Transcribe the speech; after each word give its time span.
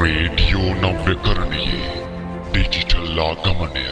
Radio 0.00 0.58
नव्यकरणीय 0.58 1.72
digital 2.52 3.18
आगमनय। 3.18 3.88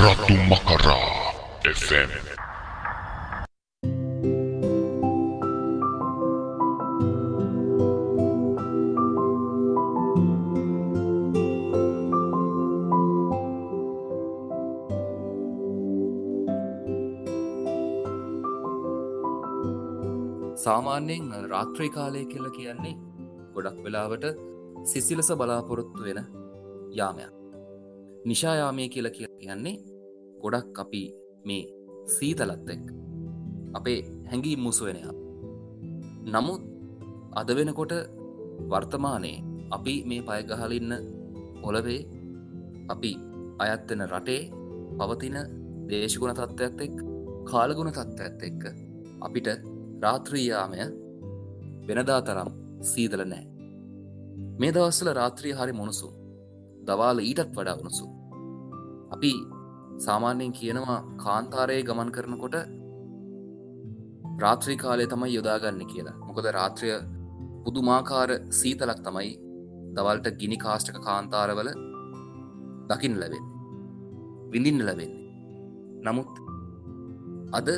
रतु 0.00 0.34
मकरा 0.52 0.98
FM. 1.70 2.43
රාත්‍රී 21.54 21.90
කාලය 21.90 22.26
කියල 22.26 22.48
කියන්නේ 22.56 22.94
ගොඩක් 23.54 23.78
වෙලාවට 23.84 24.26
සිසිලස 24.84 25.30
බලාපොරොත්තු 25.34 26.06
වෙන 26.06 26.20
යාමයක්. 26.92 27.32
නිශායාමය 28.24 28.84
කියල 28.88 29.08
කිය 29.10 29.28
කියන්නේ 29.34 29.76
ගොඩක් 30.42 30.78
අපි 30.78 31.02
මේ 31.44 31.64
සීතලත් 32.06 32.68
එක් 32.74 32.84
අපේ 33.74 34.00
හැඟී 34.30 34.56
මුසුවෙනයා 34.56 35.14
නමුත් 36.26 36.62
අද 37.32 37.48
වෙනකොට 37.58 37.92
වර්තමානයේ 38.70 39.44
අපි 39.70 39.94
මේ 40.08 40.22
පයගහලින්න 40.28 40.92
ඔලවේ 41.62 42.00
අපි 42.88 43.12
අයත්වෙන 43.58 44.04
රටේ 44.06 44.40
පවතින 44.98 45.38
දේශගුණ 45.88 46.36
තත්ත්වත් 46.36 46.80
එක් 46.86 46.96
කාලගුණ 47.50 47.92
තත්ත්වත් 47.92 48.42
එක්ක 48.48 48.62
අපිට 49.20 49.48
රාත්‍රීයාමය 50.02 50.84
වෙනදා 51.88 52.20
තරම් 52.22 52.50
සීදල 52.90 53.24
නෑ 53.24 53.44
මේ 54.60 54.72
දවස්සල 54.72 55.10
රාත්‍රිය 55.20 55.54
හරි 55.58 55.74
මොනසු 55.80 56.08
දවාල 56.86 57.18
ඊටත් 57.20 57.50
වඩා 57.56 57.76
වුණසු 57.80 58.06
අපි 59.14 59.32
සාමාන්‍යයෙන් 59.98 60.52
කියනවා 60.52 61.00
කාන්තාරයේ 61.16 61.82
ගමන් 61.82 62.10
කරනකොට 62.10 62.56
රාත්‍රී 64.38 64.76
කාලය 64.76 65.06
තමයි 65.06 65.34
යොදාගන්න 65.34 65.82
කියලා. 65.86 66.16
මොකද 66.26 66.46
රාත්‍රය 66.50 66.88
පුදුමාකාර 67.64 68.30
සීතලක් 68.50 69.00
තමයි 69.06 69.30
දවල්ට 69.96 70.38
ගිනි 70.40 70.56
කාෂ්ටක 70.56 70.98
කාන්තාරවල 71.00 71.70
දකිින් 72.90 73.14
ලැබෙන් 73.20 73.44
විඳින්න 74.52 74.86
ලැබෙන්නේ. 74.86 75.22
නමුත් 76.04 76.32
අද 77.52 77.68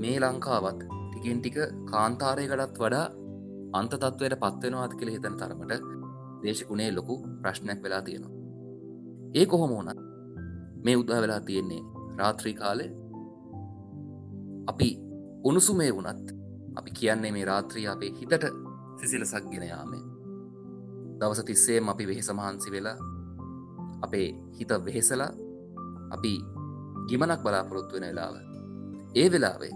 මේ 0.00 0.16
ලංකාවත් 0.20 0.80
ටිකෙන් 1.20 1.40
ටික 1.40 1.56
කාන්තාරයකටත් 1.90 2.78
වඩා 2.78 3.06
අන්තතත්වයට 3.72 4.36
පත්වෙනවාද 4.42 4.92
කියල 4.98 5.10
හිතන 5.12 5.34
තරමට 5.36 5.82
දේශකුණේ 6.42 6.90
ලොකු 6.90 7.14
ප්‍රශ්නයක් 7.42 7.82
වෙලා 7.82 8.02
තියෙනවා. 8.02 8.32
ඒ 9.34 9.46
කොහොම 9.46 9.72
ඕනත් 9.72 10.00
මේ 10.84 10.96
උදා 10.96 11.20
වෙලා 11.22 11.40
තියෙන්නේ 11.42 11.82
රාත්‍රී 12.16 12.54
කාලය 12.54 12.86
අපි 14.66 14.88
උණුසුමේ 15.44 15.90
වුනත් 15.94 16.32
අපි 16.76 16.90
කියන්නේ 16.92 17.32
මේ 17.32 17.44
රාත්‍රී 17.44 17.86
අපේ 17.86 18.12
හිතට 18.12 18.48
සිසිලසක් 19.00 19.44
ගෙනයාමේ 19.52 20.02
දවස 21.20 21.44
තිස්සේම 21.44 21.88
අපි 21.88 22.06
වෙහෙස 22.06 22.32
මහන්සි 22.32 22.70
වෙලා 22.70 22.96
අපේ 24.02 24.26
හිත 24.58 24.76
වෙහෙසලා 24.84 25.30
අපි 26.10 26.34
ගිමනක් 27.08 27.40
බලාපොරොත්තු 27.44 27.94
වෙන 27.94 28.08
වෙලාව. 28.08 28.34
ඒ 29.14 29.30
වෙලාවේ 29.32 29.74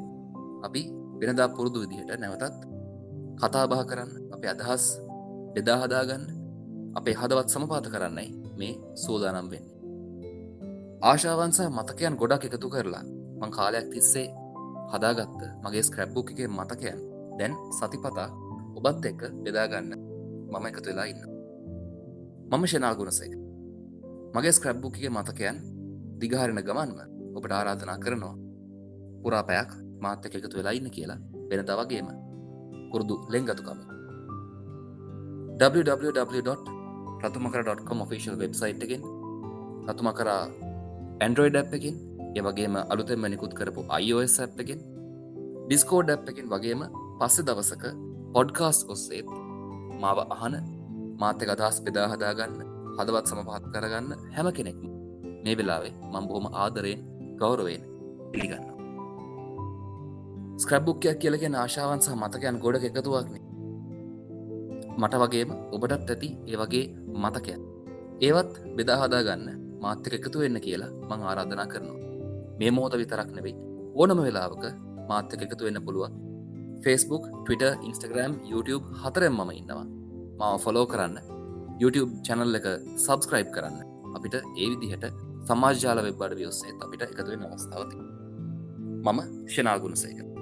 අපි 0.62 1.03
වෙනදා 1.20 1.48
පුරුදු 1.48 1.78
විදිහට 1.82 2.10
නැවතත් 2.14 2.54
කතා 3.40 3.64
බහ 3.66 3.82
කරන්න 3.86 4.10
අපේ 4.34 4.50
අදහස් 4.50 4.84
බෙදාහදාගන්න 5.54 6.24
අපේ 6.94 7.14
හදවත් 7.14 7.48
සමපාත 7.48 7.86
කරන්නයි 7.86 8.28
මේ 8.58 8.74
සූදානම් 8.94 9.48
වෙන්න. 9.50 9.66
ආශාවන්සා 11.02 11.68
මතකයන් 11.70 12.14
ගොඩක් 12.16 12.44
එකතු 12.48 12.68
කරලා 12.68 13.04
මං 13.40 13.50
කාලයක් 13.50 13.86
තිස්සේ 13.92 14.28
හදාගත්ත 14.92 15.40
මගේ 15.64 15.82
ස්ක්‍රැබ්බුක් 15.82 16.28
එක 16.32 16.40
මතකයන් 16.50 16.98
දැන් 17.38 17.54
සතිපතා 17.70 18.28
ඔබත් 18.76 19.04
එක්ක 19.04 19.22
බෙදාගන්න 19.44 19.90
මම 20.52 20.64
එකතු 20.66 20.88
වෙලා 20.88 21.08
ඉන්න 21.12 21.22
මම 22.50 22.64
ශනාගුණසේක 22.66 23.34
මගේ 24.34 24.52
ස්ක්‍රැබ්බුක්ගේ 24.52 25.10
මතකයන් 25.10 25.56
දිගහරණ 26.20 26.60
ගමන්ම 26.60 26.98
ඔබට 27.36 27.52
ආරාධනා 27.52 27.98
කරනවා. 27.98 28.36
පුරාපයක් 29.22 29.70
මාත්‍යක 30.02 30.34
එකතු 30.38 30.56
වෙලා 30.58 30.74
ඉන්න 30.78 30.88
කියලා 30.96 31.20
වෙනද 31.50 31.70
වගේම 31.80 32.08
පුරුදු 32.90 33.14
ලෙංගතුකම 33.32 33.78
www.රතුමකර.com 35.60 37.98
official 38.06 38.34
වෙබ්සයිට් 38.42 38.82
එකෙන් 38.86 39.02
රතුමකරා 39.88 40.42
ඇන්ඩරෝයිඩ් 41.20 41.56
ඇ් 41.60 41.66
එකින් 41.78 41.96
ඒවගේම 42.38 42.74
අලුතෙම 42.82 43.22
නිකුත් 43.34 43.52
කරපු 43.58 43.80
iOS 44.00 44.36
ඇ් 44.44 44.50
එකෙන් 44.64 44.80
ඩිස්කෝඩ් 45.66 46.08
ඇ් 46.14 46.20
එකින් 46.32 46.46
වගේම 46.54 46.80
පස්සෙ 47.20 47.40
දවසක 47.48 47.84
පොඩ්කාස් 48.34 48.78
ඔස්සේත් 48.94 49.28
මාව 50.02 50.18
අහන 50.36 50.54
මාත්‍ය 51.20 51.44
අදහස් 51.54 51.76
බෙදා 51.86 52.06
හදාගන්න 52.12 52.54
හදවත් 52.98 53.26
සමපහත් 53.30 53.64
කරගන්න 53.74 54.10
හැම 54.36 54.48
කෙනෙක්ම 54.58 54.84
මේ 55.44 55.56
වෙලාවේ 55.58 55.94
මං 56.12 56.24
බොහොම 56.28 56.46
ආදරයෙන් 56.62 57.00
ගෞරවෙන් 57.40 57.82
පිළිගන්න 58.32 58.73
ස්ක්‍රබ්බුක්කයක් 60.62 61.18
කියලගෙන 61.22 61.54
ආශාවන් 61.62 62.00
සහ 62.04 62.16
මතකයන් 62.22 62.56
ගොඩ 62.64 62.84
එකතුවක්න 62.88 63.36
මට 65.00 65.14
වගේම 65.22 65.50
ඔබටත් 65.74 66.10
ඇති 66.12 66.28
ඒ 66.50 66.56
වගේ 66.60 66.86
මතකයන් 67.22 67.62
ඒවත් 68.20 68.52
බෙදාහදා 68.76 69.22
ගන්න 69.26 69.64
මාත්‍යක 69.84 70.14
එකතු 70.18 70.42
වෙන්න 70.42 70.58
කියලා 70.66 70.90
මං 71.08 71.24
ආරාධනා 71.28 71.66
කරනවා. 71.72 71.98
මේ 72.58 72.70
මෝත 72.76 72.94
විතරක් 73.00 73.30
නෙවෙයි. 73.36 73.54
ඕනම 74.00 74.20
වෙලාවක 74.26 74.64
මාත්‍යක 75.10 75.42
එකතු 75.46 75.66
වෙන්න 75.66 75.80
පුළුවන්. 75.86 76.14
Facebook 76.84 77.24
Twitter 77.46 77.72
Instagram 77.88 78.32
YouTube 78.52 78.84
හතරෙන් 79.02 79.34
මම 79.38 79.50
ඉන්නවා. 79.60 79.86
මාව 80.38 80.56
ෆොලෝ 80.64 80.86
කරන්න. 80.92 81.16
YouTube 81.82 82.12
චැනල් 82.26 82.58
එක 82.60 82.66
සබස්ක්‍රයිබ් 83.06 83.48
කරන්න. 83.56 83.78
අපිට 84.16 84.34
ඒ 84.34 84.68
විදිහට 84.72 85.04
සමාජාල 85.48 85.98
වෙබ්බඩ 86.06 86.38
වියස්සේ 86.40 86.76
අපිට 86.84 87.02
එකතුවෙන් 87.08 87.42
අවස්ථාවති 87.48 87.96
මම 89.04 89.18
ෂනාගුණසේක 89.52 90.33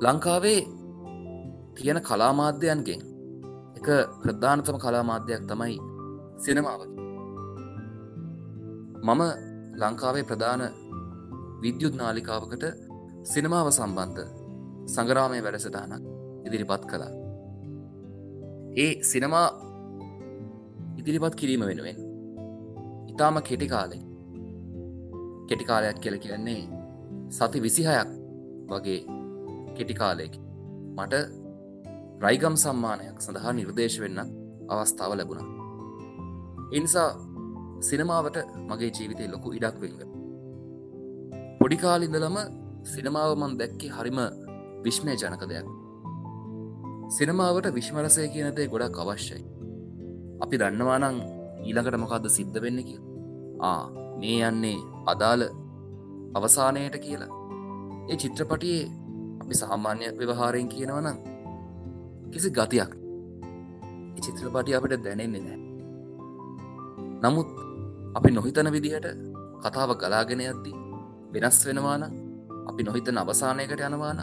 ලංකාවේ 0.00 0.60
තියෙන 1.74 2.00
කලාමාධ්‍යයන්ගෙන් 2.02 3.00
එක 3.78 3.88
ප්‍රධානතම 4.22 4.78
කලාමාධ්‍යයක් 4.78 5.42
තමයි 5.50 5.76
සිනමාව 6.38 6.80
මම 9.02 9.22
ලංකාවේ 9.80 10.24
ප්‍රධාන 10.24 10.62
විද්‍යුත් 11.62 11.94
නාලිකාවකට 11.96 12.64
සිනමාව 13.24 13.68
සම්බන්ධ 13.70 14.22
සංගරාමය 14.86 15.38
වැඩසටානක් 15.44 16.04
ඉදිරිපත් 16.46 16.84
කළා. 16.90 17.12
ඒ 18.76 18.92
සිනමා 19.02 19.48
ඉදිරිපත් 20.98 21.34
කිරීම 21.34 21.62
වෙනුවෙන් 21.66 21.98
ඉතාම 23.10 23.36
කෙටි 23.48 23.68
කාලෙ 23.68 23.98
කෙටි 25.48 25.64
කාලයක් 25.64 25.98
කියල 26.02 26.16
කියන්නේ 26.18 26.62
සති 27.30 27.62
විසිහයක් 27.62 28.10
වගේ 28.70 29.00
කෙටි 29.78 29.94
කාලයක. 30.00 30.34
මට 30.96 31.14
රයිගම් 32.24 32.54
සම්මානයක් 32.64 33.16
සඳහා 33.24 33.52
නිර්දේශ 33.58 33.98
වෙන්න 34.02 34.20
අවස්ථාව 34.72 35.12
ලැබුණ. 35.18 35.48
එනිසා 36.72 37.10
සිනමාවට 37.80 38.38
මගේ 38.68 38.90
ජීවිතය 38.96 39.24
ලොකු 39.34 39.48
ඉඩක් 39.58 39.76
වෙංග 39.82 39.98
පොඩිකාලිඳලම 41.60 42.36
සිනමාවමන් 42.92 43.54
දැක්කේ 43.60 43.94
හරිම 43.96 44.18
විශ්මය 44.84 45.14
ජනක 45.22 45.42
දෙයක්. 45.50 45.68
සිනමාවට 47.10 47.66
විශ්මරසය 47.78 48.28
කියනදේ 48.34 48.68
ගොඩක් 48.72 48.98
අවශ්‍යයි. 49.02 49.44
අපි 50.44 50.60
දන්නවානං 50.60 51.18
ඊළඟට 51.66 51.98
මොකක්ද 52.02 52.26
සිද්ධ 52.36 52.58
වෙන්න 52.64 52.80
කිය 52.88 53.00
ආ 53.68 53.82
මේ 54.20 54.38
යන්නේ 54.50 54.78
අදාළ 55.12 55.44
අවසානයට 56.38 56.96
කියලා. 57.04 57.32
ඒ 58.10 58.16
චිත්‍රපටියේ 58.22 58.90
අපි 59.48 59.56
සාමාන්‍ය 59.56 60.04
ව්‍යවහාරයෙන් 60.12 60.68
කියනවනම් 60.68 61.16
කිසි 62.32 62.48
ගතියක් 62.50 62.90
චිත්‍රපටි 64.22 64.74
අපට 64.76 64.94
දැනෙන්නේ 65.04 65.42
නෑ 65.42 65.58
නමුත් 67.22 67.48
අපි 68.14 68.30
නොහිතන 68.30 68.68
විදිහට 68.74 69.06
කතාව 69.62 69.90
ගලාගෙන 69.96 70.42
යද්දී 70.42 70.76
වෙනස් 71.32 71.60
වෙනවාන 71.66 72.02
අපි 72.68 72.82
නොහිතන 72.82 73.18
අවසානයකට 73.18 73.80
යනවාන 73.80 74.20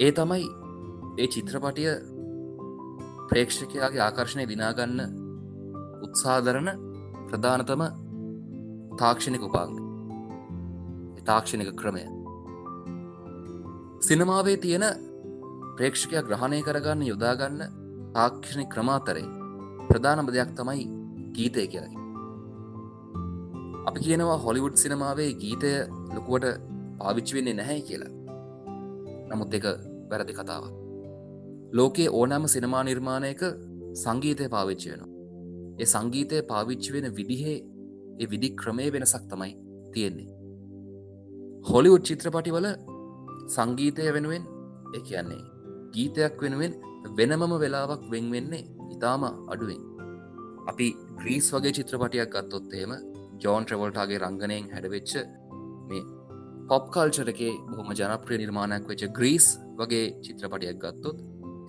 ඒ 0.00 0.12
තමයි 0.12 0.46
ඒ 1.18 1.28
චිත්‍රපටිය 1.28 1.92
ප්‍රේක්ෂකයාගේ 3.28 4.02
ආකර්ශණය 4.02 4.44
දිනාගන්න 4.48 5.00
උත්සාධරණ 6.04 6.70
ප්‍රධානතම 7.28 7.82
තාක්ෂණික 8.96 9.42
උපාංග. 9.42 9.74
තාක්ෂණික 11.24 11.74
ක්‍රමය. 11.74 12.15
සිනමාවේ 14.00 14.56
තියෙන 14.56 14.84
ප්‍රේක්ෂකය 15.76 16.22
ග්‍රහණය 16.22 16.62
කරගන්න 16.62 17.02
යොදාගන්න 17.06 17.60
තාක්ෂණි 18.14 18.66
ක්‍රමාතරේ 18.68 19.26
ප්‍රධානම 19.88 20.28
දෙයක් 20.28 20.50
තමයි 20.58 20.84
ගීතය 21.36 21.66
කියලකි 21.72 21.98
අපි 23.88 24.00
කියනවා 24.00 24.38
හොලිවුඩ් 24.38 24.76
සිනමාවේ 24.76 25.30
ගීතය 25.42 25.70
ලොකුවට 26.14 26.46
පාවිච්චි 26.98 27.36
වෙන්නේ 27.36 27.54
නැහැ 27.54 27.80
කියලා. 27.80 28.12
නමුත් 29.30 29.54
එක 29.54 29.66
වැරදි 30.10 30.34
කතාව 30.38 30.64
ලෝකයේ 31.72 32.08
ඕනෑම 32.10 32.48
සිනමා 32.48 32.82
නිර්මාණයක 32.84 33.42
සංගීතය 34.02 34.48
පාවිච්චි 34.48 34.90
වෙනවා. 34.90 35.12
ඒ 35.80 35.86
සංගීතය 35.94 36.42
පාවිච්චි 36.50 36.92
වෙන 36.94 37.16
විදිහේ 37.16 37.58
ඒ 38.20 38.26
විදි 38.30 38.50
ක්‍රමය 38.60 38.92
වෙනසක් 38.92 39.24
තමයි 39.30 39.52
තියෙන්නේ. 39.92 40.28
හොලිවුඩ් 41.70 42.04
චිත්‍රපටිවල 42.08 42.68
සංගීතය 43.48 44.08
වෙනුවෙන් 44.12 44.42
එක 44.94 45.04
කියන්නේ 45.04 45.42
ගීතයක් 45.94 46.34
වෙනුවෙන් 46.40 46.72
වෙනමම 47.18 47.52
වෙලාවක් 47.58 48.02
වෙන් 48.10 48.26
වෙන්නේ 48.30 48.64
ඉතාම 48.90 49.22
අඩුවෙන්. 49.24 49.80
අපි 50.66 50.86
ග්‍රීස් 51.20 51.46
වගේ 51.54 51.72
චිත්‍රපටියක් 51.72 52.30
ගත්තොත්තේම 52.34 52.92
ජෝන් 53.42 53.62
ට්‍රවල්ටාගේ 53.64 54.18
රංගනයෙන් 54.18 54.70
හැඩවෙච්ච 54.72 55.12
මේ 55.88 56.04
පොප් 56.68 56.84
කල්චරකේ 56.94 57.52
බොහොම 57.68 57.90
ජනප්‍රිය 57.92 58.38
නිර්මාණයක් 58.38 58.84
වෙච්ච 58.90 59.02
ග්‍රීස් 59.18 59.46
වගේ 59.78 60.06
චිත්‍රපටියක් 60.24 60.78
ගත්තොත් 60.84 61.18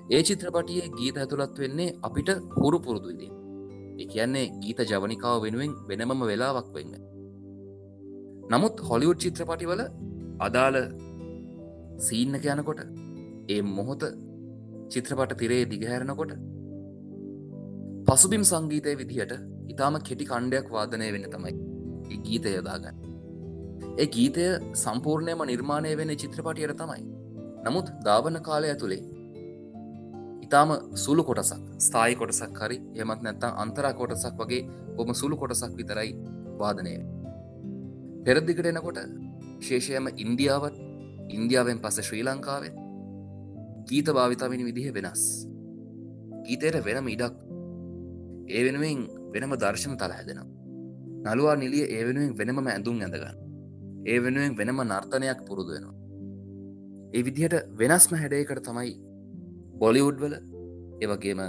ඒ 0.10 0.22
චිත්‍රපටියේ 0.24 0.88
ගීත 0.98 1.18
ඇතුළත් 1.18 1.60
වෙන්නේ 1.64 1.96
අපිට 2.02 2.30
හුරු 2.56 2.78
පුරුදු 2.80 3.08
විදි 3.12 3.30
එක 4.02 4.10
කියන්නේ 4.14 4.46
ගීත 4.62 4.80
ජවනිකාව 4.92 5.38
වෙනුවෙන් 5.46 5.74
වෙනමම 5.90 6.22
වෙලාවක් 6.32 6.70
වෙන්න 6.76 6.94
නමුත් 8.52 8.76
හොලිවුඩ් 8.90 9.20
චිත්‍රපටිවල 9.24 9.84
අදාළ 10.40 10.78
සීන්නක 12.00 12.46
යනකොට 12.48 12.82
ඒ 13.48 13.62
මොහොත 13.70 14.04
චිත්‍රපට 14.90 15.34
තිරේ 15.36 15.64
දිගහැරනකොට 15.66 16.34
පසුබිම් 18.08 18.44
සංගීතය 18.44 18.96
විදිහට 18.96 19.34
ඉතාම 19.68 19.98
කෙටි 20.02 20.26
කණ්ඩයක් 20.26 20.68
වාදනය 20.70 21.10
වෙන 21.10 21.28
තමයි 21.28 21.54
ගීතය 22.22 22.50
යොදාගන්න. 22.52 22.98
ඒ 23.98 24.08
ගීතය 24.08 24.48
සම්පූර්ණයම 24.76 25.44
නිර්මාණය 25.46 25.94
වෙන 25.98 26.14
චිත්‍රපටියට 26.16 26.78
තමයි. 26.78 27.04
නමුත් 27.66 27.88
ධාවන 28.06 28.40
කාලය 28.42 28.70
ඇතුළේ 28.70 29.04
ඉතාම 30.44 30.70
සුළු 30.96 31.24
කොටසක් 31.24 31.62
ස්ථායි 31.80 32.16
කොටසක් 32.16 32.60
හරි 32.60 32.78
එමත් 32.96 33.22
නැත්තම් 33.22 33.62
අන්තරා 33.64 33.94
කොටසක් 33.94 34.36
වගේ 34.42 34.62
බොම 34.96 35.12
සුළු 35.14 35.36
කොටසක් 35.36 35.74
විතරයි 35.76 36.12
වාදනය 36.60 36.94
පෙරදිකට 38.26 38.68
එනකොට 38.68 39.00
ශේෂයම 39.62 40.08
ඉන්දියාවත් 40.16 40.78
ඉන්දියාවෙන් 41.36 41.80
පස 41.84 41.98
ශ්‍රී 42.08 42.24
ලංකාවෙන් 42.28 42.76
ගීත 43.90 44.08
භාවිතාවෙන 44.18 44.64
විදිහ 44.68 44.88
වෙනස්. 44.98 45.24
ගීතයට 46.46 46.78
වෙනම 46.88 47.08
ඉඩක් 47.16 47.36
ඒ 48.50 48.62
වෙනුවෙන් 48.66 49.00
වෙනම 49.34 49.54
දර්ශන 49.64 49.96
තල 50.02 50.14
හැදෙනවා. 50.18 50.50
නළුවා 51.26 51.56
නිලිය 51.64 51.86
ඒ 51.96 52.04
වෙනුවෙන් 52.08 52.34
වෙනම 52.40 52.68
ඇඳුම් 52.74 52.98
ඇඳගන්න. 53.06 53.38
ඒ 54.12 54.18
වෙනුවෙන් 54.26 54.58
වෙනම 54.60 54.80
නර්තනයක් 54.86 55.40
පුරුදු 55.48 55.72
වෙනවා. 55.76 55.96
ඒ 57.16 57.24
විදිහට 57.28 57.56
වෙනස්ම 57.82 58.14
හැඩයකට 58.22 58.64
තමයි 58.68 58.94
බොලිවුඩ් 59.82 60.18
වල 60.24 60.36
ඒවගේම 61.04 61.42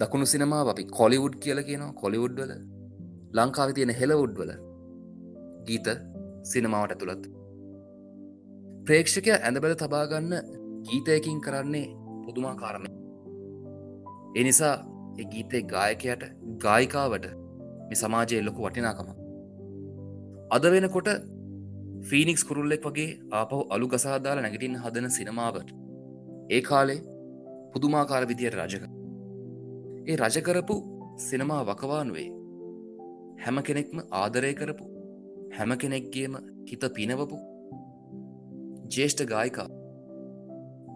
දකුණු 0.00 0.26
සිනමා 0.34 0.62
අපි 0.72 0.84
කොලිවුඩ් 1.00 1.34
කියල 1.44 1.60
කියනවා. 1.68 1.96
කොලිවුඩ් 2.02 2.36
වල 2.40 2.52
ලංකාව 3.38 3.68
තියෙන 3.76 3.92
හෙලවුඩ් 4.00 4.34
වල 4.40 4.52
ගීත 5.68 5.88
සිනමාවට 6.52 6.94
ඇතුළත් 6.94 7.24
ප්‍රේක්ෂකය 8.90 9.30
ඇඳබල 9.32 9.74
තබාගන්න 9.80 10.32
ගීතයකින් 10.86 11.36
කරන්නේ 11.40 11.88
පුදුමා 12.24 12.54
කාරණය 12.54 12.88
එනිසා 14.34 14.72
ගීතේ 15.32 15.60
ගායකයට 15.64 16.22
ගායිකාවට 16.64 17.26
මේ 17.82 17.98
සමාජයේ 18.00 18.40
ලොකු 18.44 18.64
වටිනාකම. 18.64 19.10
අද 20.50 20.64
වෙනකොට 20.74 21.10
ෆීනික්ස් 22.08 22.44
කුරුල්ලෙක් 22.48 22.88
වගේ 22.88 23.12
ආපහු 23.32 23.60
අලු 23.68 23.88
ගසාදාල 23.88 24.42
නැගටින් 24.42 24.74
හදන 24.76 25.06
සිනමාවට 25.10 25.70
ඒ 26.50 26.60
කාලේ 26.60 26.98
පුදුමාකාර 27.72 28.26
විදියට 28.26 28.58
රජක 28.58 28.84
ඒ 30.06 30.16
රජකරපු 30.16 30.78
සිනමා 31.26 31.60
වකවානුවේ 31.64 32.26
හැම 33.44 33.62
කෙනෙක්ම 33.62 34.02
ආදරය 34.16 34.52
කරපු 34.54 34.90
හැම 35.56 35.78
කෙනෙක්ගේම 35.78 36.36
හිත 36.66 36.90
පිනවපු 36.98 37.40
ජේෂ්ඨ 38.94 39.24
ගායිකා. 39.32 39.68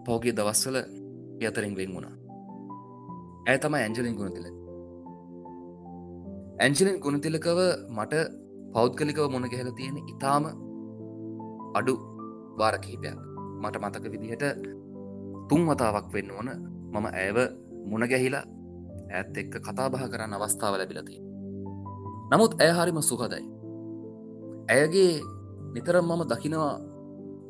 පෝගේ 0.05 0.33
දවස්වල 0.37 0.77
යතරින් 1.47 1.75
වෙන් 1.79 1.91
වුණා. 1.95 2.15
ඇය 3.49 3.57
තම 3.63 3.75
ඇන්ජලින් 3.79 4.15
ගුණතිල 4.19 4.47
ඇන්ජලින් 6.63 6.97
ගුණතිලකව 7.03 7.59
මට 7.97 8.13
පෞද්ගලිකව 8.73 9.27
මුණ 9.33 9.51
ගැහල 9.53 9.69
තියෙන 9.79 9.97
ඉතාම 10.13 10.45
අඩු 11.79 11.93
වාර 12.59 12.75
කිහිපයක්. 12.83 13.19
මට 13.63 13.75
මතක 13.83 14.05
විදිහට 14.13 14.43
තුන් 15.49 15.61
වතාවක් 15.69 16.07
වෙන්න 16.15 16.33
ඕන. 16.37 16.49
මම 16.93 17.05
ඇව 17.21 17.37
මුණ 17.91 18.07
ගැහිලා 18.11 18.45
ඇත් 19.17 19.37
එක්ක 19.41 19.55
කතා 19.67 19.87
බහ 19.93 20.03
කරන්න 20.11 20.35
අවස්ථාව 20.37 20.75
ලැබිලතිය 20.79 21.21
නමුත් 22.31 22.53
ඇය 22.63 22.71
හරිම 22.77 22.99
සුහදයි. 23.09 23.43
ඇයගේ 24.73 25.13
නිතරම් 25.73 26.05
මම 26.09 26.21
දකිනවා 26.31 26.73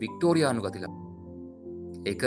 වික්ටෝරයානු 0.05 0.65
ගතිලා 0.65 0.93
එක 2.05 2.23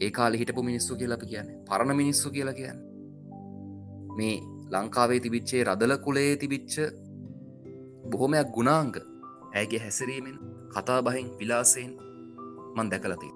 ඒකාල 0.00 0.38
හිටපු 0.40 0.62
මිනිස්සු 0.62 0.96
කියලපි 0.96 1.26
කියන්නේ. 1.26 1.58
පරණ 1.68 1.96
මිනිස්සු 1.96 2.30
කියලා 2.30 2.54
කියන්න. 2.54 2.78
මේ 4.18 4.36
ලංකාවේ 4.72 5.20
තිබිච්චේ 5.20 5.64
රදල 5.64 5.96
කුලේ 6.04 6.30
තිබිච්ච 6.36 6.74
බොහොමයක් 8.10 8.48
ගුණාංග 8.56 8.94
ඇගේ 9.54 9.80
හැසිරීමෙන් 9.84 10.38
කතා 10.74 11.00
බහින් 11.02 11.28
විලාසයෙන් 11.38 11.92
මන් 12.76 12.90
දැකලති 12.90 13.30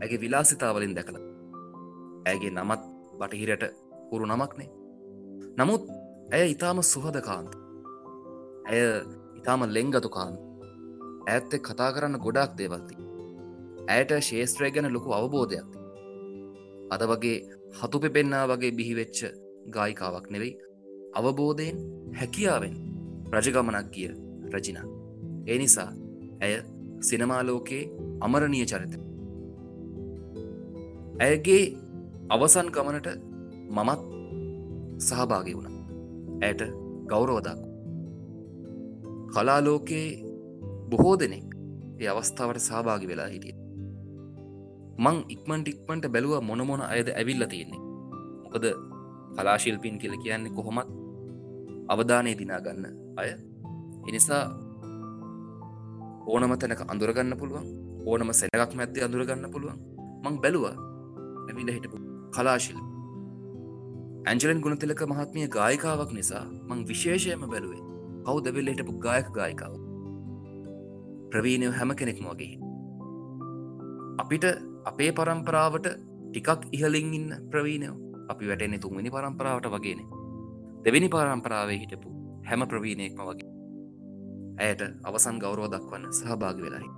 ඇගේ 0.00 0.20
විලාසිතාවලින් 0.24 0.96
දැකළ 0.96 1.20
ඇගේ 2.26 2.50
නමත් 2.50 2.82
බටහිරට 3.20 3.64
හුරු 4.10 4.26
නමක්නේ 4.26 4.70
නමුත් 5.58 5.84
ඇය 6.32 6.50
ඉතාම 6.50 6.82
සුහදකාන්ත. 6.84 7.52
ඇය 8.68 8.82
ඉතාම 9.38 9.60
ලෙංගතුකාන්ත 9.68 10.45
ඇත්තෙක් 11.26 11.62
කතා 11.68 11.90
කරන්න 11.94 12.22
ගොඩක් 12.24 12.52
දේවල්ති 12.58 12.96
ඇයට 13.88 14.12
ශේත්‍රය 14.28 14.70
ගැන 14.74 14.92
ලොකු 14.94 15.16
අවබෝධයක් 15.18 15.68
අද 16.94 17.02
වගේ 17.10 17.38
හතු 17.78 18.02
පෙපෙන්න්නා 18.02 18.44
වගේ 18.50 18.76
බිහිවෙච්ච 18.78 19.18
ගායිකාවක් 19.74 20.26
නෙවෙයි 20.34 20.54
අවබෝධයෙන් 21.18 21.76
හැකියාවෙන් 22.18 22.74
රජගමනක් 23.32 23.88
ගිය 23.94 24.10
රජින. 24.52 24.78
ඒ 25.46 25.58
නිසා 25.58 25.90
ඇය 26.40 26.54
සිනමාලෝකයේ 27.00 27.90
අමරණීය 28.20 28.66
චරිත 28.66 28.94
ඇයගේ 31.20 31.64
අවසන් 32.28 32.68
ගමනට 32.74 33.08
මමත් 33.76 34.02
සහභාගි 35.00 35.56
වුණ. 35.56 35.74
ඇයට 36.42 36.62
ගෞරෝදක් 37.10 37.60
කලාලෝකයේ 39.32 40.25
බොහෝ 40.90 41.14
දෙනෙක් 41.20 41.46
ඒ 42.00 42.08
අවස්ථාවට 42.12 42.66
සහභාගි 42.66 43.06
වෙලා 43.10 43.30
හිටිය. 43.34 43.54
මං 45.04 45.16
ඉක්මන්ට 45.34 45.68
ඉක්මට 45.72 46.06
බැලුව 46.14 46.34
මොනමොන 46.50 46.82
අයද 46.92 47.08
ඇවිල්ල 47.12 47.46
තියෙන්නේ. 47.52 47.82
මොකද 48.44 48.66
කලාශිල්පින් 49.36 49.98
කියල 50.02 50.14
කියන්නේ 50.24 50.54
කොහොමත් 50.58 50.90
අවධානය 51.92 52.32
දිනාගන්න 52.40 52.84
අය. 53.20 53.30
එනිසා 54.08 54.44
ඕනම 56.26 56.52
තැනක 56.62 56.82
අඳුරගන්න 56.92 57.38
පුළුවන් 57.40 57.66
ඕනම 58.06 58.30
සැනගක් 58.40 58.72
මැත්තේ 58.78 59.06
අඳුරගන්න 59.06 59.48
පුළුවන්. 59.54 59.78
මං 60.24 60.36
බැලුවා 60.42 60.76
ඇවිල 61.48 61.72
හිටපු 61.76 61.98
කලාශිල් 62.36 62.78
ඇන්ජලන් 64.30 64.62
ගුණතිලක 64.64 65.02
මහත්මිය 65.12 65.48
ගායිකාවක් 65.56 66.12
නිසා 66.18 66.44
මං 66.68 66.86
විශේෂයම 66.90 67.42
බැලුවේ 67.52 67.82
කවු 68.26 68.38
දැවිල්ල 68.46 68.70
හිටපු 68.72 68.94
ගායක 69.06 69.28
ගායිකාව. 69.38 69.85
ප්‍රවීණය 71.30 71.70
හැම 71.70 71.90
කෙනෙක් 71.94 72.20
මගේ 72.20 72.54
අපිට 74.18 74.44
අපේ 74.84 75.10
පරම්පරාවට 75.12 75.86
ටිකක් 76.26 76.62
ඉහලින් 76.72 77.14
ඉන්න 77.14 77.30
ප්‍රවීණයෝ 77.50 77.96
අපි 78.28 78.48
වැටෙන්නේ 78.48 78.78
තුන්වෙනි 78.78 79.10
පරම්පරාවට 79.10 79.66
වගේන. 79.66 80.00
දෙවෙනි 80.84 81.08
පරම්පරාවේ 81.08 81.78
හිටපු 81.78 82.08
හැම 82.44 82.68
ප්‍රවීණයෙක්ම 82.68 83.20
වගේ. 83.22 83.50
ඇයට 84.58 84.82
අවසන් 85.04 85.38
ගෞරෝ 85.38 85.68
දක්වන්න 85.68 86.12
සහභාගි 86.12 86.62
වෙලායි. 86.62 86.90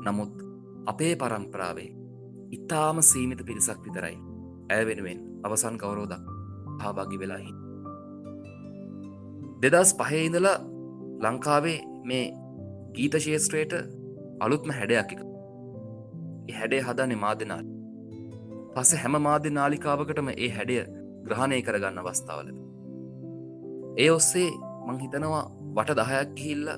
නමුත් 0.00 0.34
අපේ 0.86 1.14
පරම්පරාවේ 1.16 1.90
ඉතාම 2.50 3.02
සීමිත 3.02 3.42
පිරිසක් 3.46 3.80
විතරයි 3.84 4.16
ඇය 4.70 4.84
වෙනුවෙන් 4.86 5.20
අවසන් 5.44 5.76
ගෞරෝදක් 5.78 6.24
හාභාගි 6.80 7.18
වෙලාහි 7.18 7.52
දෙදස් 9.62 9.90
පහේඉඳලා 9.98 10.58
ලංකාවේ 11.24 11.78
මේ 12.04 12.26
ගීත 12.94 13.14
ශේත්‍රයට 13.18 13.74
අලුත්ම 14.40 14.70
හැඩයක් 14.70 15.12
එක. 15.14 15.20
හැඩේ 16.52 16.80
හදනෙ 16.80 17.16
මාධනාල් 17.24 17.66
පස 18.74 18.90
හැම 18.94 19.16
මාධ්‍ය 19.26 19.50
නාලිකාවකටම 19.50 20.28
ඒ 20.34 20.50
හැඩිය 20.56 20.82
ග්‍රහණය 21.26 21.60
කරගන්න 21.62 22.02
අවස්ථාවල. 22.02 22.50
ඒ 23.96 24.10
ඔස්සේ 24.10 24.50
මං 24.86 25.00
හිතනවා 25.04 25.44
වට 25.76 25.98
දහයක් 26.00 26.34
ගිහිල්ල 26.36 26.68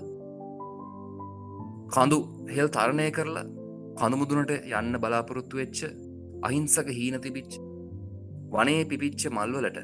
කඳු 1.95 2.19
හෙල් 2.55 2.69
තරණය 2.69 3.09
කරලා 3.11 3.47
කඳුමුදුනට 3.99 4.53
යන්න 4.73 5.01
බලාපොරොත්තු 5.03 5.61
වෙච්ච 5.63 5.83
අහිංසක 6.43 6.89
හීන 6.99 7.19
තිබිච්ච 7.21 7.53
වනේ 8.55 8.81
පිපිච්ච 8.85 9.23
මල්වලට 9.31 9.79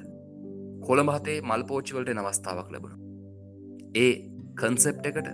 කොළඹහතේ 0.87 1.39
මල්පෝච්චිවලට 1.43 2.11
නවස්ථාවක් 2.15 2.73
ලැබුණ. 2.73 2.97
ඒ 3.97 4.13
කන්සෙප් 4.57 4.97
එකට 5.05 5.29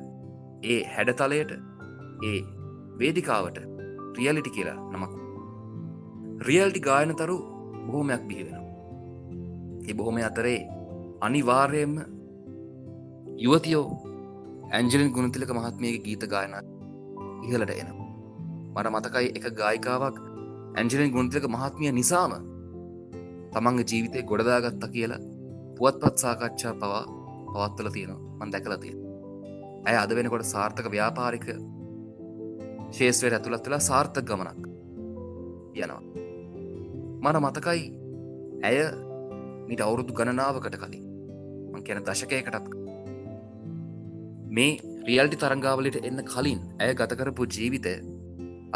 ඒ 0.64 0.80
හැඩතලයට 0.94 1.52
ඒ 2.22 2.40
වේදිකාවට 2.98 3.58
රියලිටි 4.18 4.50
කියලා 4.50 4.78
නමක්. 4.90 5.12
රියල්ටි 6.48 6.80
ගායනතරු 6.80 7.36
බොහොමයක් 7.86 8.22
බිහිවෙන 8.28 8.62
ඒ 9.88 9.94
බොහොම 9.94 10.18
අතරේ 10.28 10.60
අනිවාර්යයෙන්ම 11.20 11.94
යුවතියෝ 13.44 13.86
ඇන්ජලින් 14.72 15.12
ගුණතිලක 15.12 15.52
මහත්මයගේ 15.58 16.02
ගීත 16.06 16.24
ගායන 16.26 16.54
ඉහලට 17.44 17.72
එන 17.74 17.90
මට 18.74 18.88
මතකයි 18.94 19.28
එක 19.38 19.46
ගායිකාවක් 19.60 20.18
ඇන්ජලින් 20.76 21.14
ගුණතිලක 21.14 21.46
මහත්මිය 21.48 21.92
නිසාම 21.92 22.34
තමන්ගේ 23.52 23.88
ජීවිතය 23.90 24.26
ගොඩදාගත්ත 24.30 24.84
කියලා 24.94 25.22
පුවත්පත් 25.76 26.16
සාකච්ඡා 26.18 26.74
පවා 26.74 27.04
පවත්වල 27.46 27.90
තියෙනවා. 27.90 28.22
මන් 28.38 28.52
දැකල 28.52 28.76
තියෙන 28.76 29.03
ඇය 29.86 29.96
අද 30.02 30.12
වෙනකොට 30.18 30.46
සාර්ථක 30.50 30.86
ව්‍යාපාරික 30.94 31.46
ශේෂත්‍රයට 32.96 33.36
ඇතුළත් 33.38 33.66
වෙලා 33.68 33.82
සාර්ථක 33.88 34.24
ගමනක් 34.30 34.62
යනවා. 35.76 36.02
මන 37.24 37.36
මතකයි 37.44 37.82
ඇය 38.68 38.78
මිට 39.68 39.84
අවුරුදු 39.86 40.16
ගණනාවකට 40.18 40.76
කලින් 40.82 41.04
මං 41.72 41.84
කියන 41.86 42.02
දශකයකටත් 42.08 42.72
මේ 44.56 44.72
රියල්ටි 45.08 45.40
තරංගාවලට 45.42 46.00
එන්න 46.08 46.20
කලින් 46.32 46.60
ඇය 46.82 46.92
ගතකරපු 47.00 47.50
ජීවිතය 47.56 47.94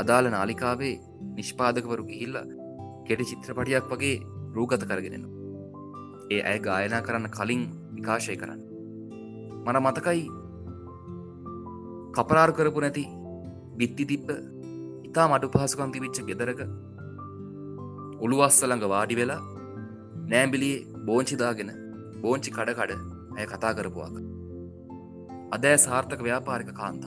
අදාළ 0.03 0.31
නාලිකාවේ 0.35 0.95
නිෂ්පාදකවරු 1.37 2.09
ගිහිල්ල 2.11 2.39
කෙටි 3.07 3.29
චිත්‍රපටියක් 3.31 3.93
වගේ 3.93 4.17
රූගත 4.57 4.85
කරගෙනෙන 4.91 5.25
ඒ 6.31 6.41
ඇය 6.51 6.59
ගායනා 6.67 7.03
කරන්න 7.07 7.31
කලින් 7.37 7.63
විකාශය 7.95 8.37
කරන්න. 8.41 8.61
මන 9.67 9.79
මතකයි 9.85 10.23
කපරාර් 12.19 12.51
කරපු 12.53 12.85
නැති 12.85 13.05
බිත්ති 13.79 14.09
තිබ්බ 14.13 14.31
ඉතා 15.09 15.27
මඩු 15.33 15.53
පහසුකන් 15.55 15.95
තිවිච්ච 15.95 16.23
ගෙදරක 16.31 16.63
උළුවස්සළඟ 18.21 18.89
වාඩි 18.95 19.21
වෙලා 19.21 19.43
නෑම්බිලියේ 20.33 21.05
බෝංචිදාගෙන 21.07 21.71
බෝංචි 22.23 22.51
කඩ 22.51 22.77
කඩ 22.79 23.01
ඇය 23.37 23.47
කතා 23.47 23.77
කරපුවාක 23.79 24.17
අදෑ 25.51 25.77
සාර්ථක 25.79 26.21
ව්‍යාපාරික 26.21 26.71
කාන්ත. 26.75 27.05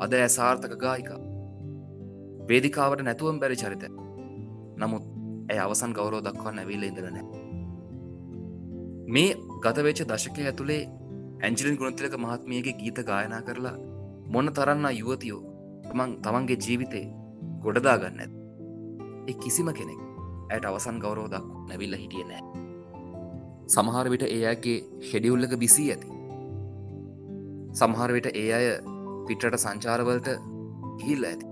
අද 0.00 0.14
ඇ 0.14 0.28
සාර්ථක 0.30 0.72
ගායික. 0.78 1.10
වේදිකාවට 2.48 3.02
නැතුවම් 3.02 3.38
බැරි 3.40 3.56
චරිත. 3.56 3.84
නමුත් 4.76 5.04
ඇය 5.50 5.58
අවසන් 5.58 5.96
ගෞරෝ 5.98 6.20
දක්වන්න 6.20 6.62
ඇවිල්ල 6.62 6.86
ඉඳලනෑ 6.88 7.24
මේ 9.08 9.30
ගතවෙච්ච 9.64 10.00
දශකය 10.04 10.42
ඇතුළේ 10.44 10.82
ඇන්ජලින් 11.40 11.78
ගුණතිලක 11.80 12.16
මහත්මියගේ 12.18 12.78
ගීත 12.80 12.98
ගායනා 13.10 13.42
කරලා 13.42 13.76
මොන්න 14.32 14.52
තරන්න 14.52 14.86
යුවතියෝ 15.00 15.42
තමන් 15.88 16.12
තමන්ගේ 16.24 16.58
ජීවිතේ 16.64 17.06
ගොඩදාගන්න 17.64 18.20
ඇත් 18.22 18.32
එ 19.30 19.34
කිසිම 19.42 19.68
කෙනෙක් 19.78 20.00
ඇයට 20.50 20.66
අවසන් 20.70 20.98
ගෞරෝදක් 21.04 21.46
නැවිල්ල 21.68 21.96
හිටිය 22.00 22.24
නෑ. 22.30 22.42
සමහර 23.66 24.10
විට 24.12 24.24
ඒ 24.26 24.42
අයගේ 24.50 24.76
හෙඩියුල්ලක 25.10 25.54
බිසී 25.62 25.88
ඇති. 25.92 26.08
සමහර 27.72 28.10
විට 28.16 28.28
ඒ 28.32 28.48
අය 28.58 28.66
පිටට 29.28 29.58
සංචාරවලට 29.64 30.28
ගිහිල්ල 30.98 31.28
ඇති. 31.30 31.46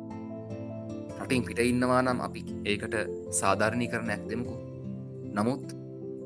රටින් 1.21 1.47
පිට 1.49 1.62
ඉන්නවා 1.64 2.02
නම් 2.02 2.21
අපි 2.26 2.45
ඒකට 2.64 2.95
සාධාරණී 3.40 3.90
කරන 3.93 4.12
ඇක් 4.14 4.26
දෙමුකු. 4.31 4.57
නමුත් 5.37 5.64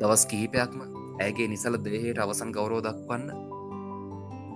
දවස් 0.00 0.24
කීපයක්ම 0.32 0.80
ඇගේ 1.20 1.48
නිසල 1.48 1.76
දේහයට 1.84 2.24
අවසන් 2.24 2.56
ගෞරෝ 2.56 2.80
දක්වන්න 2.80 3.30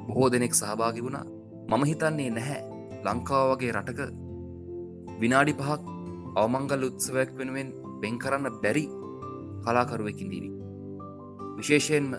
බොහෝ 0.06 0.28
දෙනෙක් 0.32 0.54
සහභාගි 0.54 1.04
වුණා. 1.06 1.26
මම 1.72 1.84
හිතන්නේ 1.90 2.30
නැහැ 2.36 2.60
ලංකාව 3.06 3.50
වගේ 3.50 3.72
රටක 3.76 4.00
විනාඩි 5.20 5.54
පහක් 5.60 5.82
අවමංගල් 6.36 6.84
උත්සවයක් 6.88 7.30
වෙනුවෙන් 7.38 7.70
බෙන් 8.02 8.18
කරන්න 8.22 8.58
බැරි 8.62 8.84
කලාකරුවකින් 9.64 10.30
දීවී. 10.32 10.52
විශේෂයෙන්ම 11.58 12.12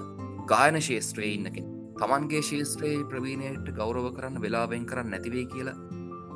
ගායන 0.51 0.77
ශේත්‍රයේ 0.88 1.33
ඉන්නකෙන් 1.38 1.67
තමන්ගේ 2.00 2.43
ශේත්‍රයේ 2.50 3.07
ප්‍රවීණයට 3.12 3.67
ගෞරව 3.79 4.07
කරන්න 4.17 4.41
වෙලාවෙන් 4.43 4.86
කරන්න 4.86 5.12
නැතිවේ 5.13 5.45
කියලා 5.45 5.77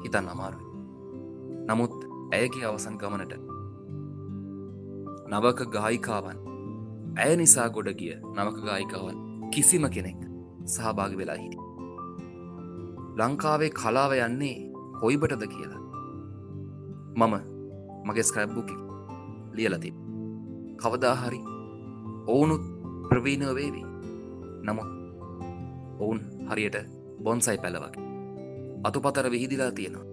හිතන්න 0.03 0.31
අමාරුයි. 0.33 0.67
නමුත් 1.69 1.95
ඇයගේ 2.31 2.65
අවසන් 2.71 2.99
ගමනට 3.01 3.33
නවක 5.31 5.69
ගායිකාවන් 5.75 6.43
ඇය 7.17 7.33
නිසා 7.41 7.69
ගොඩ 7.69 7.89
ගිය 8.01 8.17
නවක 8.35 8.59
ගායිකාවන් 8.67 9.23
කිසිම 9.53 9.89
කෙනෙක් 9.95 10.21
සහභාගි 10.73 11.19
වෙලා 11.21 11.39
හිටි. 11.43 11.66
ලංකාවේ 13.19 13.69
කලාව 13.79 14.11
යන්නේ 14.17 14.55
කොයිබටද 15.01 15.43
කියලා? 15.53 15.81
මම 17.15 17.33
මගේ 18.07 18.23
ස්ක්‍රැබ්බුක 18.23 18.69
ලියලති 19.53 19.91
කවදාහරි 20.81 21.39
ඔවුනුත් 22.27 22.63
ප්‍රවීණව 23.09 23.55
වේවි. 23.55 23.83
නමුත් 24.61 24.89
ඔවුන් 25.99 26.21
හරියට 26.49 26.77
බොන්සයි 27.23 27.57
පැලවගේ 27.57 28.05
අතුපතර 28.83 29.31
විහිදිලා 29.31 29.71
තියෙනවා. 29.71 30.07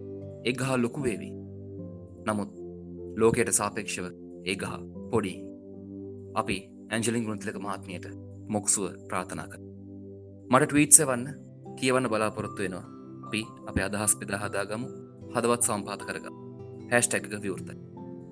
එක් 0.44 0.56
ගහ 0.58 0.72
ලොකු 0.76 1.02
වේවි. 1.02 1.30
නමුත් 2.26 2.50
ලෝකයට 3.16 3.52
සාපේක්ෂව 3.52 4.06
ඒ 4.44 4.56
ගහ 4.56 4.74
පොඩි. 5.10 5.34
අපි 6.34 6.56
ඇන්ජලින් 6.90 7.24
ගුණතිලක 7.24 7.58
මහත්මියට 7.58 8.06
මොක්සුව 8.48 8.86
ප්‍රාථනා 9.08 9.48
කර 9.48 9.60
මට 10.50 10.66
ට්වීට්ස 10.66 11.00
වන්න 11.08 11.43
කියවන්න 11.80 12.08
බලාපොරොත්තු 12.12 12.62
වෙනවා. 12.62 12.86
අපි 13.26 13.40
අප 13.68 13.76
අදහස් 13.88 14.16
පෙදා 14.20 14.42
හදාගමු. 14.44 14.88
හදවත් 15.34 15.62
සම්පාත 15.66 16.02
කරග 16.08 16.26
හැස්ටැක්ක 16.92 17.32
විවෘත 17.44 17.68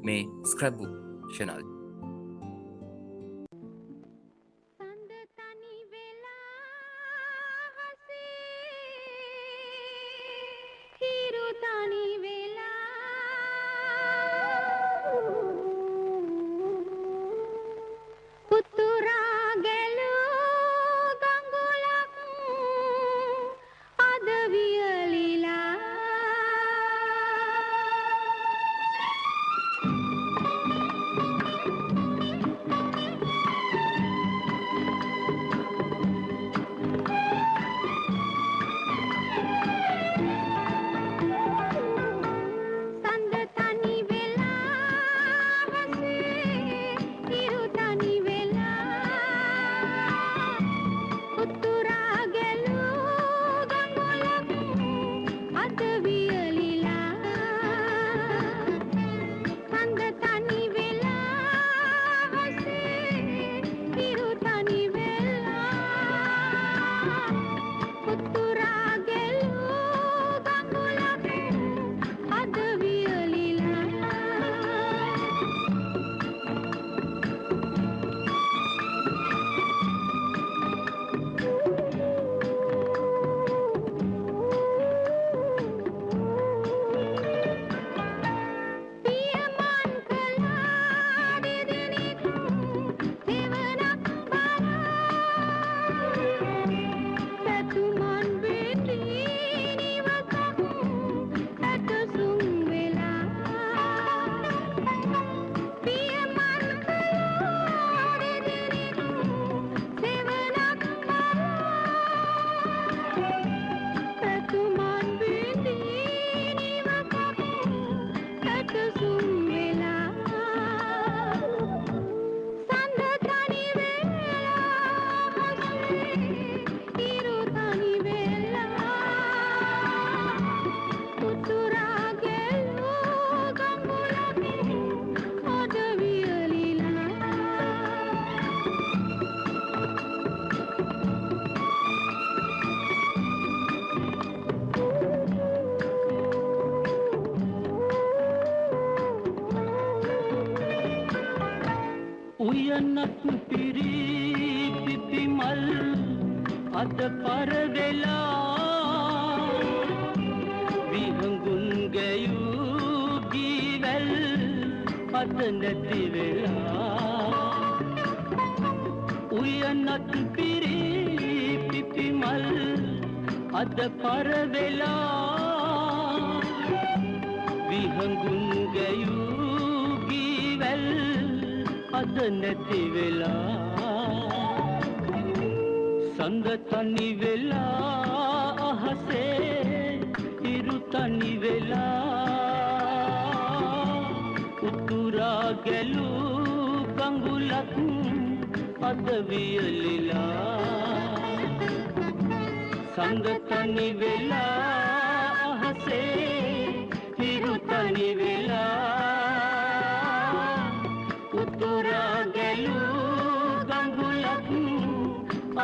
මේ 0.06 0.22
ස්ක්‍රැබ්බු 0.50 0.86
ශනල් 1.34 1.71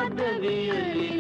අද 0.09 1.18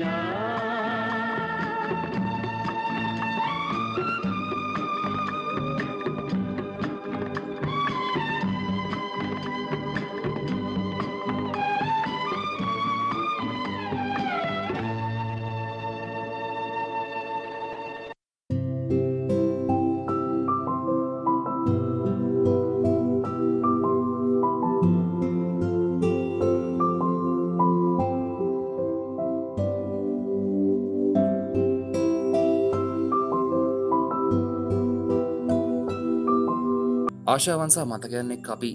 ආශාවන්සා 37.28 37.84
මතකයන්නෙක් 37.84 38.46
අපි 38.52 38.70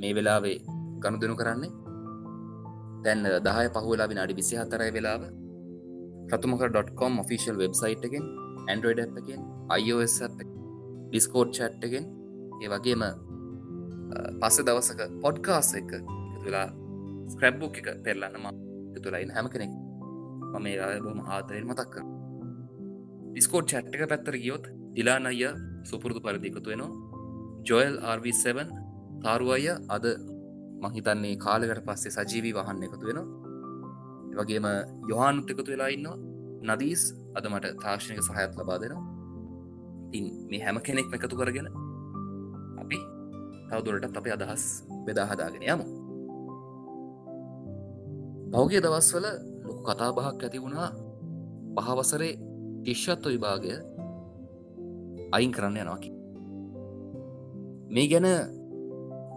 මේ 0.00 0.12
වෙලාවේ 0.16 0.56
ගණුදනු 1.02 1.34
කරන්නේ. 1.40 1.70
දැන් 3.04 3.20
දහය 3.46 3.66
පහුවෙලා 3.74 4.08
විනාඩි 4.12 4.36
විසි 4.38 4.56
හතරයි 4.60 4.90
වෙලාව. 4.96 5.22
රතුමක.කොම් 6.32 7.18
ෆිසිල් 7.28 7.56
වෙබ්සයිට් 7.62 8.06
එකෙන් 8.08 8.24
ඇන්ඩරෝඩ් 8.64 9.00
එකෙන් 9.20 9.42
iOS 9.78 10.16
ඩිස්කෝඩ් 10.32 11.52
චට් 11.58 11.86
එකෙන් 11.88 12.08
ඒ 12.62 12.70
වගේම 12.72 13.04
පස්ස 14.40 14.58
දවසක 14.68 15.00
පොඩ්කාස් 15.24 15.70
එක 15.80 15.92
තුලා 16.42 16.66
ස්ක්‍රබ්බුක් 17.34 17.78
එක 17.82 17.88
පෙරලන්නම 18.06 18.48
තුළයින් 18.96 19.30
හැම 19.36 19.50
කෙනෙක් 19.54 19.72
මම 20.52 20.66
ඒ 20.72 20.78
අය 20.86 20.98
බොම 21.06 21.20
ආතරයෙන් 21.26 21.68
මතක්ක 21.70 21.96
ඩිස්කෝඩ් 23.28 23.70
චට් 23.72 23.94
එක 23.96 24.10
පැත්තර 24.12 24.40
ගියොත් 24.44 24.66
දිලාන 24.96 25.30
අය 25.30 25.44
සුපුරුදු 25.84 26.20
පරදිකතු 26.20 26.70
වෙනවා. 26.72 27.07
ජොයල් 27.64 27.94
RV7 28.16 28.66
තාරුවය 29.22 29.68
අද 29.88 30.04
මහිතන්නේ 30.82 31.36
කාලකට 31.36 31.82
පස්සේ 31.86 32.12
සජීවී 32.16 32.54
වහන්න 32.54 32.82
එකතු 32.86 33.06
වෙනවා. 33.08 33.26
වගේම 34.38 34.66
යොහානුත් 35.10 35.50
එකතු 35.50 35.70
වෙලා 35.72 35.88
ඉන්නවා. 35.88 36.16
නදීස් 36.68 37.02
අද 37.36 37.44
මට 37.50 37.74
තාක්ෂණක 37.82 38.22
සහයත් 38.22 38.52
ලබා 38.58 38.78
දෙනවා. 38.82 39.04
තින් 40.12 40.24
මේ 40.50 40.62
හැම 40.64 40.80
කෙනෙක් 40.86 41.08
එකතු 41.16 41.36
කරගෙන 41.36 41.68
අපි 42.82 42.98
තවදුරටත් 43.70 44.18
අපේ 44.20 44.34
අදහස් 44.36 44.64
බෙදාහදාගෙන 45.06 45.62
යමු. 45.72 45.86
පෞගේ 48.52 48.80
දවස්වල 48.80 49.26
ලොකු 49.66 49.82
කතා 49.88 50.10
බහක් 50.16 50.42
ඇති 50.44 50.62
වුණා. 50.64 50.90
පහවසරේ 51.76 52.32
තිශ්ෂත්ව 52.84 53.28
විභාගය 53.34 53.74
අයින් 55.36 55.52
කරන්න 55.52 55.82
යනවාකි 55.82 56.17
මේ 57.88 58.08
ගැන 58.10 58.26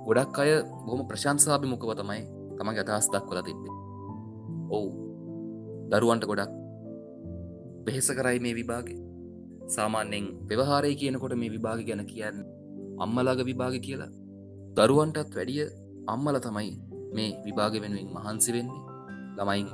ගොඩක් 0.05 0.39
අය 0.43 0.51
බොහම 0.85 1.01
ප්‍රශංසාභි 1.09 1.67
මොකව 1.71 1.91
තමයි 1.99 2.23
තම 2.57 2.69
ගතහස් 2.77 3.07
දක්වල 3.13 3.39
තිබේ 3.47 3.75
ඔවු. 4.69 4.89
දරුවන්ට 5.91 6.25
ගොඩක් 6.29 6.51
වෙහෙස 7.85 8.09
කරයි 8.17 8.39
මේ 8.39 8.57
විභාග. 8.59 8.87
සාමාන්‍යෙන් 9.67 10.25
व्यවහාරය 10.49 10.91
කියනකොට 10.95 11.35
මේ 11.35 11.53
විභාග 11.55 11.79
ගැන 11.87 12.03
කියන්න 12.11 12.37
අම්මලාග 12.99 13.39
විභාග 13.49 13.75
කියලා. 13.87 14.11
දරුවන්ටත් 14.77 15.35
වැඩිය 15.35 15.65
අම්මල 16.07 16.37
තමයි 16.39 16.71
මේ 17.15 17.31
විභාග 17.45 17.73
වෙනුවෙන් 17.83 18.13
මහන්සි 18.15 18.51
වෙන්නේ. 18.55 18.83
ළමයින් 19.37 19.67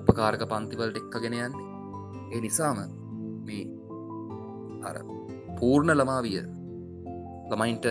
උපකාරක 0.00 0.42
පන්තිවලට 0.52 1.00
එක්කගෙන 1.00 1.36
යන්නේ. 1.38 1.68
ඒ 2.32 2.40
නිසාම 2.40 2.78
මේ 3.46 3.64
අර 4.88 4.96
පූර්ණ 5.58 5.92
ළමාවිය 5.92 6.40
ළමයින්ට 7.50 7.86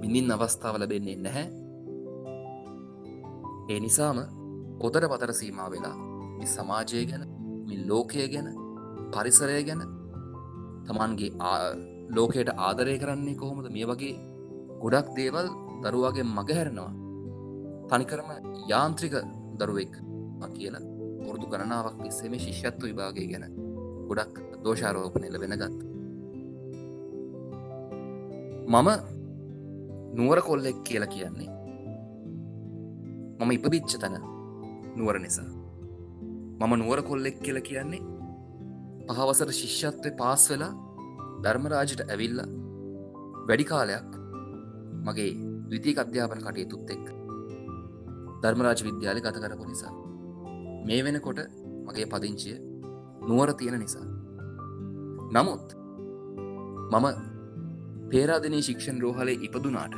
බිඳින් 0.00 0.32
අවස්ථාව 0.32 0.76
ලබෙන්නේ 0.78 1.16
නැහැ. 1.16 1.46
ඒ 3.70 3.78
නිසාම 3.80 4.18
පොතට 4.80 5.04
පතර 5.04 5.32
සීමා 5.32 5.68
වෙලා 5.70 5.96
මි 6.38 6.46
සමාජය 6.46 7.04
ගැන 7.10 7.24
මි 7.68 7.76
ලෝකය 7.88 8.26
ගැන 8.28 8.48
පරිසරය 9.12 9.60
ගැන 9.68 9.82
තමන්ගේ 10.86 11.30
ලෝකයට 12.16 12.50
ආදරය 12.58 12.96
කරන්නේ 12.98 13.36
කොහොමද? 13.36 13.66
මේ 13.70 13.86
වගේ 13.86 14.14
ගොඩක් 14.82 15.08
දේවල් 15.16 15.48
දරුවාගේ 15.82 16.26
මගහැරෙනවා 16.28 16.92
තනිකරම 17.90 18.28
යාන්ත්‍රික 18.70 19.14
දරුවෙක් 19.58 19.94
කියලා 20.52 20.84
පුරුදු 21.24 21.46
ගණනාවක් 21.46 21.96
තිස්සෙම 22.02 22.34
ශිෂ්‍යත්ව 22.38 22.82
විභාගය 22.82 23.24
ගැන 23.32 23.44
ගොඩක් 24.08 24.34
දෝෂාරෝපනය 24.64 25.28
ලබෙනගත් 25.30 25.93
මම 28.72 28.88
නුවර 30.16 30.40
කොල්ලෙක් 30.40 30.78
කියලා 30.84 31.12
කියන්නේ. 31.14 31.50
මම 33.40 33.50
ඉපදිච්ච 33.50 33.92
තැන 34.00 34.16
නුවර 34.96 35.18
නිසා. 35.18 35.48
මම 36.60 36.72
නුවර 36.80 37.00
කොල්ලෙක් 37.02 37.36
කියල 37.42 37.58
කියන්නේ 37.60 38.02
පහවසර 39.08 39.50
ශිෂ්‍යත්වය 39.60 40.10
පාස් 40.20 40.44
වෙලා 40.50 40.72
ධර්මරාජට 41.42 42.00
ඇවිල්ල 42.04 42.40
වැඩි 43.48 43.64
කාලයක් 43.64 44.10
මගේ 45.06 45.32
විතික 45.70 45.98
අධ්‍යාපන 45.98 46.44
කටයුතුත් 46.46 46.90
එක් 46.94 47.04
ධර්මරාජ 48.42 48.80
විද්‍යාලය 48.88 49.20
ගත 49.20 49.36
කරපු 49.42 49.64
නිසා. 49.66 49.92
මේ 50.86 51.04
වෙනකොට 51.04 51.40
මගේ 51.86 52.06
පදිංචිය 52.12 52.56
නුවර 53.28 53.50
තියෙන 53.58 53.78
නිසා. 53.80 54.06
නමුත් 55.34 55.66
මම 56.92 57.33
පේරාදනී 58.10 58.62
ශික්ෂන් 58.66 58.98
රෝහලේ 59.04 59.36
ඉපදුනාට 59.46 59.94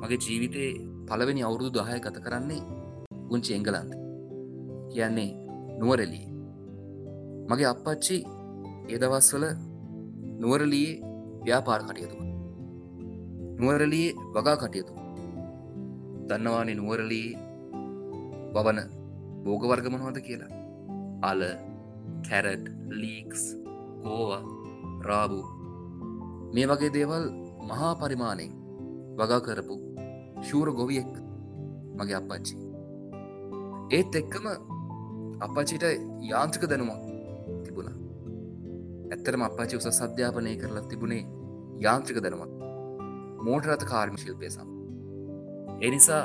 මගේ 0.00 0.18
ජීවිතයේ 0.24 0.72
පළවෙනි 1.08 1.42
අවුරුදු 1.48 1.70
දහය 1.76 1.98
ගත 2.04 2.16
කරන්නේ 2.24 2.62
ගුංචි 3.30 3.54
එංගලන්ත. 3.56 3.92
කියන්නේ 4.92 5.30
නුවරලී 5.80 6.26
මගේ 7.50 7.68
අපපච්චි 7.72 8.16
ඒදවස්වල 8.92 9.44
නුවරලයේ 10.42 10.92
ව්‍යාපාර 11.44 11.82
කටයුතු 11.88 12.16
නුවරලයේ 13.58 14.10
වගා 14.34 14.56
කටයුතු 14.62 14.92
දන්නවානේ 16.28 16.78
නුවරලී 16.80 17.28
වවන 18.54 18.80
බෝගවර්ගමනවද 19.44 20.18
කියලා? 20.26 20.52
අල 21.22 21.40
කැරට් 22.28 22.64
ලීක්ස් 23.00 23.42
කෝව 24.02 24.30
රාබු 25.08 25.40
මේ 26.56 26.66
වගේ 26.66 26.92
දේවල් 26.94 27.24
මහා 27.70 27.92
පරිමාණයෙන් 28.00 28.52
වගා 29.18 29.40
කරපු 29.40 29.76
ශූර 30.48 30.68
ගොවියෙක් 30.78 31.12
මගේ 31.98 32.18
අපච්චි 32.20 32.56
ඒත් 33.90 34.16
එක්කම 34.20 34.46
අපච්චිට 35.40 35.84
යාන්ත්‍රික 36.22 36.64
දැනුමක් 36.70 37.02
තිබුණ. 37.64 37.90
ඇත්තරම 39.12 39.42
අපච්චි 39.42 39.78
උස 39.78 39.88
සධ්‍යාපනය 39.98 40.52
කරලා 40.62 40.88
තිබුණේ 40.90 41.24
යාන්ත්‍රික 41.84 42.18
දැනුමක්. 42.24 42.52
මෝටරත 43.46 43.84
කාර්ම 43.90 44.16
ශිල්පය 44.16 44.50
සම් 44.50 44.68
එනිසා 45.80 46.22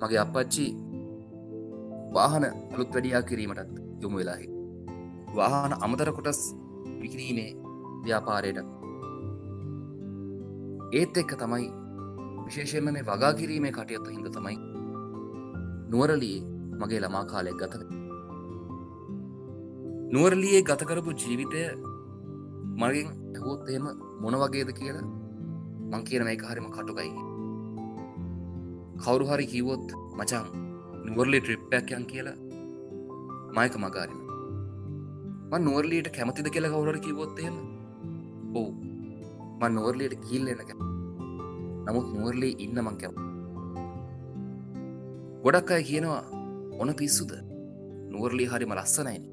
මගේ 0.00 0.20
අපච්චි 0.24 0.66
වාහන 2.16 2.44
අලුත් 2.72 2.90
වැඩියා 2.94 3.22
කිරීමටත් 3.30 3.74
යොමු 4.02 4.16
වෙලාහි 4.20 4.48
වාහන 5.36 5.72
අමතර 5.84 6.10
කොටස් 6.18 6.40
විකිරීමේ 7.02 7.50
ව්‍යාපාරයට 8.04 8.83
ඒත් 10.94 11.18
එක්ක 11.22 11.32
තමයි 11.42 11.66
විශේෂයෙන්ම 12.46 12.88
මේ 12.96 13.08
වගා 13.08 13.32
කිරීමේ 13.40 13.72
කටයුත්ත 13.72 14.08
හිද 14.10 14.28
තමයි 14.36 14.56
නුවරලියේ 15.90 16.42
මගේ 16.80 17.00
ළමා 17.00 17.24
කාලයක් 17.32 17.58
ගතක 17.60 17.82
නුවරලියේ 20.12 20.62
ගතකරපු 20.62 21.18
ජීවිතය 21.22 21.62
මගින් 22.80 23.08
ඇහෝත් 23.34 23.68
එහෙම 23.68 23.86
මොන 24.22 24.40
වගේද 24.42 24.70
කියලා 24.78 25.06
මං 25.90 26.04
කියන 26.08 26.24
මේ 26.26 26.36
හරිම 26.42 26.66
කටුකයි. 26.70 27.10
කවුරු 28.96 29.24
හරි 29.26 29.46
කිවොත් 29.46 29.86
මචං 30.18 30.46
නුවරලි 31.06 31.38
ට්‍රිප්පයක් 31.40 31.88
යන් 31.96 32.04
කියලා 32.06 32.38
මයක 33.56 33.74
මගාරින 33.82 34.20
මන් 35.50 35.62
නුවරලීට 35.66 36.08
කැමතිද 36.16 36.48
කියලා 36.54 36.74
කවුරර 36.74 36.98
කිවොත්තේම 37.06 37.56
ඕ 38.54 38.68
මන් 39.64 39.76
නුවරලීට 39.76 40.14
ගිල්ලෙනක 40.28 40.70
නමුත් 41.86 42.06
නුවරලී 42.14 42.54
ඉන්න 42.64 42.78
මං 42.80 42.96
කැව 43.00 43.14
ගොඩක් 45.44 45.70
අය 45.76 45.84
කියනවා 45.88 46.22
ඔන 46.80 46.90
පිස්සුද 46.98 47.32
නුවරලි 48.12 48.46
හරිම 48.52 48.72
ලස්සනයින 48.76 49.24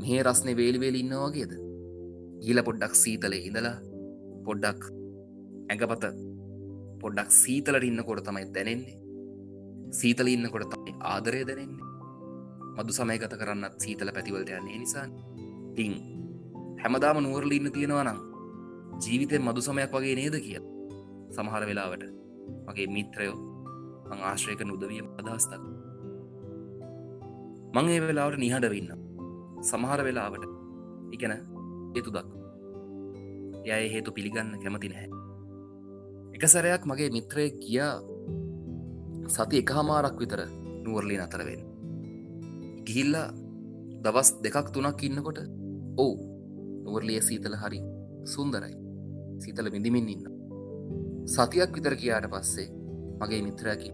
මේ 0.00 0.20
රස්නේ 0.26 0.58
වේලිවේලි 0.60 1.00
ඉන්න 1.04 1.14
වගේද 1.22 1.52
ගීල 2.42 2.60
පොඩ්ඩක් 2.68 2.94
සීතලේ 3.02 3.40
ඉඳලා 3.48 3.76
පොඩ්ඩක් 4.46 4.82
ඇඟපත 5.70 6.04
පොඩ්ඩක් 7.02 7.32
සීතලට 7.38 7.88
ඉන්න 7.88 8.04
කොට 8.08 8.22
තමයි 8.28 8.44
දැනෙන්නේ 8.56 8.98
සීතල 9.92 10.30
ඉන්න 10.34 10.50
කොට 10.52 10.68
තමයි 10.72 10.94
ආදරය 11.12 11.40
දැනෙන්නේ 11.48 11.92
මදු 12.76 12.98
සමය 12.98 13.18
ගත 13.22 13.40
කරන්නත් 13.40 13.80
සීතල 13.80 14.14
පැතිවලට 14.16 14.54
යන්නේ 14.58 14.78
නිසා 14.82 15.08
තිං 15.76 15.98
හැමදාම 16.82 17.20
නුවරල 17.22 17.58
ඉන්න 17.58 17.72
තියෙනවා 17.72 18.06
නම් 18.06 18.22
ජීවිතය 19.02 19.38
මදු 19.38 19.60
සමයක් 19.66 19.92
වගේ 19.94 20.14
නේද 20.20 20.36
කිය 20.44 20.60
සමහර 21.36 21.62
වෙලාවට 21.70 22.04
මගේ 22.66 22.88
මිත්‍රයෝ 22.96 23.38
මං 24.08 24.20
ආශ්‍රයක 24.28 24.60
නුදවිය 24.70 25.02
අදහස්තක් 25.20 25.62
මං 27.74 27.90
ඒ 27.94 28.00
වෙලාවට 28.06 28.40
නිහඬ 28.42 28.70
වෙන්න 28.74 28.90
සමහර 29.70 30.00
වෙලාවට 30.06 30.44
ඉගැන 31.14 31.34
එතු 31.98 32.10
දක් 32.16 32.30
යය 33.66 33.86
හේතු 33.92 34.12
පිළිගන්න 34.12 34.50
කැමති 34.62 34.88
නැහැ. 34.92 35.08
එක 36.36 36.44
සැරයක් 36.52 36.84
මගේ 36.90 37.10
මිත්‍රය 37.16 37.46
කියා 37.62 37.94
සති 39.34 39.62
එක 39.62 39.70
හමාරක් 39.76 40.16
විතර 40.22 40.40
නුවරලි 40.84 41.16
අතරවෙන් 41.24 41.62
ගිහිල්ලා 42.86 43.28
දවස් 44.04 44.30
දෙකක් 44.44 44.68
තුනක් 44.74 45.04
ඉන්නකොට 45.08 45.38
ඔවු 45.96 46.14
නුවරලිය 46.84 47.20
සීතල 47.28 47.56
හරි 47.62 47.80
සුන්දරයි. 48.32 48.83
සීතල 49.42 49.68
විඳමින් 49.74 50.08
ඉන්න. 50.14 50.24
සතියක් 51.34 51.70
විතර 51.76 51.94
කියාට 52.00 52.26
පස්සේ 52.32 52.68
මගේ 53.20 53.42
මිත්‍රයකි 53.46 53.90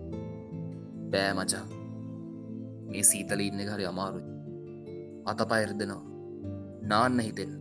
බෑ 1.12 1.32
මචා. 1.38 1.66
මේ 2.90 3.04
සීතල 3.10 3.40
ඉන්න 3.46 3.60
හරි 3.72 3.84
අමාරුයි. 3.92 4.26
අත 5.30 5.40
පයරදෙනවා 5.50 6.02
නාන්න 6.90 7.20
හිතෙන් 7.26 7.52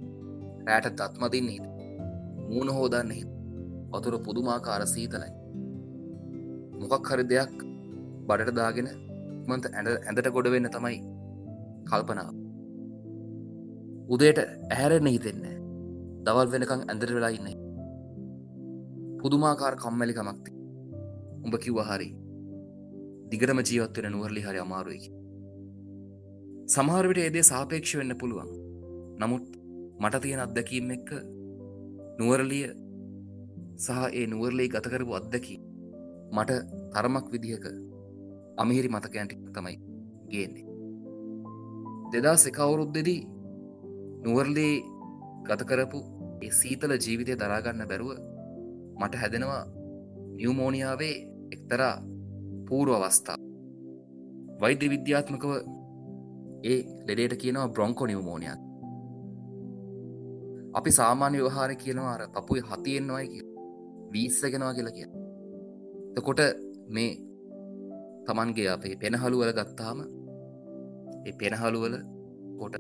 රෑට 0.68 0.96
දත්මදින්න 1.00 1.52
හිත. 1.54 1.68
මූුණ 2.50 2.74
හෝදන්න 2.78 3.12
හිත. 3.18 3.30
වතුර 3.92 4.16
පුදුමාකාර 4.26 4.84
සීතලයි. 4.94 5.32
මොකක් 6.82 7.10
හරි 7.12 7.26
දෙයක් 7.32 7.56
බඩට 8.28 8.58
දාගෙන 8.60 8.90
මන්ත 9.48 9.66
ඇඳ 9.78 9.90
ඇඳට 10.08 10.34
ගොඩ 10.36 10.52
වෙන්න 10.56 10.70
තමයි 10.76 11.00
කල්පනාව. 11.90 12.36
උදේට 14.14 14.40
ඇහැරෙන්න 14.44 15.12
හිතෙන්නේ. 15.16 15.56
දවල් 16.26 16.50
වෙනකං 16.54 16.82
ඇඳර 16.92 17.12
වෙලා 17.18 17.34
ඉන්න 17.38 17.69
පුදුමාකාර 19.22 19.76
කම්මැලිකමක්ති 19.84 20.52
උඹ 21.46 21.56
කිව්ව 21.64 21.80
හරි 21.90 22.10
දිගටම 23.32 23.60
ජීවත්වෙන 23.70 24.12
නුවරලි 24.14 24.42
හරි 24.46 24.60
අමාරුවකි 24.66 25.10
සමහරවිට 26.74 27.20
ඒදේ 27.24 27.44
සාපේක්ෂ 27.50 27.94
වෙන්න 28.00 28.14
පුළුවන්. 28.22 28.50
නමුත් 29.22 29.46
මට 30.02 30.22
තියෙන 30.24 30.42
අත්දැකීම් 30.46 30.92
එක්ක 30.96 31.10
නුවරලිය 32.20 32.66
සහ 33.78 34.00
ඒ 34.20 34.26
නුවරලේ 34.34 34.70
ගතකරපු 34.76 35.18
අත්දකි 35.20 35.56
මට 36.38 36.60
තරමක් 36.94 37.26
විදිහක 37.34 37.66
අමිහිරි 38.58 38.94
මතකයන්ටික් 38.96 39.44
තමයි 39.56 39.76
ගේන්නේ. 40.32 40.66
දෙදා 42.12 42.38
එකවුරුද්දෙදී 42.52 43.22
නුවර්ලේ 44.24 44.74
ගතකරපු 45.48 46.00
ඒ 46.42 46.52
සීතල 46.60 46.94
ජීවිතය 47.06 47.40
දරාගන්න 47.42 47.90
බැරුව 47.92 48.29
මට 49.00 49.16
හැදෙනවා 49.16 49.64
නියමෝනියාවේ 50.36 51.16
එක්තරා 51.54 51.96
පූරුව 52.68 52.96
අවස්ථා. 53.00 53.38
වෛද්‍ය 54.62 54.90
විද්‍යාත්මකව 54.90 55.52
ඒ 56.64 56.80
ලෙඩේට 57.08 57.36
කියනවා 57.42 57.68
බ්‍රොංකො 57.68 58.08
නිවමෝනියක් 58.08 58.60
අපි 60.74 60.92
සාමාන්‍ය 60.92 61.38
ව්‍යවහාර 61.38 61.72
කියනවා 61.76 62.14
අර 62.14 62.24
පපුයි 62.36 62.62
හතියෙන්න්නවයි 62.62 63.28
කිය. 63.28 63.46
වීස්සගෙනවා 64.12 64.74
කියලා 64.74 64.92
කිය 64.92 65.08
තකොට 66.16 66.42
මේ 66.90 67.12
තමන්ගේ 68.26 68.70
අපේ 68.70 68.96
පෙනහළුවල 68.96 69.52
ගත්තාම 69.52 70.00
ඒ 71.26 71.34
පෙනහළුවල 71.34 71.96
කොට 72.60 72.76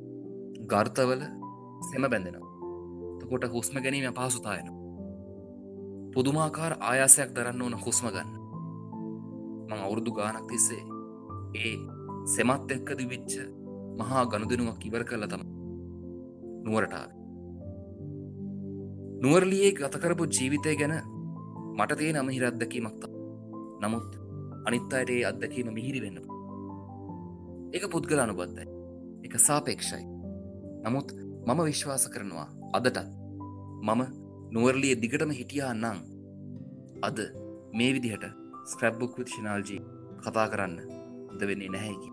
ගර්තවල 0.67 1.21
සෙම 1.87 2.03
බැඳෙනවා. 2.05 2.49
තකොට 3.21 3.43
හුස්ම 3.53 3.75
ගැනීම 3.77 4.13
පහසුතායන 4.13 4.69
පුදුමාකාර 6.13 6.73
ආයාසයක් 6.79 7.29
දරන්න 7.35 7.61
ඕන 7.61 7.75
හුස්ම 7.83 8.07
ගන්න. 8.07 8.29
මං 9.69 9.79
අවුරුදු 9.85 10.11
ගානක් 10.11 10.47
තිස්සේ 10.49 10.83
ඒ 11.57 11.75
සෙමත් 12.33 12.71
එක්ක 12.71 12.89
දිවිච්ච 12.99 13.33
මහා 13.99 14.23
ගණුදනුවක් 14.25 14.81
ඉවර 14.87 15.03
කරල 15.03 15.27
තම 15.27 15.43
නුවරටාව 16.65 17.11
නුවරලියේ 19.21 19.71
ගතකරපු 19.73 20.31
ජීවිතය 20.35 20.75
ගැන 20.75 20.95
මට 21.77 21.99
තියෙන 21.99 22.21
අමහිර 22.21 22.43
අත්දකීමක්ත 22.45 23.03
නමුත් 23.81 24.09
අනිත් 24.67 24.93
අයට 24.93 25.15
ඒ 25.15 25.23
අත්දකීම 25.25 25.73
මිහිරි 25.73 26.01
වෙන්න 26.05 26.29
එක 27.71 27.85
පුද්ගල 27.85 28.19
අනුබද්ධයි. 28.19 28.65
එක 29.23 29.33
සාපේක්ෂයි. 29.37 30.03
නමුත් 30.85 31.13
මම 31.45 31.59
විශ්වාස 31.65 32.09
කරනවා 32.09 32.47
අදටත් 32.73 32.97
මම 33.83 34.01
නුවරලිය 34.51 34.93
දිගටම 35.01 35.31
හිටියා 35.31 35.73
නං 35.73 35.97
අද 37.07 37.17
මේ 37.73 37.89
විදිහට 37.95 38.23
ස්ක්‍රැබ්බුක් 38.71 39.17
විතිශනාල්ජී 39.19 39.81
කතා 40.21 40.45
කරන්න 40.51 40.77
ද 41.37 41.49
වෙන්නේ 41.49 41.69
නැහැකි 41.69 42.09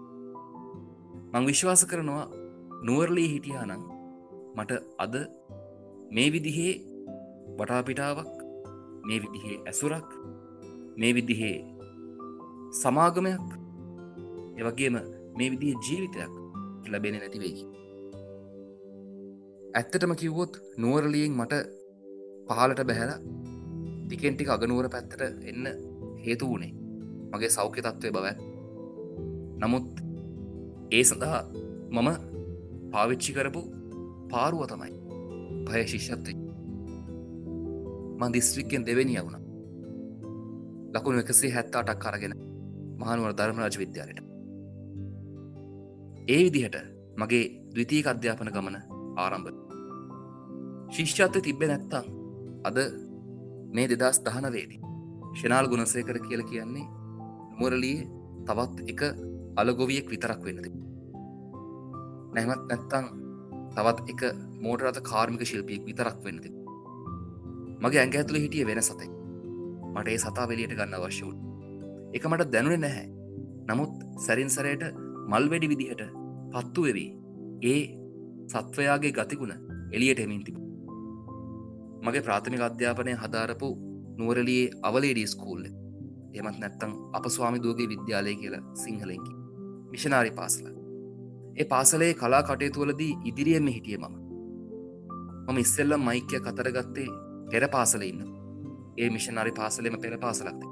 මං 1.33 1.49
විශ්වාස 1.51 1.85
කරනවා 1.91 2.25
නුවරලී 2.87 3.29
හිටියා 3.33 3.65
නං 3.67 3.87
මට 4.57 4.73
අද 4.99 5.15
මේ 6.11 6.29
විදිහේ 6.35 6.75
වටාපිටාවක් 7.57 8.35
මේ 9.07 9.21
විදිහේ 9.25 9.57
ඇසුරක් 9.65 10.11
මේ 10.97 11.15
විදිහේ 11.15 11.57
සමාගමයක් 12.75 13.49
එවගේම 14.61 15.01
මේ 15.39 15.51
විදිහ 15.53 15.75
ජීවිතයක් 15.85 16.33
ලැබෙන 16.93 17.19
නැතිවෙයි 17.19 17.67
ඇත්තටම 19.75 20.15
කිව්වොත් 20.21 20.63
නුවරලියෙන් 20.79 21.35
මට 21.35 21.86
පහලට 22.49 22.83
බැහැල 22.89 23.13
ටිකෙන්ටික 24.07 24.49
අගනුවර 24.55 24.89
පැත්තට 24.95 25.23
එන්න 25.51 25.67
හේතු 26.25 26.49
වුණේ. 26.51 26.73
මගේ 27.33 27.51
සෞඛ්‍ය 27.57 27.83
තත්ත්වය 27.83 28.11
බව 28.17 28.27
නමුත් 29.63 29.89
ඒ 30.91 31.05
සඳහා 31.11 31.41
මම 31.95 32.09
පාවිච්චි 32.93 33.33
කරපු 33.37 33.63
පාරුව 34.33 34.63
තමයි 34.71 34.93
පය 35.67 35.83
ශිෂ්‍යත්වය. 35.93 36.35
මන් 38.21 38.33
දිස්ත්‍රික්කෙන් 38.37 38.87
දෙවැනි 38.89 39.19
වුණ 39.19 39.43
ලකුණු 40.95 41.23
එකසේ 41.23 41.55
හැත්තාටක් 41.57 42.03
කරගෙන 42.05 42.35
මහනුවර 43.01 43.33
ධර්මරාජ 43.39 43.79
විද්‍යාලයට. 43.83 44.21
ඒ 46.29 46.41
විදිහට 46.45 46.77
මගේ 47.21 47.45
දවිතීක 47.73 48.07
අධ්‍යාපන 48.13 48.53
ගමන 48.55 48.77
ආරම්භ. 49.17 49.51
ශිෂ්්‍යත්ව 50.95 51.43
තිබ්බෙ 51.47 51.67
නැත්තං 51.71 52.16
අද 52.69 52.79
මේ 53.75 53.89
දෙදස් 53.93 54.19
දහනවේදී 54.27 54.81
ශනාල් 55.39 55.71
ගුණසයකර 55.71 56.19
කියල 56.27 56.43
කියන්නේ 56.51 56.87
නුවරලිය 57.53 57.99
තවත් 58.49 58.77
එක 58.93 59.01
අලගොවියෙක් 59.57 60.13
විතරක් 60.13 60.41
වෙන්නද 60.47 60.67
නැමත් 62.35 62.63
නැත්තං 62.69 63.07
තවත් 63.77 63.99
එක 64.13 64.21
මෝටරත 64.63 65.03
කාර්මික 65.11 65.43
ශිල්පියෙක් 65.45 65.83
විතරක් 65.89 66.19
වෙන්නද 66.27 66.47
මගේ 67.79 68.01
ඇඟ 68.01 68.17
ඇතුළ 68.17 68.41
හිටිය 68.41 68.65
වෙන 68.65 68.81
සතෙක්. 68.81 69.11
මට 69.95 70.09
ඒ 70.09 70.19
සතා 70.19 70.49
වෙලියට 70.51 70.75
ගන්න 70.79 70.97
අවශ්‍යවුන් 70.97 71.37
එක 72.15 72.25
මට 72.29 72.51
දැනුනේ 72.53 72.81
නැහැ. 72.81 73.07
නමුත් 73.69 73.93
සැරින්සරයට 74.25 74.85
මල්වැඩි 75.31 75.71
විදිහට 75.73 76.03
පත්තු 76.53 76.87
වෙවී. 76.87 77.11
ඒ 77.63 77.81
සත්වයාගේ 78.53 79.13
ගතිගුණ 79.13 79.55
එලියට 79.93 80.21
එමින් 80.21 80.45
තිබ 80.45 80.57
මගේ 82.07 82.23
ප්‍රාථමික 82.23 82.63
අධ්‍යාපනය 82.63 83.17
හදාරපු 83.17 83.69
නුවරලියේ 84.19 84.71
අවලේඩී 84.83 85.27
ස්කූල්ල 85.27 85.65
එමත් 86.35 86.59
නැත්තං 86.59 86.93
අප 87.13 87.27
ස්වාමි 87.29 87.63
දූගේ 87.63 87.89
විද්‍යාලය 87.89 88.35
කියලා 88.37 88.63
සිංහලෙන්කි 88.77 89.35
මිෂනාරි 89.91 90.33
පාසල 90.33 90.67
ඒ 91.57 91.67
පාසලේ 91.67 92.13
කලා 92.15 92.43
කටයුතුවලදී 92.43 93.13
ඉදිරියෙන්ම 93.25 93.69
හිටිය 93.69 93.99
මම. 93.99 94.17
මම 95.47 95.59
ඉස්සෙල්ලම් 95.59 96.03
මයික්‍ය 96.03 96.41
කතරගත්තේ 96.41 97.11
පෙර 97.51 97.69
පාසල 97.69 98.03
ඉන්න. 98.03 98.21
ඒ 98.99 99.09
මිෂනාරි 99.11 99.53
පාසලෙම 99.53 99.97
පෙර 100.01 100.19
පාසලක්ද 100.19 100.63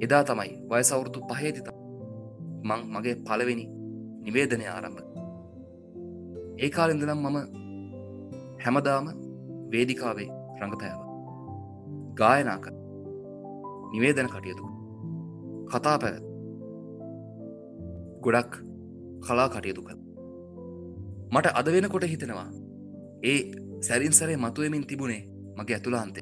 එදා 0.00 0.22
තමයි 0.24 0.52
වයසවුරුදු 0.70 1.20
පහේතිත 1.30 1.68
මං 2.64 2.80
මගේ 2.88 3.16
පලවෙනි 3.22 3.66
නිවේදනය 4.22 4.66
ආරම්භ 4.66 5.00
ඒ 6.58 6.70
කාලින්දනම් 6.70 7.20
මම 7.24 7.38
හැමදාම 8.64 9.06
වේදිකාවේ 9.72 10.28
රඟපෑව. 10.60 11.00
ගායනාක 12.14 12.66
නිවේදන 13.92 14.28
කටයුතු 14.28 14.64
කතා 15.70 15.96
පැත් 15.98 16.24
ගොඩක් 18.24 18.52
කලා 19.26 19.48
කටයුතු 19.48 19.82
කළ. 19.82 20.00
මට 21.32 21.46
අද 21.54 21.72
වෙනකොට 21.74 22.04
හිතෙනවා 22.04 22.48
ඒ 23.24 23.40
සැරින්සරේ 23.80 24.36
මතුවමින් 24.36 24.86
තිබුණේ 24.86 25.22
මගේ 25.56 25.76
ඇතුලාන්තය 25.76 26.20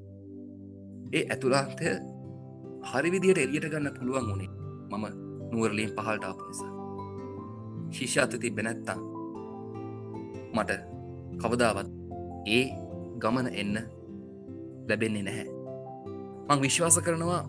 ඒ 1.13 1.25
ඇතුලාන්තය 1.27 1.87
හරි 2.85 3.13
විදියට 3.13 3.39
එලියට 3.39 3.71
ගන්න 3.73 3.95
පුළුවන් 3.99 4.29
වුණේ 4.29 4.51
මම 4.91 5.05
නුවරලින් 5.53 5.95
පහල්ට 5.97 6.25
ආපු 6.25 6.43
නිසා. 6.49 6.73
ශිෂ්‍යාත 7.91 8.33
තිබ 8.41 8.59
නැත්තං 8.61 9.01
මට 10.55 10.71
කවදාවත් 11.43 11.98
ඒ 12.49 12.65
ගමන 13.19 13.49
එන්න 13.53 13.77
ලැබෙන්නේ 14.89 15.23
නැහැ. 15.23 15.47
මං 16.49 16.61
විශ්වාස 16.61 16.99
කරනවා 17.05 17.43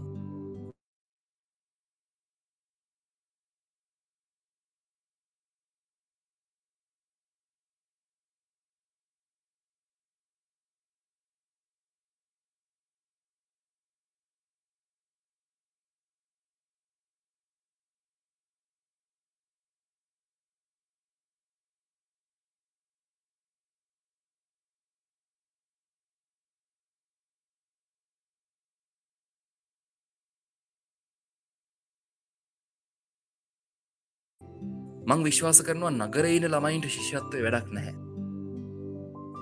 මං 35.09 35.23
විශ්වාස 35.23 35.59
කරනවා 35.63 35.91
නගරයින 35.91 36.45
ළමයින්ට 36.45 36.87
ශිෂ්‍යත්වය 36.87 37.39
වැඩක් 37.45 37.69
නැහැ. 37.71 37.93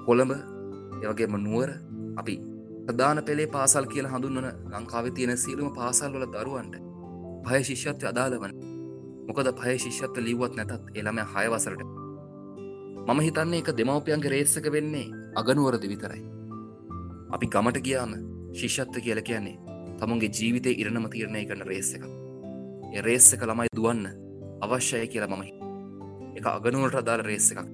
කොළඹ 0.05 0.31
එවගේම 1.03 1.35
නුවර 1.39 1.71
අපි 2.17 2.35
ප්‍රධාන 2.85 3.19
පෙළේ 3.21 3.47
පාසල් 3.49 3.85
කියල 3.85 4.07
හඳුන්වන 4.07 4.47
ලංකාව 4.71 5.09
තියෙන 5.11 5.37
සීලම 5.37 5.73
පාසල් 5.75 6.13
වල 6.13 6.25
දරුවන්ට 6.29 6.75
භය 7.45 7.59
ශිෂ්‍යත්වය 7.63 8.07
අදාළ 8.11 8.37
වන 8.39 8.53
මොකද 9.27 9.49
පය 9.53 9.75
ශිෂ්‍යත්ව 9.77 10.21
ලිව්වත් 10.21 10.55
නැතත් 10.55 10.95
එළම 10.95 11.19
හයවසරට 11.33 11.83
මම 13.07 13.19
හිතන්නේ 13.19 13.59
එක 13.59 13.71
දෙමවපියන්ගේ 13.73 14.33
රේස්සක 14.35 14.71
වෙන්නේ 14.71 15.05
අගනුවරදි 15.35 15.91
විතරයි 15.93 16.23
අපි 17.31 17.51
ගමට 17.55 17.83
ගියාම 17.87 18.15
ශිෂ්‍යත්ව 18.53 19.01
කියල 19.01 19.21
කියන්නේ 19.23 19.57
තමුන්ගේ 19.99 20.31
ජීවිතය 20.31 20.77
ඉරණම 20.77 21.09
තීරණය 21.09 21.43
කරන 21.45 21.67
රේස්ස 21.71 21.91
එක 21.97 22.07
එරේස්සක 22.93 23.41
ළමයි 23.43 23.75
දුවන්න 23.75 24.07
අවශ්‍යය 24.61 25.07
කියලා 25.07 25.29
මමහි 25.29 25.56
එක 26.37 26.47
අගනුවලට 26.53 26.97
අදාළ 27.01 27.23
රේස්ස 27.29 27.51
එකක්. 27.53 27.67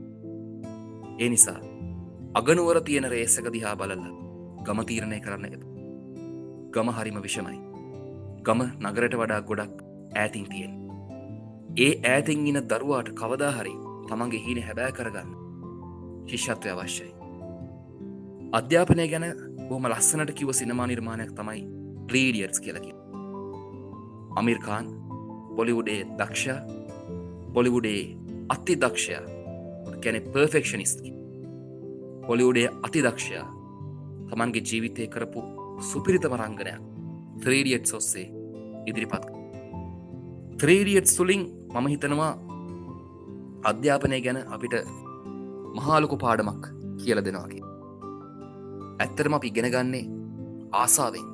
ඒ 1.21 1.29
නිසා 1.33 1.59
අගනුවර 2.39 2.79
තියෙන 2.87 3.07
රේස්සක 3.13 3.47
දිහා 3.55 3.75
බලල්ල 3.81 4.05
ගම 4.65 4.79
තීරණය 4.89 5.19
කරන්න 5.25 5.45
එප. 5.55 5.63
ගම 6.73 6.89
හරිම 6.97 7.17
විෂමයි. 7.25 7.59
ගම 8.45 8.61
නගරට 8.83 9.19
වඩා 9.21 9.41
ගොඩක් 9.49 9.83
ඈතින් 10.15 10.47
තියෙන් 10.51 10.73
ඒ 11.77 11.91
ඈතින් 12.11 12.47
ඉන 12.47 12.61
දරුවාට 12.71 13.11
කවදා 13.19 13.51
හරි 13.57 13.75
තමන්ගේ 14.09 14.43
හීන 14.45 14.63
හැබෑ 14.67 14.95
කරගන්න 14.97 15.29
ශිෂ්‍යත්වය 16.29 16.73
අවශ්‍යයි. 16.73 17.13
අධ්‍යාපනය 18.59 19.05
ගැන 19.11 19.25
බොහම 19.69 19.87
ලස්සනට 19.91 20.33
කිව 20.39 20.49
සිනමා 20.59 20.87
නිර්මාණයක් 20.87 21.31
තමයි 21.37 21.61
ක්‍රීඩියර්ස් 22.09 22.59
කියලකි 22.65 22.91
අමිර්කාන් 24.39 24.91
බොලිවුඩේ 25.57 26.01
දක්ෂ 26.19 26.45
බොලිවුඩේ 27.55 28.01
අති 28.49 28.75
දක්ෂයා 28.75 29.23
ගැන 30.03 30.17
පර්ෆෙක්ෂනිස්කි 30.33 31.11
පොලිවුඩේ 32.27 32.69
අති 32.83 33.03
දක්ෂයා 33.03 33.47
තමන්ගේ 34.29 34.63
ජීවිතය 34.69 35.07
කරපු 35.07 35.41
සුපිරිතම 35.89 36.35
රංගනයක්. 36.41 36.81
ත්‍රීඩියට් 37.43 37.93
ඔස්සේ 37.97 38.27
ඉදිරිපත් 38.87 39.25
ත්‍රීඩියට් 40.59 41.07
සුලින් 41.07 41.43
මම 41.73 41.87
හිතනවා 41.93 42.31
අධ්‍යාපනය 43.63 44.19
ගැන 44.25 44.39
අපිට 44.55 44.75
මහාලොකු 45.77 46.17
පාඩමක් 46.17 46.63
කියල 46.99 47.19
දෙනවාගේ 47.27 47.63
ඇත්තරම 48.99 49.33
අපි 49.37 49.47
ඉගෙන 49.47 49.69
ගන්නේ 49.75 50.05
ආසාාවෙන්. 50.81 51.25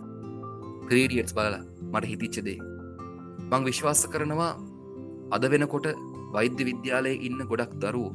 ක්‍රීඩියට්ස් 0.88 1.34
බලල 1.38 1.56
මට 1.92 2.06
හිතිච්චදේ 2.12 2.60
මං 3.52 3.66
විශ්වාස 3.68 4.02
කරනවා 4.14 4.54
අද 5.36 5.44
වෙනකොට 5.52 5.88
වෛද්‍ය 6.34 6.64
විද්‍යාලය 6.70 7.14
ඉන්න 7.28 7.40
ගොඩක් 7.50 7.74
දරුවෝ. 7.82 8.14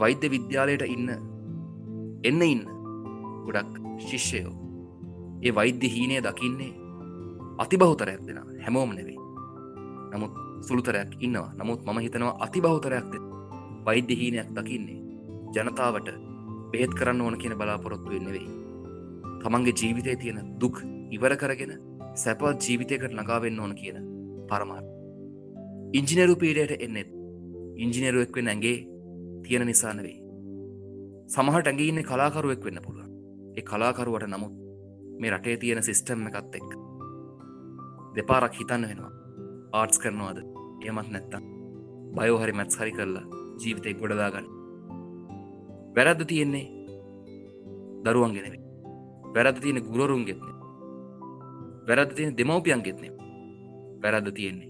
වෛද්‍ය 0.00 0.30
විද්‍යාලයට 0.34 0.84
ඉන්න 0.94 1.08
එන්න 2.28 2.42
ඉන්න 2.42 2.62
ගොඩක් 3.46 3.72
ශිෂ්‍යයෝ. 4.08 4.54
ඒ 5.46 5.54
වෛද්‍ය 5.54 5.88
හීනය 5.94 6.20
දකින්නේ 6.26 6.72
අතිබහුතරයක් 7.64 8.22
දෙෙන 8.26 8.38
හැමෝම 8.64 8.94
නෙවෙයි. 8.98 9.18
නමුත් 10.12 10.32
සුළුතරයක් 10.66 11.10
ඉන්නවා. 11.26 11.52
නමුත් 11.58 11.80
මම 11.86 11.98
හිතනවා 12.06 12.36
අතිබහුතරයක්ද 12.46 13.12
වෛද්‍ය 13.86 14.14
හීනයක් 14.20 14.48
දකින්නේ 14.56 14.98
ජනතාවට 15.54 16.08
බෙහෙත් 16.72 16.92
කරන්න 16.98 17.20
ඕන 17.20 17.38
කියන 17.42 17.58
බලාපොරොත්තුවෙන් 17.60 18.24
නෙවෙයි. 18.28 18.50
තමන්ගේ 19.42 19.78
ජීවිතය 19.80 20.16
තියෙන 20.22 20.38
දුක් 20.60 20.76
ඉවර 21.16 21.36
කරගෙන 21.42 21.72
සැපත් 22.22 22.68
ජීවිතයකට 22.68 23.12
නගාවෙන්න 23.18 23.60
ඕන 23.60 23.74
කියන 23.80 23.98
පරමාර් 24.50 24.87
ඉංජිනරු 25.92 26.36
පීඩයට 26.36 26.82
එන්නෙත්. 26.82 27.08
ඉංජිනරුවෙක් 27.76 28.36
වෙන් 28.36 28.48
ඇගේ 28.48 28.78
තියෙන 29.42 29.66
නිසා 29.66 29.92
නෙවෙයි. 29.94 30.20
සමහට 31.26 31.70
ඇගේ 31.70 31.88
ඉන්න 31.88 32.02
කලාකරුවෙක් 32.10 32.64
වෙන්න 32.64 32.82
පුළුවන්. 32.86 33.10
ඒ 33.56 33.62
කලාකරුවට 33.62 34.28
නමුත් 34.28 34.54
මේ 35.20 35.30
රටේ 35.30 35.56
තියෙන 35.56 35.82
සිිස්ටම් 35.82 36.26
එකත් 36.28 36.54
එක් 36.60 36.70
දෙපාරක් 38.16 38.54
හිතන්න 38.60 38.88
වෙනවා. 38.90 39.12
ආර්ට්ස් 39.72 39.98
කරනවාද? 39.98 40.38
එමත් 40.86 41.10
නැත්තම් 41.10 41.44
බයෝහරි 42.16 42.52
මැත්ස් 42.58 42.78
හරි 42.80 42.92
කරලා 42.92 43.26
ජීවිතය 43.60 43.94
ගොඩදාගන්න 44.00 44.46
වැරද්ද 45.96 46.22
තියෙන්නේ 46.30 46.66
දරුවන්ගෙනෙවේ 48.04 48.62
වැරද 49.34 49.58
තියෙන 49.64 49.80
ගුරුරුන්ගෙත්න 49.88 50.48
වැරද 51.88 52.14
තියෙන 52.16 52.36
දෙමවපියන්ගෙත්නේ 52.38 53.12
වැරද්ද 54.02 54.30
තියෙන්නේ 54.38 54.67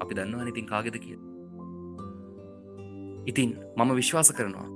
අපි 0.00 0.12
දන්නවා 0.14 0.48
ඉතින් 0.52 0.66
කාගෙද 0.66 0.96
කිය 1.04 1.18
ඉතින් 3.26 3.50
මම 3.76 3.90
විශ්වාස 4.00 4.32
කරනවා 4.32 4.68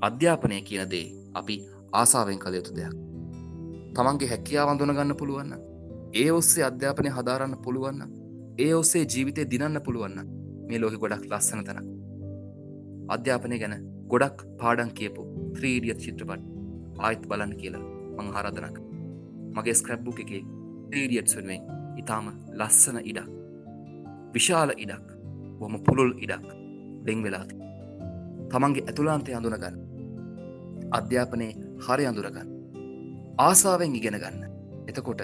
අධ්‍යාපනය 0.00 0.62
කියන 0.62 0.90
දේ 0.90 1.06
අපි 1.34 1.56
ආසාාවෙන් 1.92 2.38
කළ 2.38 2.54
යුතු 2.54 2.72
දෙයක්. 2.78 2.94
තමන්ගේ 3.94 4.30
හැකියාව 4.32 4.68
අඳුනගන්න 4.72 5.14
පුළුවන්න 5.20 5.52
ඒ 6.14 6.30
ඔස්සේ 6.30 6.64
අධ්‍යාපනය 6.70 7.10
හදාරන්න 7.10 7.56
පුළුවන්න 7.64 8.02
ඒ 8.58 8.72
ඔස්සේ 8.74 9.04
ජීවිතය 9.12 9.46
දිනන්න 9.52 9.80
පුළුවන්න 9.86 10.28
මේ 10.68 10.80
ලෝක 10.82 10.96
ගොඩක් 11.02 11.24
ලස්සන 11.30 11.64
තැන 11.66 11.88
අධ්‍යාපනය 13.08 13.58
ගැන 13.62 13.74
ගොඩක් 14.12 14.44
පාඩන් 14.60 14.92
කියපු 14.98 15.22
ත්‍රීඩියත් 15.56 16.04
චිත්‍රපට 16.04 16.44
ආයිත් 16.98 17.26
බලන්න 17.30 17.56
කියලා 17.62 17.84
මං 18.16 18.30
හරදනක 18.36 18.78
මගේ 19.56 19.76
ස්ක්‍රැබ්බු 19.80 20.16
එකේ 20.24 20.42
ත්‍රීඩියට් 20.90 21.34
සුවෙන් 21.34 21.66
ඉතාම 22.02 22.26
ලස්සන 22.58 22.98
ඉඩක්. 23.04 23.37
විශාල 24.34 24.70
ඉඩක් 24.76 25.06
බොම 25.60 25.74
පුළුල් 25.86 26.12
ඉඩක් 26.24 26.48
බෙං 27.06 27.22
වෙලාති 27.24 27.54
තමන්ගේ 28.50 28.86
ඇතුලාන්තය 28.88 29.36
අඳුනගන්න 29.38 29.76
අධ්‍යාපනයේ 30.98 31.52
හරි 31.86 32.04
අඳුරගන්න 32.10 32.48
ආසාාවෙන් 33.38 33.96
ඉගෙන 33.96 34.18
ගන්න. 34.22 34.44
එතකොට 34.88 35.22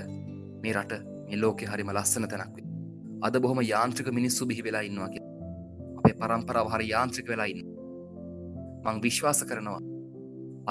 මේ 0.63 0.73
රට 0.73 1.01
මේ 1.27 1.41
ලෝකෙ 1.43 1.67
හරිම 1.67 1.91
ලස්සන 1.91 2.27
තැනක් 2.29 2.57
වෙයි. 2.57 2.67
අද 3.23 3.39
බොහොම 3.41 3.61
යාන්ත්‍රික 3.63 4.09
මිනිස්සු 4.13 4.47
බිහි 4.47 4.65
වෙලා 4.67 4.83
ඉන්නවා 4.89 5.09
කිය 5.09 5.25
අපේ 5.99 6.15
පරම්පරාව 6.21 6.69
හරි 6.75 6.91
යාන්ත්‍රික 6.91 7.29
වෙලා 7.29 7.49
ඉන්න 7.53 7.63
මං 8.85 9.01
විශ්වාස 9.05 9.41
කරනවා 9.51 9.81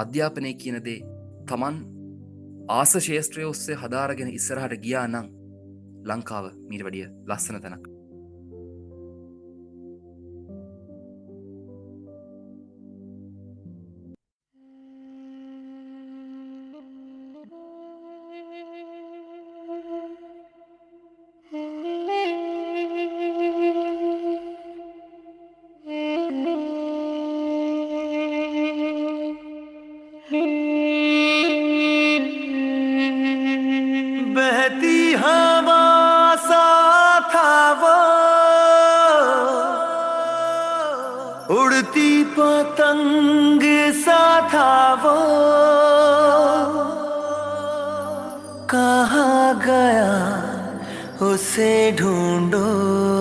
අධ්‍යාපනය 0.02 0.54
කියනදේ 0.62 1.00
තමන් 1.48 1.80
ආස 2.68 2.92
ශේෂත්‍රය 3.06 3.44
ඔස්සේ 3.44 3.80
හදාරගෙන 3.82 4.36
ඉස්සරහට 4.38 4.78
ගියා 4.84 5.06
නං 5.08 5.26
ලංකාව 6.08 6.46
මීට 6.68 6.86
වඩිය 6.86 7.08
ලස්සන 7.28 7.60
තැනක්. 7.60 7.93
उड़ती 41.94 42.24
पतंग 42.34 43.62
सा 44.02 44.48
था 44.48 44.94
वो। 44.94 45.14
कहा 48.66 49.52
गया 49.66 50.12
उसे 51.26 51.92
ढूंढो। 51.92 53.13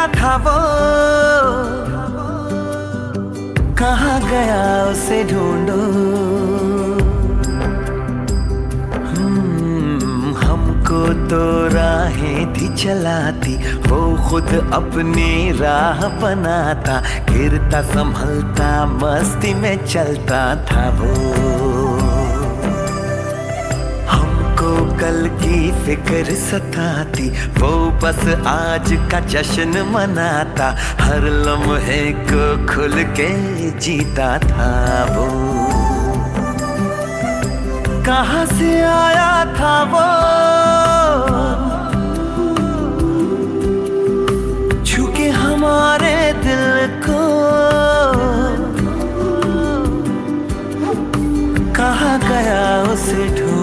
सा 0.00 0.06
था 0.06 0.36
वो। 0.36 0.58
कहा 3.74 4.18
गया 4.18 4.84
उसे 4.84 5.24
ढूंढो। 5.24 5.80
हम्म, 9.08 10.34
हमको 10.34 11.28
तो 11.28 11.74
राहें 11.76 12.52
थी 12.52 12.76
चलाती 12.76 13.56
वो 13.76 14.28
खुद 14.28 14.70
अपनी 14.72 15.58
राह 15.58 16.08
बनाता 16.08 17.02
गिरता 17.30 17.82
संभलता 17.82 18.86
मस्ती 18.86 19.54
में 19.54 19.86
चलता 19.86 20.56
था 20.64 20.88
वो। 20.90 21.69
कल 25.50 25.56
की 25.56 25.72
फ़िक्र 25.72 26.34
सताती, 26.34 27.30
वो 27.30 27.90
बस 27.90 28.44
आज 28.46 29.08
का 29.12 29.20
जश्न 29.20 29.68
मनाता, 29.68 30.76
हर 31.00 31.20
लम्हे 31.20 32.12
को 32.12 32.74
खुल 32.74 33.02
के 33.02 33.70
जीता 33.70 34.38
था 34.38 35.04
वो। 35.10 35.26
कहाँ 38.06 38.46
से 38.46 38.82
आया 38.82 39.44
था 39.44 39.82
वो? 39.82 40.06
छूके 44.84 45.28
हमारे 45.28 46.32
दिल 46.32 47.00
को। 47.02 47.40
कहा 51.72 52.16
गया 52.16 52.92
उसे 52.92 53.40
ढूंढो 53.40 53.59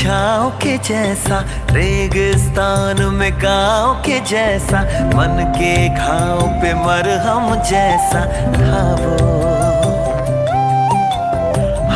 छाँव 0.00 0.50
के 0.50 0.78
जैसा, 0.78 1.38
रेगिस्तान 1.70 3.02
में 3.14 3.32
गाँव 3.32 3.94
के 3.94 4.20
जैसा, 4.20 4.80
मन 5.14 5.52
के 5.56 5.74
घाव 5.88 6.40
पे 6.62 6.72
मरहम 6.74 7.54
जैसा 7.62 8.22
था 8.54 8.80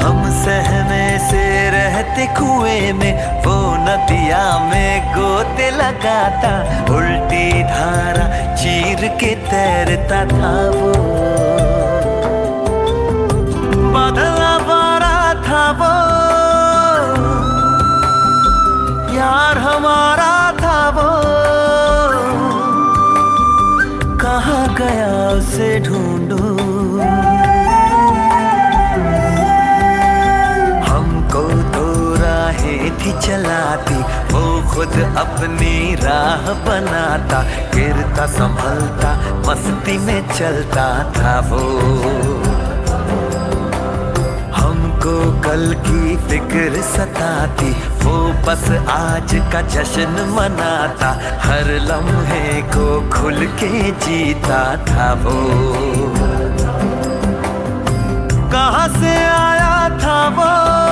हम 0.01 0.23
सहमे 0.45 1.07
से 1.31 1.45
रहते 1.71 2.27
कुएँ 2.27 2.93
में, 2.93 3.43
वो 3.43 3.57
नदिया 3.87 4.45
में 4.69 5.13
गोते 5.13 5.71
लगाता, 5.71 6.53
उल्टी 6.95 7.63
धारा 7.63 8.55
चीर 8.55 9.09
के 9.21 9.35
तैरता 9.51 10.25
था 10.27 10.57
वो। 10.71 10.93
बादल 13.93 14.43
आवारा 14.45 15.17
था 15.49 15.71
वो। 15.81 16.14
यार 19.25 19.59
हमारा 19.59 20.53
था 20.53 20.91
वो। 20.91 21.11
कहाँ 24.17 24.75
गया 24.75 25.31
उसे 25.31 25.81
ढूंढो? 25.81 26.43
हमको 30.91 31.43
तो 31.73 32.15
राहें 32.15 32.99
थी 32.99 33.13
चलाती, 33.21 33.99
वो 34.35 34.75
खुद 34.75 35.17
अपनी 35.19 35.95
राह 35.95 36.53
बनाता, 36.69 37.43
गिरता, 37.75 38.27
संभलता, 38.27 39.17
मस्ती 39.49 39.99
में 39.99 40.29
चलता 40.29 41.13
था 41.13 41.41
वो। 41.41 42.44
हमको 45.05 45.41
कल 45.43 45.75
की 45.87 46.17
फ़िक्र 46.29 46.81
सताती, 46.83 47.71
वो 48.05 48.17
बस 48.47 48.65
आज 48.89 49.35
का 49.53 49.61
जश्न 49.75 50.25
मनाता, 50.33 51.11
हर 51.45 51.71
लम्हे 51.89 52.63
को 52.73 52.87
खुल 53.11 53.47
के 53.61 53.91
जीता 54.07 54.63
था 54.87 55.13
वो। 55.25 55.37
कहाँ 58.49 58.89
से 58.89 59.15
आया 59.27 59.89
था 59.99 60.19
वो? 60.39 60.84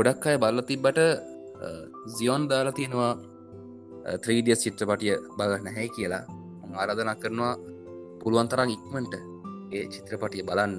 ගොඩක් 0.00 0.26
අය 0.30 0.36
බල්ල 0.42 0.60
තිබ්බට 0.68 0.98
සියොන් 2.16 2.42
දාලා 2.50 2.76
තියෙනවා 2.76 3.12
ත්‍රීඩියස් 4.24 4.60
චිත්‍රපටිය 4.64 5.14
බගන්න 5.38 5.74
හැ 5.76 5.88
කියලා. 5.96 6.24
ආරධනක් 6.80 7.18
කරනවා 7.22 7.52
පුළුවන්තරම් 8.20 8.70
ඉක්මට 8.76 9.14
ඒ 9.76 9.82
චිත්‍රපටිය 9.94 10.44
බලන්න. 10.48 10.74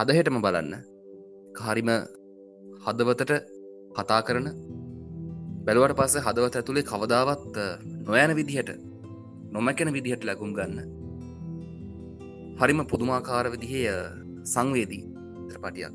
අදහෙටම 0.00 0.38
බලන්න. 0.44 0.72
කාරිම 1.58 1.90
හදවතට 2.84 3.32
කතා 3.96 4.20
කරන 4.26 4.46
බැලුවට 5.66 5.96
පස්ස 6.00 6.24
හදවත 6.26 6.54
ඇතුළේ 6.60 6.88
කවදාවත් 6.90 7.58
නොයන 8.08 8.34
විදිහට 8.38 8.70
නොමැකෙන 9.54 9.90
විදිහට 9.96 10.28
ලැගුම් 10.28 10.52
ගන්න. 10.58 10.78
හරිම 12.60 12.80
පුදුමාකාර 12.92 13.50
විදිහය 13.54 13.82
සංවේදී 14.54 15.02
චිත්‍රපටියක්. 15.48 15.92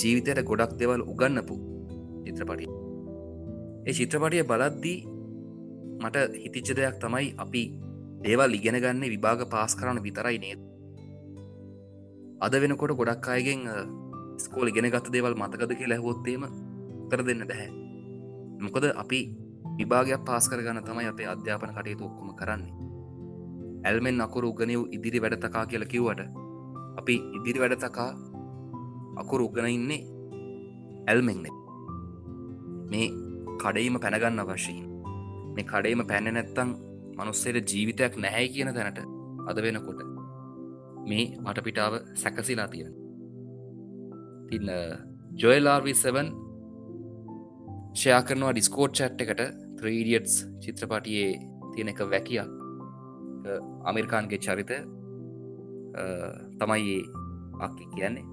ජීවිතයට 0.00 0.42
ගොඩක් 0.50 0.72
දෙවල් 0.80 1.04
උගන්නපු 1.12 1.56
චිත්‍රපටිය. 2.24 2.68
ඒ 3.86 3.94
චිත්‍රපටිය 3.98 4.42
බලද්දී 4.50 4.98
මට 6.02 6.16
හිතිච්ච 6.44 6.74
දෙයක් 6.78 6.96
තමයි 7.02 7.34
අපි 7.44 7.62
දේවල් 8.24 8.54
ඉගෙන 8.58 8.78
ගන්න 8.82 9.04
විභාග 9.14 9.46
පාස් 9.54 9.74
කරන්න 9.78 10.02
විතරයි 10.06 10.38
නේද? 10.44 10.60
අද 12.44 12.54
වෙනකොට 12.62 12.96
ගොඩක් 12.98 13.28
අයගෙන් 13.34 13.60
ස්කෝල 14.44 14.68
ඉගෙන 14.68 14.90
ගත 14.90 15.12
දේවල් 15.14 15.34
මතකද? 15.34 15.72
කියලා 15.78 15.98
ඇහවොත්තේම 15.98 16.44
තර 17.10 17.22
දෙන්න 17.26 17.46
බැහැ. 17.50 17.70
මොකද 18.64 18.84
අපි 19.02 19.20
විභාගයක් 19.78 20.24
පාස් 20.28 20.48
කරගන්න 20.50 20.84
තමයි 20.86 21.06
අපේ 21.12 21.28
අධ්‍යාපන 21.34 21.74
කටයුතු 21.76 22.04
ඔක්කොම 22.08 22.34
කරන්නේ. 22.40 22.74
ඇල්මෙන් 23.86 24.20
අකුරු 24.26 24.52
උගනව 24.52 24.82
ඉදිරි 24.96 25.22
වැඩතකා 25.24 25.64
කියල 25.70 25.84
කිව්වට 25.92 26.20
අපි 27.00 27.14
ඉදිරි 27.38 27.58
වැඩතකා 27.62 28.10
අකුරු 29.22 29.48
උගන 29.48 29.66
ඉන්නේ 29.78 30.02
ඇල්මෙන්න 31.10 31.61
මේ 32.92 33.08
කඩයිම 33.62 33.96
පැනගන්න 34.04 34.42
අවශ්‍යීන් 34.44 34.88
මේ 35.56 35.68
කඩේම 35.72 36.02
පැන්න 36.10 36.32
නැත්තං 36.36 36.70
මනුස්සේට 37.18 37.72
ජීවිතයක් 37.74 38.14
නැහැ 38.24 38.48
කියන 38.54 38.70
තැනට 38.78 38.98
අද 39.50 39.58
වෙනකොට 39.66 40.00
මේ 41.10 41.24
මටපිටාව 41.44 41.94
සැකසිලා 42.22 42.68
තියෙන 42.72 42.92
තින්න 44.48 44.68
ජොයල්ලාර්වි7 45.42 46.26
ෂයා 48.00 48.22
කරනවා 48.28 48.52
ඩිස්කෝට් 48.56 48.98
චට් 48.98 49.20
එකට 49.26 49.42
3ඩියට්ස් 49.82 50.34
චිත්‍රපටියේ 50.62 51.30
තියෙන 51.74 51.88
එක 51.92 52.00
වැකියක්. 52.12 52.50
අමිරිකාන්ගේ 53.90 54.42
චරිත 54.44 54.72
තමයි 56.58 56.96
අක්කි 57.66 57.84
කියන්නේ. 57.94 58.26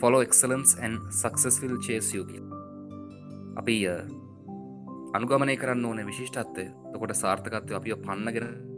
Follow 0.00 0.22
excellence 0.26 0.70
and 0.82 0.94
success will 1.20 1.76
චේසියෝකි 1.86 2.38
අපි 3.56 3.76
අනුගමනය 5.16 5.56
කරන්න 5.56 5.84
ඕන 5.84 6.06
විශිෂ්ටත්වය. 6.06 6.64
තකොට 6.92 7.14
සාර්ථකත්වය 7.14 7.74
අපිය 7.78 7.96
පන්නගෙන 7.96 8.73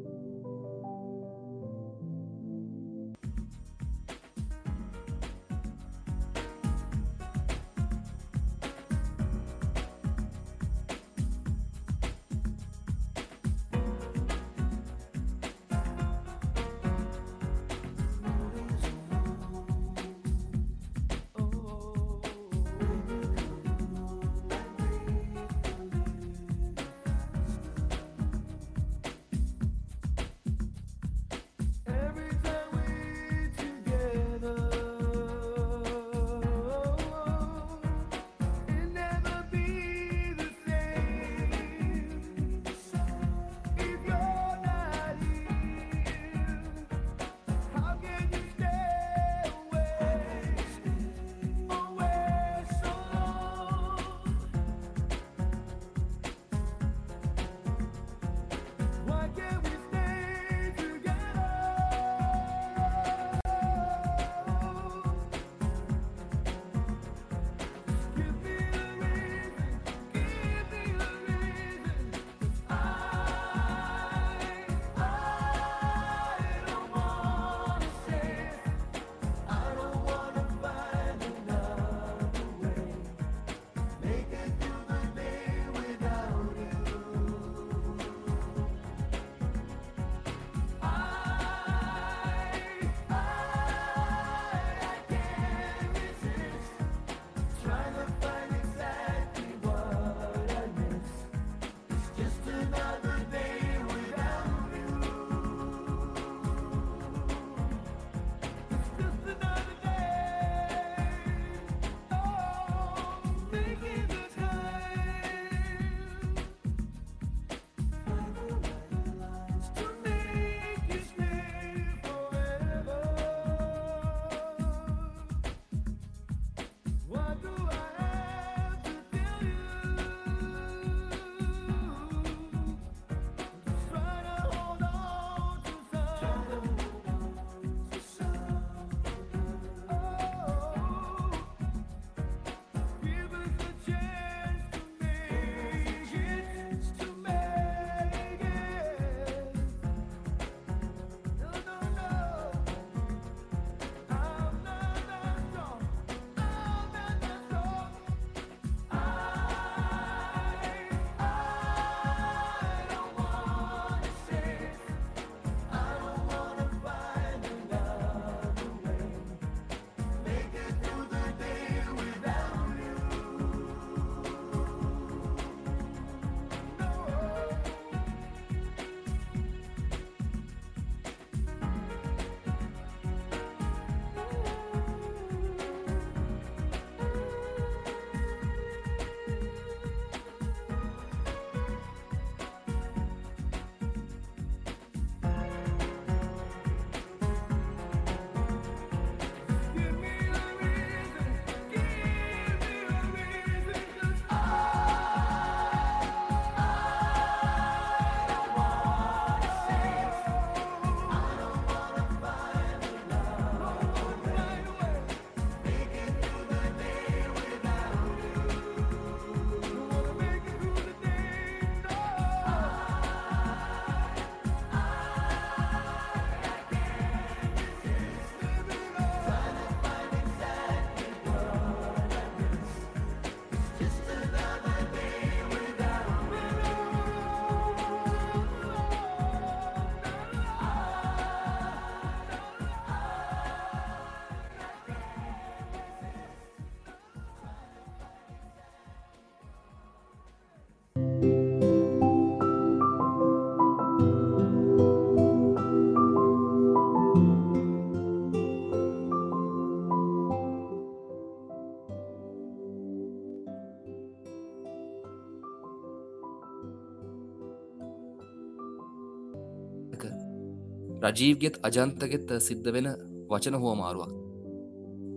රජීවගෙත් 271.06 271.56
අජන්තගෙත් 271.66 272.30
සිද්ධ 272.48 272.68
වෙන 272.74 272.88
වචන 273.30 273.56
හෝ 273.62 273.74
මාරුවක්. 273.80 274.12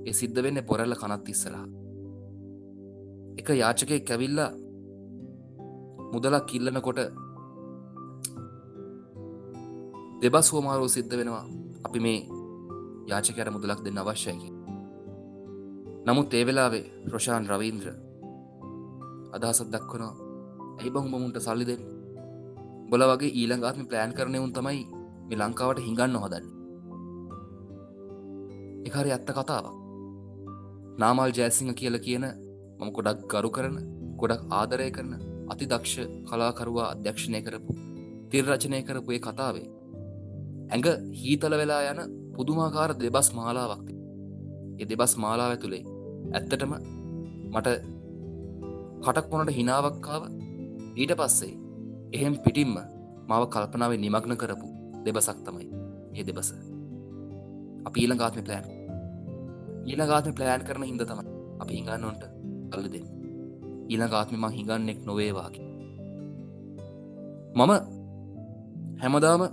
ඒ 0.07 0.13
සිද්ධ 0.13 0.39
වෙන්න 0.43 0.59
පොරල්ල 0.69 0.93
කනත් 1.01 1.27
ඉස්සලා 1.33 1.65
එක 3.39 3.47
යාචකය 3.61 3.97
කැවිල්ලා 4.09 4.51
මුදලක් 6.13 6.45
කිල්ලනකොට 6.49 6.99
දෙබස් 10.21 10.47
හෝමාරුව 10.53 10.89
සිද්ධ 10.95 11.15
වෙනවා 11.19 11.45
අපි 11.87 11.99
මේ 12.05 12.19
යාචකයට 13.11 13.49
මුදලක් 13.55 13.79
දෙන්න 13.85 14.01
අවශ්‍යයකි 14.01 14.49
නමුත් 16.07 16.33
ඒ 16.33 16.43
වෙලාවේ 16.47 16.85
රොෂාන් 17.13 17.49
රවීන්ද්‍ර 17.51 17.87
අදහසත් 19.35 19.69
දක්වනවා 19.73 20.13
ඇයි 20.79 20.91
බහුම 20.93 21.11
මුන්ට 21.13 21.37
සල්ලි 21.37 21.65
දෙන්න? 21.69 21.83
බොල 22.89 23.03
වගේ 23.11 23.35
ඊළඟාත්ම 23.39 23.83
ප්ලෑන් 23.89 24.13
කරනය 24.17 24.39
උන් 24.39 24.53
තමයි 24.57 24.81
මේ 25.29 25.39
ලංකාවට 25.39 25.85
හිඟන්න 25.85 26.21
හොදන්න. 26.23 26.45
එකරි 28.85 29.11
ඇත්ත 29.11 29.31
කතාවක්. 29.31 29.79
නාමල් 30.97 31.31
ජෑසිංහ 31.31 31.73
කියල 31.79 31.95
කියන 32.05 32.25
මම 32.79 32.89
ගොඩක් 32.95 33.19
ගරු 33.31 33.49
කරන 33.55 33.75
ගොඩක් 34.21 34.41
ආදරය 34.51 34.87
කරන 34.95 35.11
අති 35.51 35.65
දක්ෂ 35.65 36.09
කලාකරුවා 36.27 36.87
අධ්‍යක්ෂණය 36.93 37.39
කරපු 37.45 37.71
තිර්රචනය 38.31 38.79
කරපු 38.87 39.15
ඒ 39.15 39.21
කතාවේ 39.27 39.67
ඇඟ 40.71 40.89
හීතල 41.19 41.53
වෙලා 41.61 41.81
යන 41.91 42.01
පුදුමාකාර 42.35 42.91
දෙබස් 43.01 43.29
මාලාවක්ති 43.37 43.93
එ 44.81 44.89
දෙබස් 44.91 45.13
මාලාව 45.23 45.53
ඇතුළේ 45.53 45.83
ඇත්තටම 46.33 46.73
මට 47.53 47.67
කටක් 49.03 49.31
මොනට 49.31 49.55
හිනාවක්කාව 49.57 50.23
ඊට 50.97 51.13
පස්සේ 51.19 51.53
එහෙම 52.13 52.35
පිටිම්ම 52.45 52.75
මාව 53.29 53.43
කල්පනාවේ 53.53 54.03
නිමග්න 54.03 54.39
කරපු 54.41 54.67
දෙබසක් 55.09 55.39
තමයි 55.45 55.67
ඒ 56.15 56.23
දෙබස. 56.25 56.51
අප 57.85 57.95
ඊළඟාත්ම 57.97 58.43
ප්ලෑන් 58.43 58.65
ඊළඟාත්ම 59.85 60.33
ප්ලෑන් 60.33 60.61
කරන 60.63 60.85
හිද 60.85 61.03
තම 61.03 61.21
අපි 61.61 61.73
හිඟන්නොන්ට 61.75 62.23
කල්ලද 62.71 62.95
ඊළඟාත්ම 62.97 64.35
මං 64.37 64.55
හිඟන්නෙක් 64.57 64.99
නොවේවාකි 65.05 65.63
මම 67.55 67.71
හැමදාම 68.99 69.43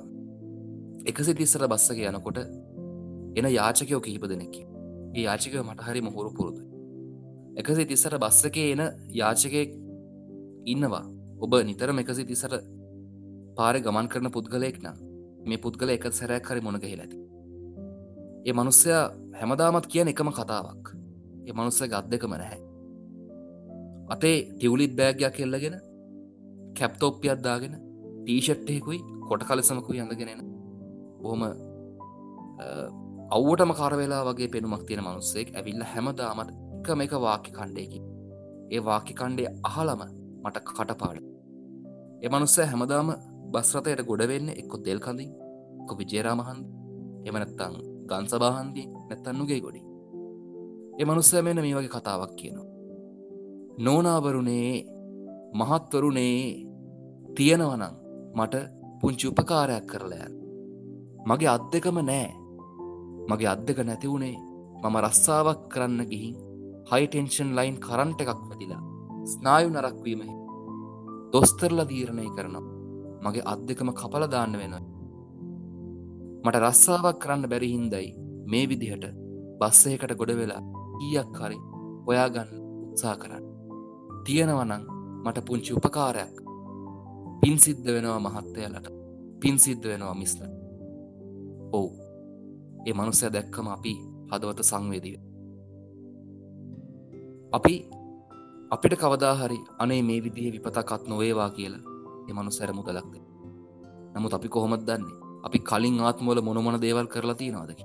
එකසි 1.06 1.32
තිස්සර 1.34 1.62
බස්සක 1.66 1.98
යනකොට 2.04 2.38
එන 3.36 3.46
යාචකයෝ 3.50 4.00
කිහිප 4.00 4.24
දෙනෙකි 4.24 4.62
ඒ 5.14 5.22
යාචකව 5.22 5.60
මට 5.62 5.80
හරි 5.82 6.00
මොහුරු 6.00 6.30
පුරුදු. 6.30 6.62
එකසි 7.56 7.84
තිස්සර 7.86 8.14
බස්සකේ 8.18 8.72
එන 8.72 8.82
යාචකයෙක් 9.12 9.70
ඉන්නවා. 10.66 11.04
ඔබ 11.40 11.52
නිතරම 11.62 11.98
එකසි 11.98 12.24
තිසට 12.24 12.54
පාර 13.56 13.74
ගමන් 13.78 14.08
කරන 14.08 14.28
පුද්ගලයෙක් 14.30 14.76
නම් 14.82 14.96
මේ 15.46 15.62
පුද්ගල 15.64 15.90
එක 15.94 16.06
සැරයක් 16.12 16.48
හරි 16.50 16.60
මොනගහි 16.60 16.92
ඇති. 16.94 17.18
ඒ 18.46 18.52
මනුස්සයා 18.52 19.02
හැමදාමත් 19.40 19.86
කියන 19.92 20.08
එකම 20.12 20.30
කතාවක්. 20.38 20.86
ඒ 21.46 21.52
මනුස්ස 21.52 21.82
ගත් 21.92 22.06
දෙකම 22.12 22.34
නැහැ. 22.34 22.60
අතේ 24.08 24.36
ටියවලිත් 24.48 24.92
බෑගයක් 24.98 25.36
කෙල්ලගෙන 25.36 25.76
කැප්තෝප්පියත්දාගෙන 26.78 27.74
ටීෂට්ටෙකුයි 28.18 28.98
කොට 29.28 29.42
කලසමකුයි 29.48 30.00
අඳගෙනෙන 30.00 30.40
බොහොම 31.22 31.42
අව්වටම 33.36 33.72
කරවෙලා 33.78 34.22
වගේ 34.28 34.48
පෙනුමක් 34.48 34.82
තියෙන 34.88 35.04
මනුස්සෙක් 35.04 35.48
ඇවිල්ල 35.54 35.82
හැමදාමත් 35.92 36.50
එකම 36.78 37.00
එක 37.04 37.14
වාක්‍ය 37.24 37.50
කණ්ඩයකි 37.56 38.00
ඒ 38.74 38.80
වාක්‍ය 38.88 39.12
කණ්ඩේ 39.20 39.48
අහලම 39.68 40.02
මට 40.44 40.56
කටපාඩ 40.68 41.18
එමනුස්ස 42.22 42.56
හැමදාම 42.64 43.08
බස්රතයට 43.52 44.06
ගොඩවෙන්න 44.08 44.48
එක්කො 44.52 44.76
දෙල් 44.84 45.00
කඳින් 45.00 45.30
කො 45.88 45.92
විජේරාමහන්ද 45.98 46.64
එමනත්තං 47.28 47.74
ගන්සබාහන්දී 48.10 48.86
නැත්තන්නුගේ 49.08 49.60
ගොඩි 49.60 49.82
එමනුස්ස 50.98 51.32
මෙන 51.36 51.58
මේ 51.58 51.74
වගේ 51.74 51.92
කතාවක් 51.94 52.32
කියනවා. 52.38 52.68
නෝනාවරුණේ 53.78 54.72
මහත්වරුණේ 55.58 56.38
තියෙනවනං 57.36 57.84
මට 58.38 58.54
පුංචි 59.00 59.26
උපකාරයක් 59.30 59.86
කරලයන් 59.90 60.34
මගේ 61.28 61.48
අත් 61.48 61.64
දෙකම 61.72 61.98
නෑ. 62.02 62.28
මගේ 63.28 63.50
අත්දක 63.52 63.78
නැති 63.80 64.08
වුණේ 64.08 64.36
මම 64.82 64.96
රස්සාාවක් 65.04 65.60
කරන්න 65.72 66.00
ගිහින් 66.10 66.36
හයිටෙන්ෂන් 66.90 67.50
ලයින් 67.58 67.76
කරන්ට 67.80 68.20
එකක් 68.22 68.42
වැදිලා 68.42 68.82
ස්නායු 69.26 69.68
නරක්වීම 69.70 70.22
දොස්තරල 71.32 71.80
දීරණය 71.90 72.26
කරනවා. 72.36 72.75
මගේ 73.26 73.46
අත් 73.52 73.62
දෙකම 73.68 73.90
කපලදාන්න 73.92 74.56
වෙන 74.60 74.74
මට 76.44 76.56
රස්සාාවක් 76.64 77.18
කරන්න 77.22 77.50
බැරිහින්දයි 77.52 78.08
මේ 78.46 78.64
විදිහට 78.70 79.06
බස්සයකට 79.60 80.16
ගොඩ 80.20 80.32
වෙලා 80.40 80.62
ඊයක් 81.00 81.38
හරි 81.40 81.58
ඔයාගන්න 82.08 82.50
උත්සා 82.86 83.16
කරන්න. 83.16 83.44
තියෙනවනං 84.24 84.82
මට 85.24 85.44
පුංචි 85.46 85.72
උපකාරයක්. 85.74 86.34
පින් 87.40 87.56
සිද්ධ 87.58 87.88
වෙනවා 87.94 88.20
මහත්තයලට. 88.20 88.86
පින් 89.40 89.58
සිද්ධ 89.58 89.88
වෙනවා 89.88 90.14
මිස්ල 90.14 90.42
ඔවු. 91.72 91.90
ඒ 92.86 92.94
මනුස්සය 92.94 93.26
දැක්කම 93.34 93.68
අපි 93.68 93.92
හදවත 94.30 94.60
සංවේදිය 94.62 95.16
අපි 97.52 97.74
අපිට 98.70 98.94
කවදාහරි 99.00 99.58
අනේ 99.78 100.02
මේ 100.02 100.20
විදිහ 100.24 100.52
විපතකත් 100.54 101.02
නොවේවා 101.08 101.50
කියලා 101.50 101.95
එමනු 102.28 102.50
සැර 102.50 102.70
මුදලක්ද 102.72 103.14
නමුත් 104.14 104.32
අපි 104.34 104.48
කොහොමත් 104.48 104.82
දන්නේ? 104.88 105.16
අපි 105.44 105.58
කලින් 105.60 105.96
ආත්මවල 106.00 106.40
මොනමොන 106.42 106.80
දේවල් 106.80 107.06
කරලා 107.06 107.34
තියෙනවාදකි 107.34 107.84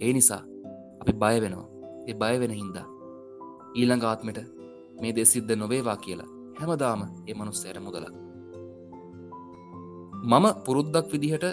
ඒ 0.00 0.12
නිසා 0.12 0.42
අපි 1.00 1.12
බය 1.14 1.36
වෙනවා. 1.42 1.74
ඒ 2.08 2.14
බය 2.14 2.34
වෙන 2.40 2.52
හින්දා 2.52 2.86
ඊළඟ 3.74 4.04
ආත්මට 4.04 4.38
මේ 5.00 5.12
දෙසිද්ධ 5.16 5.54
නොවේවා 5.56 5.96
කියලා 5.96 6.30
හැමදාම 6.58 7.00
ඒ 7.28 7.34
මනුස්සයට 7.34 7.78
මුදලක් 7.80 8.14
මම 10.22 10.46
පුරුද්දක් 10.64 11.06
විදිහට 11.12 11.46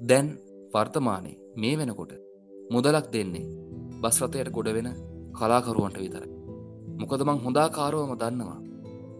දැන් 0.00 0.28
වර්තමානයේ 0.74 1.40
මේ 1.56 1.74
වෙනකොට 1.78 2.12
මුදලක් 2.70 3.06
දෙන්නේ 3.14 3.50
බස්රතයට 4.02 4.52
ගොඩ 4.56 4.68
වෙන 4.76 4.88
කලාකරුවන්ට 5.38 5.98
විතර 5.98 6.24
මොකද 7.00 7.22
මං 7.26 7.42
හොඳාකාරෝම 7.44 8.12
දන්නවා 8.14 8.60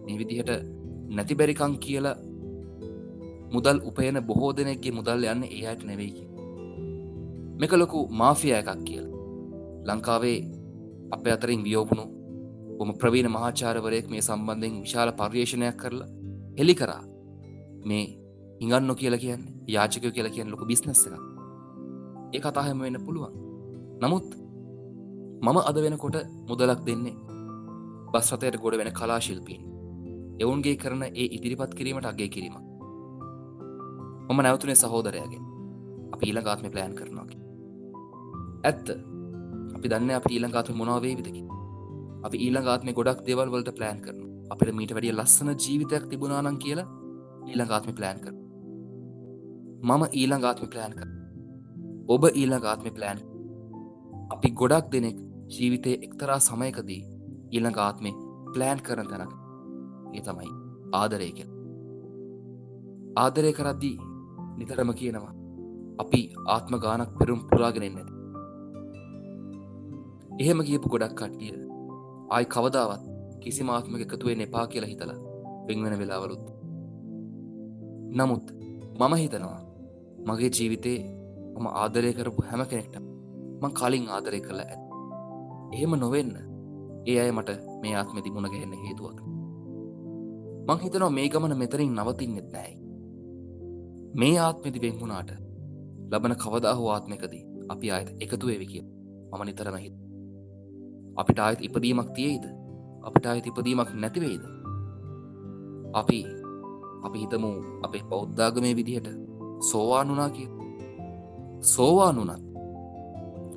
මේ 0.05 0.19
විදිහට 0.19 0.51
නැතිබැරිකං 1.09 1.75
කියලා 1.85 2.17
මුදල් 3.53 3.79
උපයන 3.89 4.17
බොහෝ 4.27 4.51
දෙනෙක්ගේ 4.57 4.91
මුදල් 4.91 5.23
යන්න 5.31 5.43
ඒයට 5.43 5.83
නෙවෙයි 5.89 6.33
මෙක 7.59 7.71
ලොකු 7.71 7.99
මාෆිය 8.09 8.53
එකක් 8.59 8.69
කියල. 8.85 9.05
ලංකාවේ 9.87 10.39
අප 11.13 11.25
අතරින් 11.27 11.63
වියෝපුණු 11.63 12.05
බොම 12.77 12.89
ප්‍රවීණ 13.01 13.29
මහාචාරවරයෙක් 13.35 14.07
මේ 14.09 14.21
සම්බන්ධයෙන් 14.21 14.81
විශාල 14.85 15.09
පර්යේෂණයක් 15.19 15.77
කරලා 15.81 16.09
හෙළි 16.57 16.75
කරා. 16.75 17.03
මේ 17.87 18.05
ඉගන්න 18.59 18.95
කියලා 18.95 19.23
කියන්න 19.23 19.43
යාචකය 19.67 20.11
කියලා 20.11 20.35
කියන්න 20.35 20.51
ලොක 20.51 20.63
බිස්නස් 20.71 21.03
එක 21.07 21.13
ඒ 22.35 22.41
කතාහෙම 22.41 22.79
වෙන්න 22.79 23.05
පුළුවන්. 23.05 23.33
නමුත් 24.01 24.27
මම 25.43 25.57
අද 25.69 25.77
වෙනකොට 25.83 26.17
මුදලක් 26.49 26.81
දෙන්නේ 26.87 27.15
බස් 28.13 28.27
රතයට 28.33 28.61
ගොඩ 28.63 28.77
වෙන 28.79 28.91
කලා 28.99 29.19
ශිල්පීන්. 29.19 29.72
එවුන්ගේ 30.39 30.75
කරන 30.75 31.03
ඒ 31.03 31.27
ඉදිරිපත් 31.29 31.73
කිරීමට 31.75 32.05
අගේ 32.05 32.29
කිරීම 32.29 32.55
මම 34.29 34.39
නැවතුනේ 34.41 34.75
සහෝදරයගෙන්. 34.75 35.43
අපි 36.13 36.23
ඊළඟාත්ම 36.27 36.69
ප්ලෑන් 36.71 36.95
කරනවාකි 36.95 37.37
ඇත්ත. 38.63 38.87
අපි 39.75 39.89
දන්න 39.89 40.11
අප 40.15 40.27
ඊළඟාත්ම 40.29 40.77
මොනාවේ 40.79 41.15
විදකි 41.19 41.41
අපි 42.23 42.37
ඊළඟාත්ම 42.37 42.89
ගොඩක් 42.97 43.19
දෙවල් 43.27 43.49
වලට 43.51 43.71
ප්ලෑන් 43.77 43.99
කරන 44.01 44.21
අපිට 44.53 44.75
මීට 44.77 44.93
වැඩිය 44.95 45.13
ලස්සන 45.13 45.49
ජීවිතයක් 45.55 46.05
තිබුණානන් 46.09 46.59
කියලා 46.63 46.87
ඊළඟාත්ම 47.49 47.91
ප්ලෑන් 47.97 48.21
කර 48.23 48.33
මම 49.83 50.03
ඊළඟාත්ම 50.11 50.71
ප්ලෑන් 50.73 50.95
කර 50.99 51.09
ඔබ 52.07 52.27
ඊළඟාත්ම 52.31 52.89
ප්ලෑන් 52.97 53.19
අපි 54.29 54.53
ගොඩක් 54.61 54.87
දෙනෙක් 54.93 55.17
ජීවිතය 55.49 55.97
එක්තරා 56.07 56.39
සමයකදී 56.39 57.01
ඊළඟ 57.51 57.79
ආත්මේ 57.79 58.15
ප්ලෑන් 58.53 58.85
කරන 58.87 59.11
තැනක් 59.11 59.33
ඒ 60.15 60.23
තමයි 60.25 60.51
ආදරය 60.99 61.29
කෙල් 61.37 61.51
ආදරය 63.17 63.51
කරද්දී 63.53 63.97
නිතරම 64.57 64.91
කියනවා 64.99 65.33
අපි 66.01 66.21
ආත්ම 66.47 66.75
ගානක් 66.83 67.11
පෙරුම් 67.19 67.41
පුරාගෙනෙන් 67.49 67.93
නැති. 67.95 68.13
එහෙම 70.41 70.59
කියපු 70.67 70.87
ගොඩක් 70.93 71.15
කට්ටිය 71.19 71.53
ආයි 72.33 72.45
කවදාවත් 72.53 73.03
කිසි 73.41 73.63
මාත්මක 73.63 74.01
එකතුවේ 74.05 74.37
එපා 74.45 74.65
කියලා 74.67 74.91
හිතලා 74.91 75.19
පෙන්වෙන 75.65 75.99
වෙලාවලුත්. 75.99 76.45
නමුත් 78.17 78.45
මම 78.99 79.13
හිතනවා 79.21 79.59
මගේ 80.27 80.51
ජීවිතේ 80.57 80.99
මම 81.55 81.67
ආදරය 81.81 82.13
කරපු 82.13 82.47
හැම 82.49 82.63
කෙනෙක්ට 82.71 82.95
මං 83.61 83.71
කලින් 83.79 84.09
ආදරය 84.09 84.39
කළ 84.47 84.61
ඇත්. 84.63 84.81
එහෙම 85.73 85.93
නොවෙන්න 85.99 86.33
ඒ 87.07 87.19
අය 87.21 87.31
මට 87.31 87.49
මේ 87.81 87.95
ආත්මෙති 87.95 88.33
මුණගැහෙන්න 88.35 88.83
හේතුවක් 88.83 89.22
මං 90.67 90.79
හිතනවා 90.79 91.09
මේ 91.09 91.27
ගමන 91.29 91.57
මෙතරින් 91.57 91.95
නවතින්නෙත් 91.95 92.47
නෑයි 92.51 92.75
මේ 94.15 94.35
ආත්මෙදි 94.39 94.81
වෙන්වුණාට 94.81 95.31
ලබන 96.11 96.35
කවදා 96.37 96.75
හෝ 96.75 96.89
ආත්මකදී 96.91 97.43
අපි 97.69 97.91
අයත් 97.91 98.09
එකතු 98.19 98.47
වේවි 98.47 98.67
කිය 98.67 98.83
මම 98.83 99.43
නිතරම 99.45 99.77
හිත 99.77 99.95
අපිට 101.15 101.39
ආයත් 101.39 101.61
ඉපදීමක් 101.61 102.13
තියෙයිද 102.15 102.45
අපිට 103.03 103.25
ආයත් 103.25 103.47
ඉපදීමක් 103.47 103.91
නැතිවෙයිද 103.95 104.43
අපි 105.93 106.19
අපි 107.03 107.17
හිතමු 107.19 107.51
අපේ 107.83 108.03
බෞද්ධාගමේ 108.09 108.73
විදිහට 108.75 109.09
සෝවානුනා 109.69 110.29
කිය 110.29 110.49
සෝවානුනත් 111.65 112.43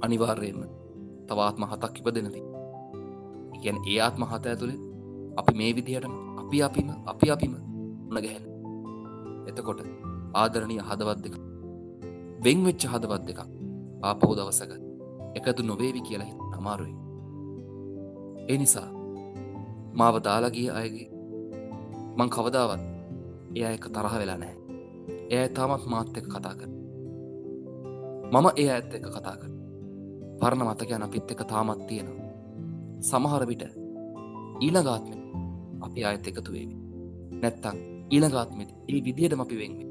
අනිවාර්යයෙන්ම 0.02 0.62
තවාත්ම 1.28 1.70
හතක් 1.70 1.94
ඉපදෙනති 2.00 2.46
ඉගැන් 3.56 3.78
ඒ 3.90 3.98
ආත්ම 4.02 4.22
හත 4.26 4.44
ඇතුළේ 4.46 4.80
අපි 5.36 5.52
මේ 5.54 5.74
විදිහටම 5.74 6.25
අපි 6.46 6.62
අපිම 6.62 6.88
අපි 7.06 7.26
අපිම 7.30 7.54
උන 8.10 8.18
ගැහැන. 8.24 8.44
එතකොට 9.48 9.80
ආදරණය 10.34 10.76
හදවත් 10.78 11.18
දෙක 11.24 11.34
වෙංවෙච්ච 12.44 12.82
හදවත් 12.92 13.22
දෙකක් 13.28 13.40
ආපහු 14.02 14.34
දවසක 14.38 14.72
එකතු 15.36 15.62
නොවේවි 15.62 16.00
කියලා 16.06 16.28
හිත 16.28 16.38
අමාරුයි. 16.58 16.94
ඒ 18.50 18.58
නිසා 18.58 18.88
මාව 19.98 20.16
දාලාගිය 20.26 20.70
අයගේ 20.70 21.08
මං 22.18 22.30
කවදාවත් 22.30 22.82
එය 23.56 23.64
එක 23.66 23.84
තරහ 23.94 24.14
වෙලා 24.20 24.38
නෑ 24.38 24.54
එය 25.30 25.48
තාමත් 25.56 25.84
මාත් 25.92 26.16
එක 26.18 26.26
කතා 26.32 26.54
කර 26.58 26.70
මම 28.32 28.46
ඒ 28.54 28.70
ඇත්ත 28.70 28.94
එක 28.96 29.06
කතා 29.08 29.36
කර 29.40 29.52
පරණ 30.40 30.66
මතකයන් 30.68 31.06
අපිත් 31.06 31.30
එක 31.32 31.42
තාමත් 31.52 31.86
තියෙනවා. 31.88 32.30
සමහර 33.02 33.42
විට 33.50 33.64
ඊළගාත්ම 34.60 35.25
අපි 35.86 36.04
අයත් 36.04 36.26
එකතු 36.28 36.50
වේවි. 36.52 36.76
නැත්තං 37.42 37.76
ඊළගාත්මෙත් 38.10 38.70
ඒ 38.88 39.00
විදිහටම 39.06 39.40
අපි 39.44 39.56
වෙන්වෙ 39.60 39.84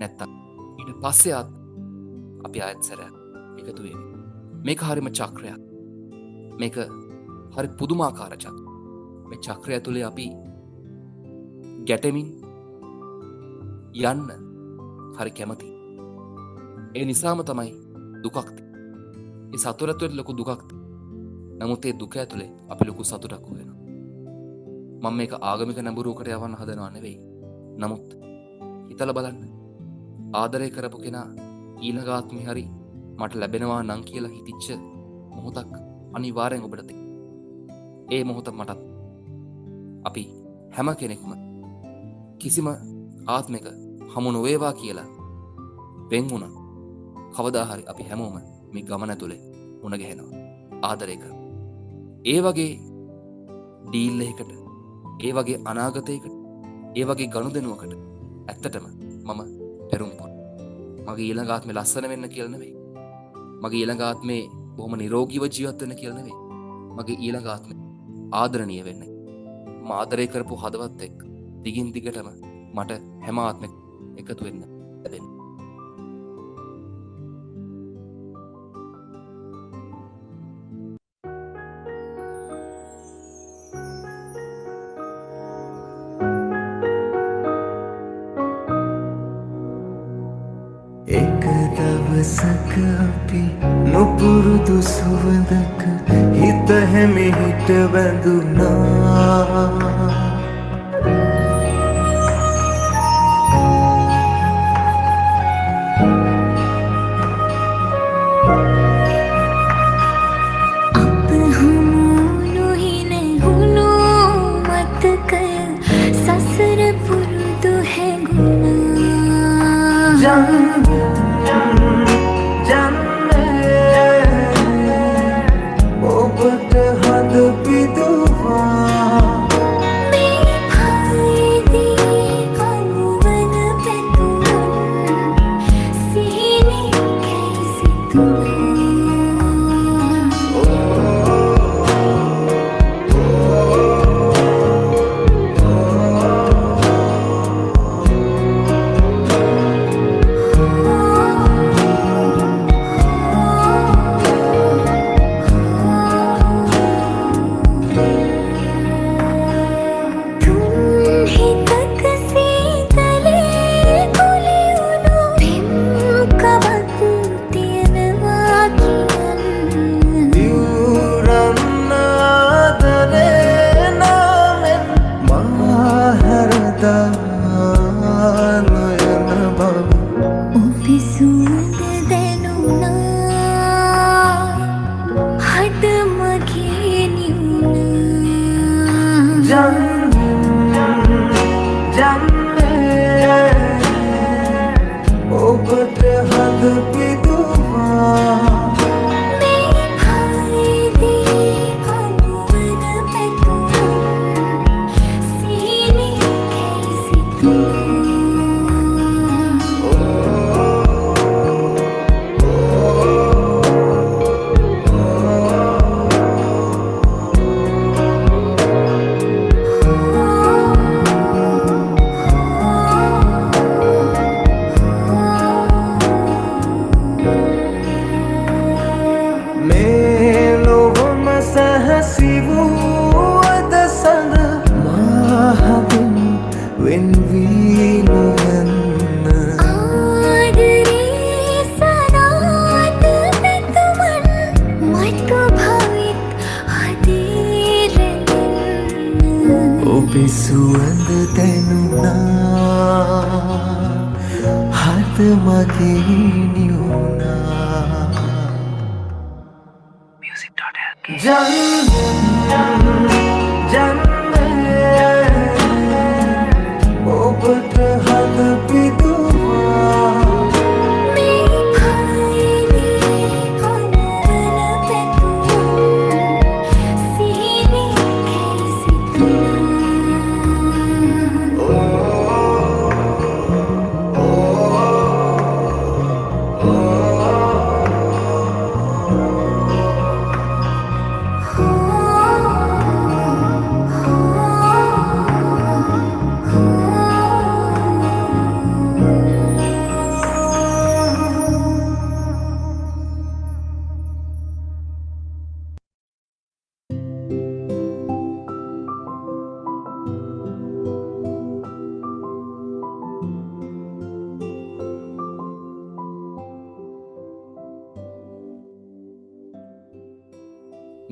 නැත්තම් 0.00 0.30
ඉට 0.80 0.90
පස්සයාත් 1.02 1.48
අපි 2.46 2.58
අයත් 2.62 2.82
සැර 2.82 3.00
එකතු 3.60 3.80
වේවි 3.84 4.04
මේක 4.66 4.80
හරිම 4.82 5.10
චක්‍රයක්. 5.18 5.68
මේක 6.60 6.76
හරි 7.54 7.68
පුදුමාකාරචක් 7.78 8.56
මේ 9.28 9.40
චක්‍රය 9.44 9.72
ඇතුළේ 9.74 10.04
අපි 10.04 10.26
ගැටමින් 11.88 12.28
යන්න 14.02 14.28
හරි 15.16 15.30
කැමති 15.38 15.68
ඒ 16.94 17.04
නිසාම 17.04 17.42
තමයි 17.48 17.70
දුකක්ති 18.24 18.62
ඒ 19.52 19.60
සතුරත්තුවට 19.62 20.18
ලොකු 20.18 20.32
දුකක්ති 20.40 20.74
නමුත් 21.58 21.84
ඒ 21.84 21.94
දුක 22.00 22.16
ඇතුළේ 22.16 22.50
අපි 22.72 22.88
ලොකු 22.88 23.02
සතුටක් 23.04 23.46
වෙන 23.54 23.67
මං 25.02 25.14
මේක 25.18 25.32
ආගමික 25.50 25.78
නැඹුරුවකට 25.82 26.30
යවන්න 26.34 26.58
හදනවා 26.60 26.90
නෙවෙයි. 26.96 27.16
නමුත් 27.80 28.06
හිතල 28.88 29.12
බලන්න. 29.16 29.38
ආදරය 30.40 30.68
කරපු 30.76 30.98
කෙනා 31.04 31.26
ඊළගාත්මි 31.86 32.42
හරි 32.48 32.64
මට 33.18 33.40
ලැබෙනවා 33.40 33.82
නං 33.82 34.02
කියලා 34.08 34.34
හිතිච්ච 34.36 34.66
මොහොතක් 35.34 35.72
අනිවාරයෙන් 36.16 36.66
ඔබටති 36.66 36.94
ඒ 38.14 38.22
මොහොත 38.24 38.48
මටත්. 38.58 38.80
අපි 40.08 40.24
හැම 40.76 40.88
කෙනෙක්ම 41.00 41.30
කිසිම 42.40 42.68
ආත්මක 43.26 43.66
හමු 44.12 44.30
නොවේවා 44.34 44.74
කියලා 44.80 45.08
වෙංවුණ 46.10 46.46
කවදාහරි 47.34 47.88
අපි 47.92 48.08
හැමෝම 48.10 48.36
මේ 48.72 48.86
ගමන 48.88 49.12
තුළේ 49.20 49.42
උනගැහෙනවා 49.84 50.44
ආදරයක 50.88 51.24
ඒ 52.32 52.38
වගේ 52.46 52.72
ඩීල්ල 53.88 54.22
එකට 54.30 54.57
ඒ 55.20 55.32
වගේ 55.32 55.58
අනාගතයකට 55.64 56.34
ඒ 56.96 57.04
වගේ 57.04 57.30
ගණු 57.34 57.50
දෙනුවකට 57.54 57.92
ඇත්තටම 58.48 58.86
මම 59.26 59.40
පෙරුම්පොත් 59.90 60.32
මගේ 61.06 61.26
ඊළඟාත්ම 61.26 61.74
ලස්සන 61.74 62.10
වෙන්න 62.12 62.28
කියලනෙවෙයි 62.28 62.74
මගේ 63.62 63.80
ඊළඟාත්මේ 63.80 64.42
බොහොම 64.76 64.94
නිරෝගීව 64.98 65.44
ජීවත්වන්න 65.48 66.00
කියලනෙවෙයි 66.00 66.36
මගේ 66.96 67.16
ඊළඟාත්ම 67.18 67.78
ආදරණය 68.32 68.78
වෙන්න. 68.84 69.02
මාදරය 69.82 70.26
කරපු 70.26 70.56
හදවත් 70.62 71.00
එක් 71.02 71.18
දිගින් 71.64 71.92
දිගටම 71.94 72.28
මට 72.76 72.98
හැමාත්ම 73.26 73.64
එකතු 74.20 74.44
වෙන්න. 74.44 74.77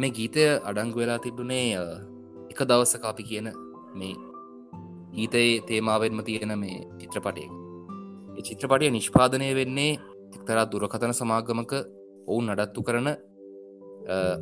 මේ 0.06 0.14
ගීතය 0.18 0.42
අඩංගු 0.62 0.98
වෙලා 1.02 1.18
තිබුණේ 1.18 1.76
අ, 1.76 1.84
එක 2.50 2.60
දවස්සක 2.62 3.04
අපි 3.04 3.22
කියන 3.30 3.46
මේ 3.94 4.14
ගීතයේ 5.16 5.60
තේමාවෙන්ම 5.68 6.20
තියෙන 6.26 6.52
මේ 6.58 6.78
චිත්‍රපටය. 7.00 7.44
චිත්‍රපටිය 8.48 8.90
නිෂ්පාදනය 8.90 9.48
වෙන්නේ 9.58 9.98
එක්තරා 10.36 10.64
දුරකතන 10.72 11.12
සමාගමක 11.20 11.72
ඔවුන් 12.26 12.50
නඩත්තු 12.52 12.82
කරන 12.82 13.08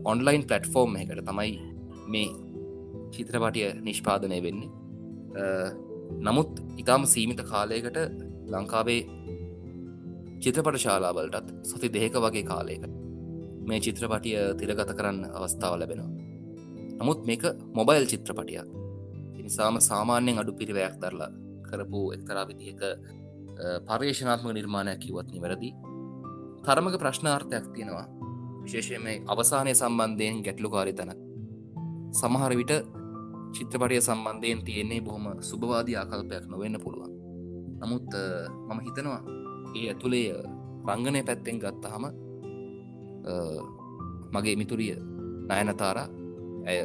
ඔන්ලයින් 0.04 0.42
පලට්ෆෝර්ම් 0.50 0.96
එකට 0.96 1.22
තමයි 1.28 1.52
මේ 2.08 2.28
චිත්‍රපටිය 3.14 3.68
නිෂ්පාදනය 3.86 4.38
වෙන්නේ. 4.46 4.70
අ, 5.34 5.44
නමුත් 6.26 6.50
ඉතාම 6.78 7.06
සීමිත 7.06 7.40
කාලයකට 7.52 7.96
ලංකාවේ 8.52 9.00
චිත්‍රපට 10.42 10.78
ශාලාවලටත් 10.84 11.48
සති 11.64 11.88
දෙක 11.88 12.14
වගේ 12.24 12.44
කාලයකට 12.44 12.92
මේ 13.68 13.80
චිත්‍රපටිය 13.84 14.36
තිරගත 14.58 14.90
කරන්න 14.98 15.24
අවස්ථාව 15.36 15.74
ලැබෙනවා. 15.80 16.10
නමුත් 17.00 17.20
මේක 17.28 17.42
මොබයිල් 17.78 18.04
චිත්‍රපටියක්. 18.12 18.66
නිසාම 19.44 19.76
සාමාන්‍යයෙන් 19.80 20.38
අඩු 20.40 20.52
පිරිවයක් 20.60 20.94
දරලා 21.02 21.30
කරපු 21.68 22.00
එක්තරා 22.16 22.44
විදිහක 22.48 22.80
පර්යේෂනාත්මක 23.88 24.52
නිර්මාණයක් 24.54 24.98
කිවත් 25.02 25.28
නිවැරදි. 25.34 25.70
තරමක 26.64 26.94
ප්‍රශ්නාර්ථයක් 27.02 27.64
තියෙනවා. 27.74 28.06
විශේෂය 28.64 28.98
මේ 28.98 29.22
අවසානය 29.32 29.72
සම්බන්ධයෙන් 29.80 30.36
ගැටලුකාරි 30.44 30.92
තැනක් 30.98 31.18
සමහර 32.20 32.52
විට 32.60 32.72
චිත්‍රපටිය 33.56 34.00
සම්බන්ධයෙන් 34.00 34.60
තියෙන්නේ 34.66 35.00
බොහොම 35.06 35.24
සුභවාදී 35.50 35.96
ආකල්පයක් 36.00 36.44
නොවෙන්න 36.52 36.76
පුළුවන්. 36.84 37.10
නමුත් 37.80 38.08
අ, 38.14 38.22
මම 38.68 38.80
හිතනවා 38.86 39.20
ඒ 39.76 39.84
ඇතුළේ 39.90 40.28
අ, 40.32 40.40
රංගනය 40.88 41.20
පැත්තෙන් 41.28 41.58
ගත්තහම 41.62 42.04
අ, 42.08 42.10
මගේ 44.34 44.56
මිතුරිය 44.60 44.96
නයනතාර 45.48 45.98
ඇය 46.68 46.78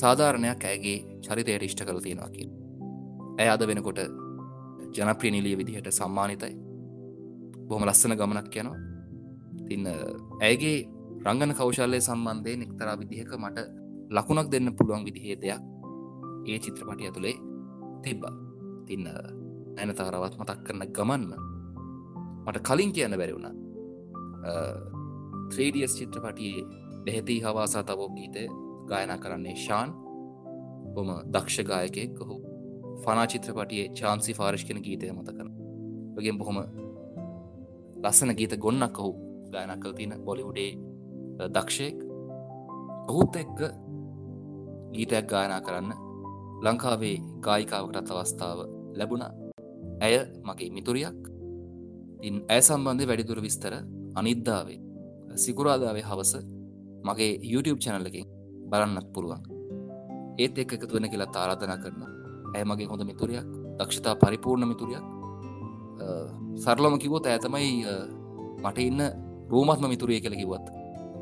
සාධාරණයක් 0.00 0.64
ඇගේ 0.72 0.98
චරිතයට 1.24 1.66
ඉෂ්ට 1.68 1.84
කළ 1.86 2.00
තියෙනවා 2.06 2.30
කිය 2.36 2.48
ඇය 3.38 3.48
අද 3.54 3.62
වෙනකොට 3.68 4.00
ජනප්‍රිය 4.96 5.30
නිලිය 5.34 5.56
විදිහට 5.58 5.90
සම්මානිතයි. 5.98 6.54
බොහොම 7.68 7.86
ලස්සන 7.88 8.16
ගමනක් 8.20 8.56
යනවා. 8.62 8.78
තින්න 9.68 9.86
ඇයගේ 10.40 10.76
රංගන 11.26 11.54
කෞශල්ලය 11.58 12.00
සම්බන්ධය 12.00 12.54
එක්තරා 12.66 12.96
විදිහක 13.00 13.32
මට 13.38 13.58
ලකුණක් 14.16 14.48
දෙන්න 14.52 14.76
පුළුවන් 14.78 15.04
විදිහේ 15.08 15.36
දෙයක් 15.42 15.62
ඒ 16.48 16.58
චිත්‍රපටිය 16.64 17.10
තුළේ 17.16 17.36
තිබ්බා. 18.04 18.34
තින්න 18.86 19.06
ඇනතාරවත් 19.78 20.34
මතක් 20.40 20.60
කරන 20.66 20.82
ගමන්ම 20.96 21.32
මට 22.46 22.58
කලින් 22.68 22.92
කියන්න 22.96 23.16
බැරි 23.20 23.34
වුණා 25.54 25.72
3ඩස් 25.72 25.96
චිත්‍රපටියේ 25.98 26.64
බෙහෙතිී 27.04 27.42
හවාසා 27.42 27.82
තවෝ 27.82 28.08
ගීතය 28.08 28.48
ගායනා 28.86 29.18
කරන්නේ 29.18 29.56
ශාන්. 29.56 29.94
බොම 30.94 31.08
දක්ෂගායකෙක් 31.32 32.20
ඔහු 32.20 32.36
ෆනා 33.04 33.26
චිත්‍රපටියේ 33.26 33.88
චාන්සි 33.88 34.34
ෆාරිෂ් 34.34 34.64
කෙන 34.64 34.82
ගීතය 34.82 35.12
මත 35.12 35.28
කන 35.28 35.50
වගේ 36.16 36.32
බොහොම 36.32 36.58
ලස්සන 38.04 38.34
ගීත 38.36 38.56
ගොන්නක් 38.58 38.98
ඔහු 38.98 39.12
ගායනක් 39.52 39.82
කල් 39.82 39.92
තින 39.92 40.14
බොලිවුඩේ 40.24 40.72
දක්ෂයෙක්. 41.48 41.98
ඔහුත් 43.08 43.36
එක්ක 43.36 43.58
ගීතයක් 44.92 45.26
ගායනා 45.26 45.60
කරන්න 45.60 45.92
ලංකාවේ 46.64 47.16
ගායිකාවකටත් 47.40 48.10
අවස්ථාව 48.10 48.58
ලැබුණ. 48.98 49.24
ඇය 50.00 50.14
මගේ 50.42 50.70
මිතුරියක්. 50.70 51.20
ඉන් 52.22 52.34
ඇය 52.48 52.62
සම්බන්ධය 52.62 53.06
වැඩිදුර 53.06 53.40
විස්තර 53.42 53.74
අනිද්දාවේ 54.14 54.83
සිකුරාදාවේ 55.42 56.04
හවස 56.10 56.32
මගේ 57.08 57.30
YouTube 57.52 57.80
චැනල්ලකින් 57.84 58.26
බලන්නත් 58.70 59.08
පුළුවන්. 59.14 59.42
ඒත් 60.38 60.58
එක් 60.58 60.72
එකතු 60.76 60.94
වෙන 60.96 61.10
කියලා 61.12 61.30
තාරාධනා 61.36 61.78
කරන 61.82 62.02
ඇය 62.54 62.64
මගේ 62.70 62.88
හොඳ 62.90 63.02
මිතුරයක් 63.10 63.46
දක්ෂතා 63.78 64.14
පරිපූර්ණ 64.22 64.68
මිතුරියක්. 64.72 65.04
අ, 66.04 66.06
සරලම 66.64 66.98
කිවොත් 67.02 67.26
ඇතමයි 67.26 67.70
මට 68.64 68.78
ඉන්න 68.88 69.00
රෝමත්ම 69.52 69.86
මිතුරිය 69.94 70.20
කියල 70.24 70.36
කිවත් 70.40 70.66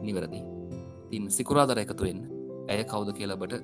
නිවැරදි. 0.03 0.41
තින් 1.11 1.31
සිකුරාදර 1.37 1.79
එකතු 1.85 2.05
වෙන්න. 2.05 2.21
ඇය 2.71 2.85
කවුද 2.91 3.09
කියලබට 3.19 3.55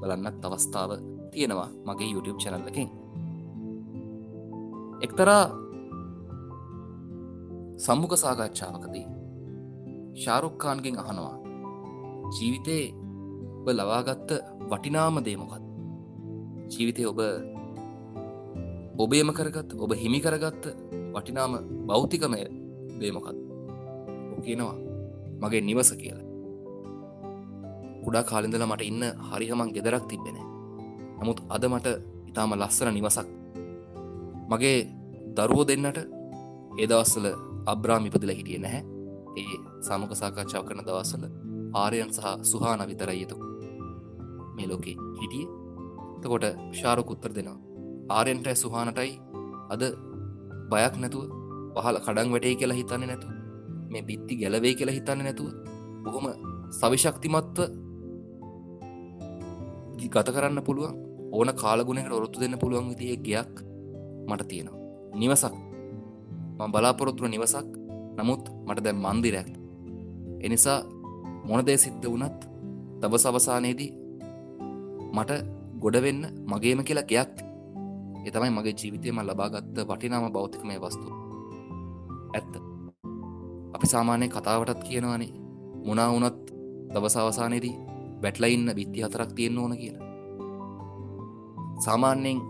බලන්නත් 0.00 0.44
අවස්ථාව 0.46 0.90
තියෙනවා 1.32 1.68
මගේ 1.86 2.08
YouTube 2.14 2.38
චැනල්ලකින් 2.42 2.88
එක්තරා 5.06 5.44
සම්මුඛ 7.84 8.16
සාකච්ඡාවකදී 8.22 9.06
ශාරුක්කාන්ගෙන් 10.22 10.98
අහනවා. 11.02 11.36
ජීවිතේ 12.34 12.84
ඔබ 13.60 13.66
ලවාගත්ත 13.78 14.30
වටිනාම 14.70 15.16
දේමොකත් 15.26 15.64
ජීවිතය 16.72 17.02
ඔබ 17.10 17.20
ඔබේම 18.98 19.30
කරගත් 19.38 19.70
ඔබ 19.84 19.90
හිමි 20.02 20.20
කරගත්ත 20.20 20.64
වටිනාම 21.14 21.52
බෞතිකමය 21.88 22.40
දේමොකත් 23.00 23.38
කියනවා 24.44 24.76
මගේ 25.42 25.60
නිවස 25.60 25.90
කියල. 26.00 26.18
කුඩා 28.04 28.24
කාලිඳල 28.30 28.66
මට 28.66 28.82
ඉන්න 28.90 29.04
හරිහමන් 29.28 29.74
ගෙදරක් 29.74 30.04
තිබෙන 30.08 30.38
නමුත් 31.18 31.38
අද 31.54 31.64
මට 31.72 31.88
ඉතාම 32.30 32.52
ලස්සන 32.60 32.94
නිවසක්. 32.94 33.28
මගේ 34.50 34.78
දරුවෝ 35.36 35.68
දෙන්නට 35.68 35.98
ඒදවස්සල 36.80 37.26
අබ්‍රාම් 37.72 38.06
ඉපදිල 38.06 38.36
හිටිය 38.38 38.58
නැහැ. 38.58 38.93
ඒ 39.36 39.56
සමක 39.80 40.12
සාකච්ඡාව 40.14 40.64
කරන 40.68 40.82
දවස්සල 40.82 41.24
ආරයන් 41.74 42.10
සහ 42.10 42.26
සුහාන 42.42 42.82
විතරයි 42.86 43.20
යුතු 43.20 43.36
මේ 44.56 44.66
ලෝකේ 44.66 44.96
හිටිය. 45.20 45.46
තකොට 46.22 46.44
ශාරුක 46.72 47.10
උත්තර 47.10 47.32
දෙනවා. 47.32 47.58
ආරෙන්ටයි 48.08 48.54
සුහානටයි 48.54 49.12
අද 49.70 49.82
බයක් 50.70 50.94
නැතුව 50.96 51.24
පහල 51.74 51.98
කඩන් 51.98 52.30
වැටේ 52.30 52.54
කියලා 52.54 52.76
හිතන්නේ 52.76 53.08
නැතු 53.08 53.28
මේ 53.90 54.02
බිත්ති 54.02 54.36
ගැලවේ 54.36 54.74
කියලා 54.74 54.94
හිතන්න 54.94 55.24
නැතුව 55.24 55.48
බොහොම 56.04 56.26
සවිශක්තිමත්ව 56.70 57.60
ගත 60.06 60.28
කරන්න 60.28 60.62
පුළුවන් 60.62 60.94
ඕන 61.32 61.50
කාලගුණකට 61.54 62.12
ඔරොත්තු 62.12 62.40
දෙන්න 62.40 62.58
පුළුවන් 62.58 62.90
විදිේ 62.90 63.16
ගයක් 63.18 63.54
මට 64.28 64.48
තියෙනවා. 64.48 64.78
නිවසක්. 65.14 65.54
ම 66.58 66.72
බලාපොරොත්තුර 66.72 67.28
නිවසක්. 67.28 67.83
නමුත් 68.16 68.44
මට 68.66 68.84
දැම් 68.84 68.98
මන්දිරැක් 69.04 69.50
එනිසා 70.40 70.78
මොනදේ 71.44 71.76
සිද්ධ 71.76 72.06
වනත් 72.06 72.40
දවස 73.00 73.26
අවසානයේදී 73.26 73.90
මට 75.12 75.30
ගොඩවෙන්න 75.80 76.22
මගේම 76.46 76.80
කියලා 76.82 77.04
ගයක් 77.04 77.34
එතමයි 78.24 78.50
මගේ 78.50 78.74
ජීවිතයම 78.74 79.18
ලබාගත්ත 79.20 79.76
වටිනාම 79.80 80.32
බෞතිකමය 80.32 80.76
වස්තු. 80.78 81.08
ඇත්ත. 82.34 82.54
අපි 83.74 83.86
සාමානය 83.86 84.28
කතාවටත් 84.28 84.84
කියනවානේ 84.88 85.32
මුණා 85.86 86.08
වනත් 86.12 86.44
දවස 86.94 87.16
අවසානයේදී 87.16 87.74
බැට්ලයින්න 88.22 88.74
බිත්ති 88.74 89.04
හතරක් 89.04 89.30
තියෙන්න්න 89.32 89.58
ඕන 89.58 89.76
කියලා. 89.76 90.08
සාමාන්‍යයෙන් 91.78 92.40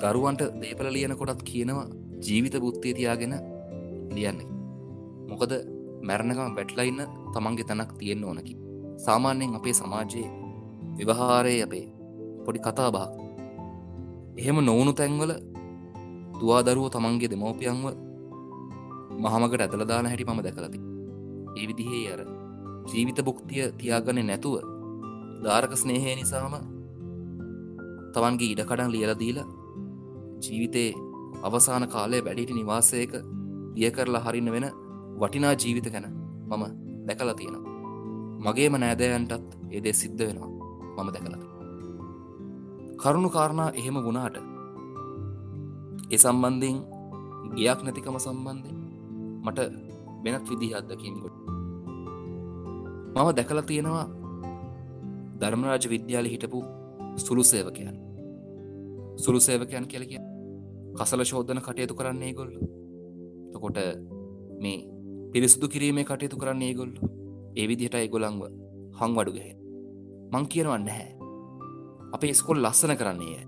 දරුවන්ට 0.00 0.42
දේපල 0.60 0.92
ලියන 0.92 1.16
කොටත් 1.16 1.42
කියනවා 1.42 1.86
ජීවිත 2.26 2.60
බුද්ධිය 2.60 2.94
තියාගෙන 2.94 3.34
ලියන්න. 4.14 4.53
මොකද 5.28 5.52
මැරණකම 6.02 6.54
බැට්ලයින්න 6.56 7.00
තමන්ගේ 7.32 7.66
තැනක් 7.66 7.92
තියෙන්න්න 7.98 8.24
ඕනකි. 8.24 8.54
සාමාන්‍යයෙන් 8.98 9.54
අපේ 9.54 9.74
සමාජයේ 9.74 10.28
විවහාරය 10.96 11.54
අපේ 11.62 11.86
පොඩි 12.44 12.60
කතා 12.60 12.90
බාක් 12.90 13.12
එහෙම 14.38 14.58
නොවුණු 14.60 14.92
තැන්වල 14.92 15.32
තුවාදරුව 16.36 16.86
තමන්ගේ 16.90 17.30
දෙමවපියන්ව 17.32 17.86
මහමකට 19.22 19.62
ඇතලදාන 19.62 20.06
හැටි 20.06 20.26
මම 20.26 20.40
දැකලති 20.42 20.78
ඒ 21.56 21.66
විදිහේ 21.68 22.04
අර 22.12 22.20
ජීවිත 22.88 23.18
බුක්තිය 23.24 23.66
තියාගන්න 23.78 24.22
නැතුව 24.26 24.54
ධාරක 25.44 25.74
ස්නේහය 25.76 26.14
නිසාම 26.14 26.54
තමන්ගේ 28.14 28.50
ඉඩකඩන් 28.52 28.94
ලියලදීල 28.94 29.38
ජීවිතේ 30.44 30.90
අවසාන 31.42 31.84
කාලය 31.88 32.18
වැඩිටි 32.20 32.54
නිවාසයක 32.54 33.12
දිය 33.74 33.90
කරලා 33.90 34.24
හරින්න 34.26 34.52
වෙන 34.54 34.66
වටිනා 35.20 35.54
ජීවිත 35.54 35.88
ගැන 35.92 36.06
මම 36.48 36.64
දැකලා 37.06 37.34
තියෙනවා. 37.34 37.72
මගේම 38.44 38.74
නෑදෑයන්ටත් 38.76 39.50
ඒදේ 39.70 39.94
සිද්ධ 40.00 40.22
වෙනවා 40.26 40.50
මම 40.96 41.10
දැකලති 41.14 41.46
කරුණු 43.02 43.30
කාරණා 43.30 43.70
එහෙම 43.80 43.96
වුණාට 44.06 44.36
ඒ 46.10 46.18
සම්බන්ධයෙන් 46.18 46.78
ගයක් 47.56 47.80
නැතිකම 47.82 48.18
සම්බන්ධය 48.18 48.72
මට 49.44 49.58
වෙනත් 50.24 50.46
විදි 50.50 50.68
අත්දකින්කොට 50.74 51.36
මම 53.14 53.28
දැකලා 53.36 53.68
තියෙනවා 53.70 54.06
ධර්මරාජ 55.40 55.84
විද්‍යාල 55.90 56.26
හිටපු 56.26 56.58
සුළු 57.16 57.44
සේවකයන්. 57.44 57.96
සුළු 59.16 59.40
සේවකයන් 59.40 59.86
කියල 59.86 60.04
කිය 60.06 60.22
කසල 60.96 61.22
ශෝධන 61.24 61.60
කටයුතු 61.60 61.94
කරන්නේ 61.94 62.32
ගොල්ල 62.32 62.52
තකොට 63.52 63.78
මේ 64.62 64.78
පිරිසිදු 65.34 65.68
කිරීමේ 65.68 66.04
කටයුතු 66.04 66.38
කරන්නේ 66.38 66.74
ගොල්ල 66.74 66.94
ඒ 67.56 67.66
විදිහට 67.68 67.98
ඒගොලංව 68.00 68.44
හං 68.98 69.18
වඩුගහ 69.18 69.50
මං 70.32 70.46
කියනවන්න 70.52 70.88
හැ 70.88 71.10
අපේ 72.14 72.34
ස්කොල් 72.40 72.62
ලස්සන 72.62 72.96
කරන්නේ 73.00 73.42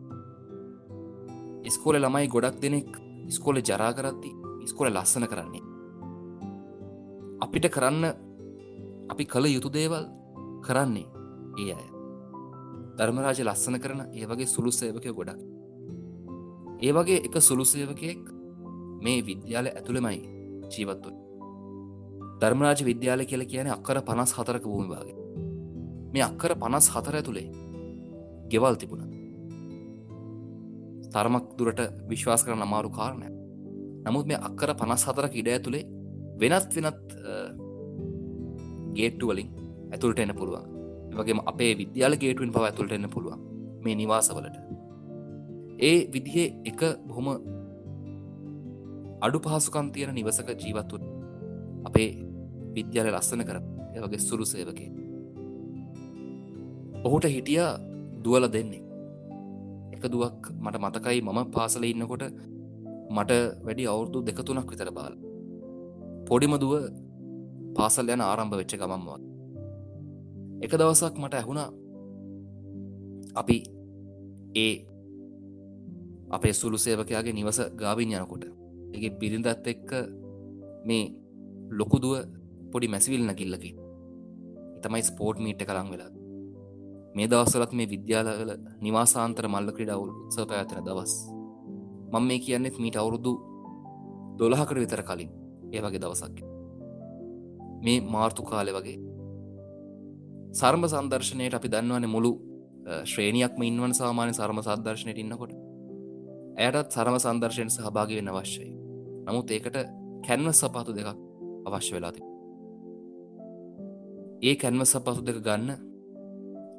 ඉස්කෝල 1.66 1.98
ළමයි 1.98 2.28
ගොඩක් 2.30 2.60
දෙනෙක් 2.62 2.90
ස්කෝල 3.28 3.58
ජරා 3.60 3.92
කරද්දි 3.92 4.30
ඉස්කොල 4.62 4.88
ලස්සන 4.88 5.26
කරන්නේ. 5.26 5.62
අපිට 7.40 7.66
කරන්න 7.68 8.04
අපි 9.10 9.24
කළ 9.24 9.46
යුතු 9.46 9.70
දේවල් 9.70 10.06
කරන්නේ 10.62 11.06
ඒ 11.58 11.74
අය. 11.74 11.88
ධර්මරාජ 12.96 13.42
ලස්සන 13.42 13.78
කරන 13.78 14.00
ඒ 14.08 14.26
වගේ 14.26 14.46
සුළු 14.46 14.70
සේවකය 14.70 15.10
ගොඩක්. 15.10 15.40
ඒ 16.80 16.92
වගේ 16.92 17.22
එක 17.26 17.34
සුළු 17.40 17.64
සේවකයෙක් 17.64 18.22
මේ 19.02 19.26
විද්‍යාල 19.26 19.66
ඇතුළමයි 19.68 20.22
ජීවත්තුන් 20.70 21.25
ධර්මරාජ 22.40 22.80
විද්‍යාල 22.84 23.20
කියල 23.24 23.42
කියන 23.46 23.68
අක්කර 23.68 23.98
පනස් 24.02 24.32
හතරක 24.32 24.64
භූමිභාග 24.64 25.08
මේ 26.12 26.22
අක්කර 26.22 26.52
පනස් 26.56 26.86
හතර 26.88 27.14
ඇතුළේ 27.14 27.48
ගෙවල් 28.50 28.76
තිබුණ. 28.76 29.02
තරමක් 31.12 31.46
දුරට 31.58 31.80
විශ්වාස 32.08 32.44
කරන 32.44 32.62
අමාරු 32.62 32.90
කාරණය 32.90 33.28
නමුත් 34.04 34.26
මේ 34.26 34.40
අක්කර 34.40 34.70
පනස් 34.74 35.02
හතරක 35.06 35.34
ඉඩ 35.34 35.48
ඇතුළේ 35.48 35.84
වෙනත් 36.40 36.70
වෙනත් 36.76 37.04
ගේට්ටු 38.94 39.26
වලින් 39.28 39.50
ඇතුළට 39.92 40.18
එන්න 40.18 40.34
පුළුවන්. 40.34 40.64
වගේම 41.14 41.40
අපේ 41.46 41.72
විද්‍යාල 41.74 42.14
ගේටුවෙන් 42.16 42.52
පව 42.52 42.64
ඇතුළට 42.64 42.92
එන්න 42.92 43.10
පුළුවන් 43.10 43.40
මේ 43.82 43.94
නිවාසවලට 43.94 44.56
ඒ 45.80 45.98
විදිහේ 46.12 46.48
එක 46.64 46.80
බොහොම 47.08 47.28
අඩු 49.20 49.38
පහසුකම් 49.40 49.86
තියෙන 49.90 50.14
නිවසක 50.14 50.48
ජීවත්තුන් 50.56 51.02
අපේ 51.84 52.08
විද්‍යාල 52.76 53.08
ලස්සන 53.10 53.42
කර 53.42 53.58
ඒවගේ 53.94 54.20
සුරු 54.20 54.44
සේවකේ 54.44 54.90
ඔහුට 57.04 57.26
හිටිය 57.26 57.62
දුවල 58.22 58.44
දෙන්නේ. 58.48 58.82
එක 59.94 60.04
දුවක් 60.06 60.42
මට 60.54 60.76
මතකයි 60.78 61.20
මම 61.22 61.40
පාසල 61.50 61.84
ඉන්නකොට 61.84 62.24
මට 63.10 63.32
වැඩි 63.64 63.84
අවුරුදු 63.86 64.18
දෙකතුනක් 64.22 64.70
විතර 64.70 64.90
බාල. 64.90 65.14
පොඩිම 66.26 66.54
දුව 66.58 66.74
පාසල් 67.76 68.08
යන 68.08 68.22
ආරම්භ 68.22 68.56
වෙච්ච 68.56 68.74
ගමම්වා 68.74 69.18
එක 70.58 70.72
දවසක් 70.72 71.14
මට 71.16 71.34
ඇහුණා 71.34 71.68
අපි 73.34 73.56
ඒ 74.56 74.74
අපේ 76.28 76.52
සුළු 76.52 76.78
සේවකයාගේ 76.78 77.32
නිවස 77.32 77.60
ගාවින් 77.74 78.12
යනකොට 78.12 78.44
එක 78.94 79.18
බිරිඳත් 79.20 79.66
එක්ක 79.66 79.90
මේ 80.86 81.04
ලොකුදුව 81.70 82.14
පොඩි 82.72 82.88
මැසිවිල් 82.88 83.24
නකිල්ලකි 83.26 83.70
තමයි 84.82 85.02
ස්පෝට් 85.02 85.38
මීට්ට 85.38 85.66
කළං 85.68 85.90
වෙලා. 85.92 86.10
මේ 87.16 87.28
දවස්සලත් 87.30 87.72
මේ 87.72 87.90
විද්‍යාලවල 87.92 88.52
නිවාසාන්තර 88.80 89.48
මල්ල 89.48 89.72
ක්‍රඩවුල් 89.76 90.10
උත්ස 90.26 90.36
පැඇතෙන 90.50 90.84
දවස්. 90.84 91.14
මං 92.12 92.24
මේ 92.28 92.38
කියන්නෙත් 92.38 92.78
මීට 92.78 92.96
අවුරුදු 92.96 93.32
දොළහකට 94.38 94.78
විතර 94.82 95.02
කලින් 95.02 95.30
ඒ 95.72 95.80
වගේ 95.84 96.02
දවසක් 96.04 96.36
මේ 97.84 98.00
මාර්තු 98.14 98.42
කාලෙ 98.42 98.72
වගේ. 98.72 98.98
සර්ම 100.52 100.82
සන්දර්ශනයට 100.88 101.58
අපි 101.58 101.68
දන්නවන 101.68 102.08
මුළු 102.08 102.32
ශ්‍රේණියක්ම 103.04 103.62
ඉන්වන 103.62 103.94
සාමාන්‍ය 103.94 104.32
සර්ම 104.32 104.62
සදර්ශනයට 104.62 105.18
ඉන්නකොට. 105.18 105.52
ඇයටත් 106.58 106.92
සරම 106.92 107.16
සන්දර්ශයෙන් 107.18 107.70
සහභාගි 107.70 108.18
වෙන්න 108.18 108.32
අවශ්‍යයි. 108.32 108.70
නමුත් 109.26 109.50
ඒකට 109.50 109.76
කැන්ව 110.26 110.52
සපාතු 110.52 110.92
දෙකක් 110.92 111.08
අවශ්‍ය 111.66 111.92
වෙලාති 111.96 112.35
ඒ 114.42 114.54
කැන්ව 114.56 114.84
සපසු 114.84 115.22
දෙක 115.24 115.38
ගන්න 115.40 115.70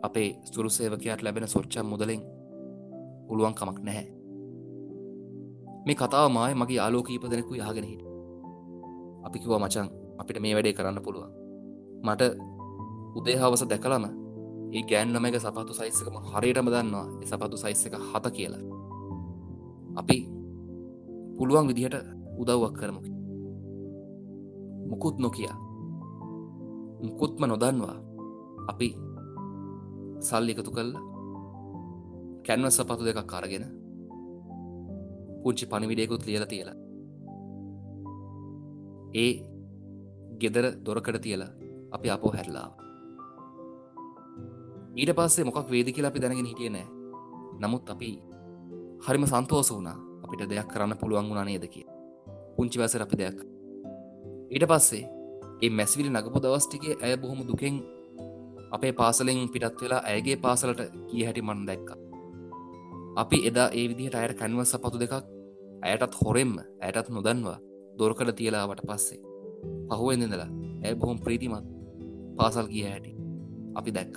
අපේ 0.03 0.29
සුරු 0.43 0.69
සේවකයාට 0.69 1.21
ලැබෙන 1.23 1.47
සොච්චම් 1.47 1.87
මුදලෙන් 1.89 2.21
පුළුවන් 3.27 3.55
කමක් 3.57 3.79
නැහැ. 3.81 4.07
මේ 5.85 5.95
කතාව 5.95 6.29
මයි 6.29 6.53
මගේ 6.53 6.79
ආලෝකීප 6.79 7.23
දෙනෙකු 7.31 7.53
යහගෙන 7.55 7.87
හිට 7.89 8.03
අපි 9.25 9.37
කිවා 9.39 9.59
මචන් 9.59 9.87
අපිට 10.19 10.37
මේ 10.41 10.53
වැඩේ 10.53 10.77
කරන්න 10.77 11.01
පුළුවන්. 11.01 11.31
මට 12.05 12.21
උදේහවස 13.17 13.63
දැකලම 13.71 14.05
ඒ 14.73 14.83
ගෑන්ලම 14.89 15.25
එක 15.25 15.39
සපතු 15.39 15.73
සයිස්සකම 15.73 16.15
හරියටම 16.31 16.67
දන්නවා. 16.73 17.07
සපතු 17.25 17.57
සයිස්ස 17.57 17.85
එක 17.87 17.95
හත 18.09 18.25
කියලා. 18.37 18.63
අපි 19.95 20.17
පුළුවන් 21.37 21.67
විදිහට 21.69 21.95
උදව්වක් 22.39 22.73
කරමුකි 22.79 23.11
මුකුත් 24.89 25.17
නොකිය. 25.19 25.66
මුකුත්ම 27.03 27.43
නොදන්වා 27.51 27.97
අපි 28.71 28.87
සල්ලි 30.27 30.51
එකතු 30.53 30.71
කල්ල 30.75 30.91
කැන්ව 32.45 32.69
සපතු 32.77 33.03
දෙකක් 33.07 33.21
කරගෙන 33.31 33.65
පුංචි 35.41 35.65
පනිවිඩයකුත් 35.71 36.25
ලියල 36.27 36.45
තියලා. 36.51 36.77
ඒ 39.23 39.31
ගෙදර 40.41 40.65
දොරකට 40.85 41.17
තියලා 41.25 41.51
අපි 41.95 42.07
අපෝ 42.15 42.31
හැරලා 42.35 42.69
ඊට 44.99 45.11
පස්සේ 45.17 45.47
මොකක් 45.47 45.69
වේදි 45.73 45.95
කියලා 45.95 46.11
අපි 46.13 46.21
දැනගෙන 46.21 46.49
හිටිය 46.51 46.69
නෑ 46.75 46.87
නමුත් 47.61 47.89
අපි 47.93 48.09
හරිම 49.05 49.25
සන්තෝස 49.31 49.69
වුණා. 49.73 49.97
අපිට 50.23 50.49
දෙයක් 50.49 50.67
කරන්න 50.71 50.97
පුළුවන් 51.01 51.29
වුණා 51.29 51.45
නේද 51.47 51.65
කිය 51.73 51.85
පුංචි 52.55 52.79
වැසර 52.79 53.01
අපි 53.05 53.17
දෙයක්. 53.21 53.37
ඊට 54.53 54.65
පස්සේ 54.71 55.05
ඒ 55.61 55.69
මැස්විලි 55.69 56.09
නගපු 56.09 56.39
දවස්ටිකේ 56.39 56.95
ඇය 57.03 57.15
බොහොම 57.17 57.39
දුකෙන් 57.47 57.75
අපේ 58.71 58.91
පාසලෙන් 58.91 59.49
පිටත් 59.49 59.81
වෙලා 59.81 60.01
ඇයගේ 60.03 60.37
පාසලට 60.37 60.81
කිය 61.09 61.23
හැටි 61.25 61.41
මන් 61.41 61.61
දැක්ක. 61.67 61.89
අපි 63.15 63.37
එදා 63.49 63.69
ඒ 63.69 63.85
විදිහට 63.89 64.15
අයට 64.15 64.37
කැන්වස 64.39 64.73
පතු 64.75 64.97
දෙකක් 64.99 65.13
ඇයටත් 65.83 66.13
හොරෙම්ම 66.21 66.53
ඇයටත් 66.81 67.09
නොදන්වා 67.09 67.57
දොරකඩ 67.99 68.31
තියලාවට 68.39 68.81
පස්සේ 68.87 69.19
පහුවෙන්දලා 69.89 70.49
ඇය 70.83 70.93
බොහොම 70.95 71.17
ප්‍රීතිමත් 71.19 71.67
පාසල් 72.37 72.67
කිය 72.73 72.85
හැටි 72.89 73.11
අපි 73.75 73.89
දැක් 73.91 74.13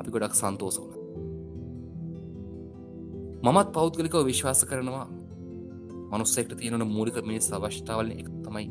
අපි 0.00 0.08
ගොඩක් 0.10 0.34
සන්තෝස 0.34 0.76
වුණ. 0.80 0.94
මමත් 3.44 3.68
පෞද්ගලිකව 3.72 4.24
විශ්වාස 4.24 4.62
කරනවා 4.64 5.06
මනුස්සෙක්ට 6.10 6.52
තියෙනන 6.56 6.86
මූලික 6.88 7.18
මිනිස් 7.22 7.50
අවශ්‍යාවලන 7.52 8.12
එක 8.12 8.28
තමයි 8.44 8.66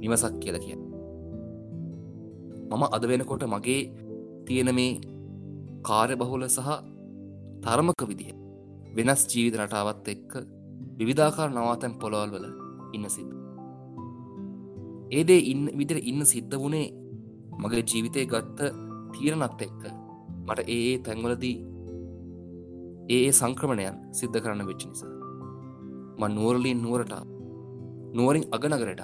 නිවසක් 0.00 0.34
කියල 0.42 0.58
කිය 0.58 0.85
මම 2.70 2.82
අද 2.88 3.04
වෙනකොට 3.10 3.44
මගේ 3.46 3.80
තියෙන 4.46 4.70
මේ 4.74 4.92
කාර්ය 5.82 6.14
බහුල 6.14 6.44
සහ 6.48 6.70
තරමක 7.64 8.00
විදිහ 8.10 8.30
වෙනස් 8.96 9.22
ජීවිත 9.30 9.56
රටාවත් 9.60 10.06
එක්ක 10.14 10.32
විවිධාකාර 10.98 11.50
නවාතැන් 11.52 11.94
පොළොවල් 12.02 12.30
වල 12.34 12.46
ඉන්න 12.96 13.08
සිද්ධ 13.08 13.34
ඒදේ 15.10 15.40
ඉන්න 15.52 15.64
විදිර 15.78 15.98
ඉන්න 16.02 16.22
සිද්ධ 16.24 16.56
වුණේ 16.56 16.86
මගේ 17.56 17.82
ජීවිතය 17.82 18.26
ගත්ත 18.26 18.60
තීරණත් 19.14 19.62
එක්ක. 19.62 19.82
මට 20.46 20.60
ඒ 20.68 20.98
තැන්වලදී 20.98 21.56
ඒ 23.08 23.20
ඒ 23.20 23.32
සංක්‍රමණයන් 23.32 23.96
සිද්ධ 24.12 24.38
කරන්න 24.42 24.68
වෙච්ච 24.68 24.82
නිසා. 24.86 25.12
ම 26.18 26.22
නුවරලින් 26.28 26.78
නුවරට 26.82 27.14
නුවරින් 28.14 28.44
අගනගරට 28.50 29.02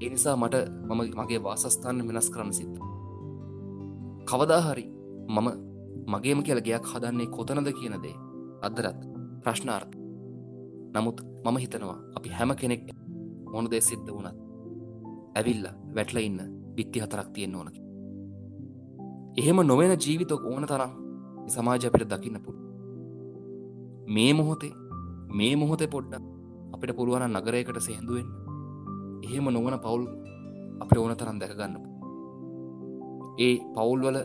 එනිසා 0.00 0.36
මට 0.36 0.54
මම 0.88 1.00
මගේ 1.16 1.42
වාසස්ථාන 1.42 2.08
වෙනස් 2.08 2.30
කරන්න 2.30 2.52
සිද්ධ. 2.52 2.80
කවදාහරි 4.26 4.84
මම 5.28 5.48
මගේම 6.06 6.40
කියල 6.42 6.60
ගයක් 6.60 6.84
හදන්නේ 6.84 7.26
කොතනද 7.26 7.68
කියන 7.72 7.96
දේ 8.02 8.16
අදරත් 8.62 9.00
ප්‍රශ්නාර්ථ 9.42 9.94
නමුත් 10.94 11.18
මම 11.44 11.56
හිතනවා 11.56 11.98
අපි 12.16 12.28
හැම 12.28 12.50
කෙනෙක් 12.56 12.82
මොන 13.52 13.70
දේ 13.70 13.80
සිද්ධ 13.80 14.10
වනත් 14.10 14.36
ඇවිල්ල 15.34 15.66
වැටල 15.96 16.18
ඉන්න 16.18 16.40
බිත්ති 16.76 17.00
හතරක් 17.00 17.28
තියෙන් 17.34 17.54
ඕනකි 17.54 17.80
එහෙම 19.36 19.58
නොවෙන 19.62 19.96
ජීවිතක් 19.98 20.44
ඕන 20.44 20.66
තරම් 20.66 20.92
සමාජ 21.48 21.86
අපිට 21.86 22.08
දකින්න 22.08 22.38
පුළ 22.44 22.58
මේ 24.08 24.32
මොහොතේ 24.32 24.74
මේ 25.30 25.54
මොහොතේ 25.56 25.88
පොඩ්ඩ 25.88 26.24
අපිට 26.74 26.96
පුළුවන 26.96 27.26
නගරයකට 27.30 27.80
සේන්දුවෙන් 27.80 28.28
එහෙම 29.24 29.46
නොවන 29.56 29.76
පවුල් 29.84 30.02
අපට 30.82 30.96
ඕන 30.98 31.16
තරම් 31.20 31.38
දැකගන්න 31.42 31.76
ඒ 33.38 33.54
පවුල්වල 33.76 34.18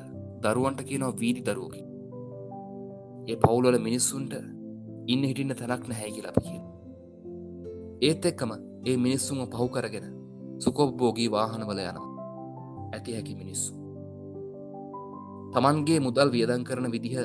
දරුවන්ට 0.43 0.81
කියනවා 0.89 1.17
වීදි 1.21 1.41
දරුවකි. 1.47 1.81
ඒ 3.29 3.37
පවුල්වල 3.43 3.77
මිනිස්සුන්ට 3.87 4.33
ඉන්න 5.11 5.23
හිටින්න 5.29 5.55
තැනක් 5.59 5.87
නැහැ 5.89 6.11
කියලා 6.15 6.33
අපි 6.35 6.43
කිය 6.47 6.61
ඒත් 8.01 8.25
එක්කම 8.25 8.51
ඒ 8.85 8.97
මිනිස්සුම 8.97 9.39
පහු 9.53 9.67
කරගෙන 9.67 10.07
සුකොබ්බෝගී 10.63 11.31
වාහනවල 11.31 11.79
යනවා. 11.83 12.09
ඇති 12.93 13.15
හැකි 13.15 13.35
මිනිස්සු. 13.35 13.73
තමන්ගේ 15.53 15.99
මුදල් 15.99 16.31
වියදන් 16.35 16.63
කරන 16.63 16.91
විදිහ 16.91 17.17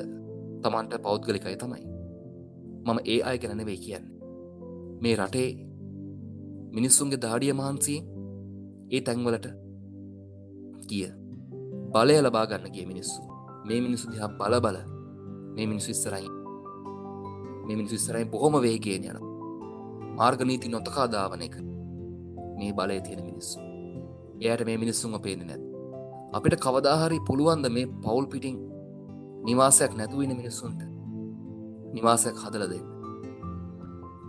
තමන්ට 0.63 1.01
පෞද්ගලිකයි 1.05 1.57
තමයි. 1.57 1.83
මම 2.85 2.99
ඒ 3.05 3.21
අය 3.23 3.37
ගැන 3.37 3.57
නෙවෙයි 3.57 3.79
කියන්න. 3.85 4.05
මේ 5.01 5.15
රටේ 5.15 5.49
මිනිස්සුන්ගේ 6.75 7.21
දාඩිය 7.21 7.53
මහන්සියෙන් 7.53 8.03
ඒ 8.91 9.01
තැන්වලට 9.01 9.47
කිය 10.87 11.07
බලය 11.93 12.17
ලබා 12.21 12.45
ගන්න 12.45 12.71
කිය 12.71 12.85
මිනිස්සු. 12.85 13.21
මේ 13.65 13.81
මිනිස්සු 13.81 14.11
දිහා 14.11 14.29
බල 14.39 14.55
බල 14.61 14.77
මේ 15.55 15.67
මිනිස්සු 15.67 15.91
ඉස්සරයි 15.91 16.29
මේ 17.65 17.75
මිනිස්සු 17.75 17.95
ඉස්සරයි 17.95 18.25
බොහොම 18.25 18.57
වේගේන 18.61 19.05
යන 19.05 19.19
මාර්ගනීති 20.17 20.69
නොතකා 20.69 21.07
ධාවන 21.07 21.41
එක 21.41 21.55
මේ 22.57 22.73
බලය 22.73 22.99
තියෙන 23.01 23.23
මිනිස්සු. 23.25 23.59
එයට 24.41 24.65
මේ 24.65 24.77
මිනිස්සුන් 24.77 25.21
පේන 25.21 25.47
නැත් 25.47 25.63
අපිට 26.33 26.59
කවදාහරි 26.59 27.19
පුළුවන්ද 27.27 27.65
මේ 27.69 27.87
පවුල් 28.03 28.27
පිටිං 28.27 28.57
නිවාසයක් 29.45 29.91
නැතුවෙන 29.95 30.37
මිනිස්සුන්ට? 30.37 30.81
නිවාසයක් 31.93 32.37
හදල 32.43 32.63
දෙන්න. 32.71 32.87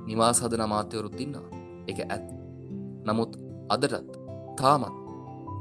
නිවාස 0.06 0.42
හදන 0.42 0.60
අමාත්‍යවරුත් 0.60 1.20
ඉන්නවා. 1.20 1.48
එක 1.88 1.98
ඇත් 2.04 2.35
නමුත් 3.06 3.32
අදටත් 3.68 4.14
තාමත් 4.58 4.94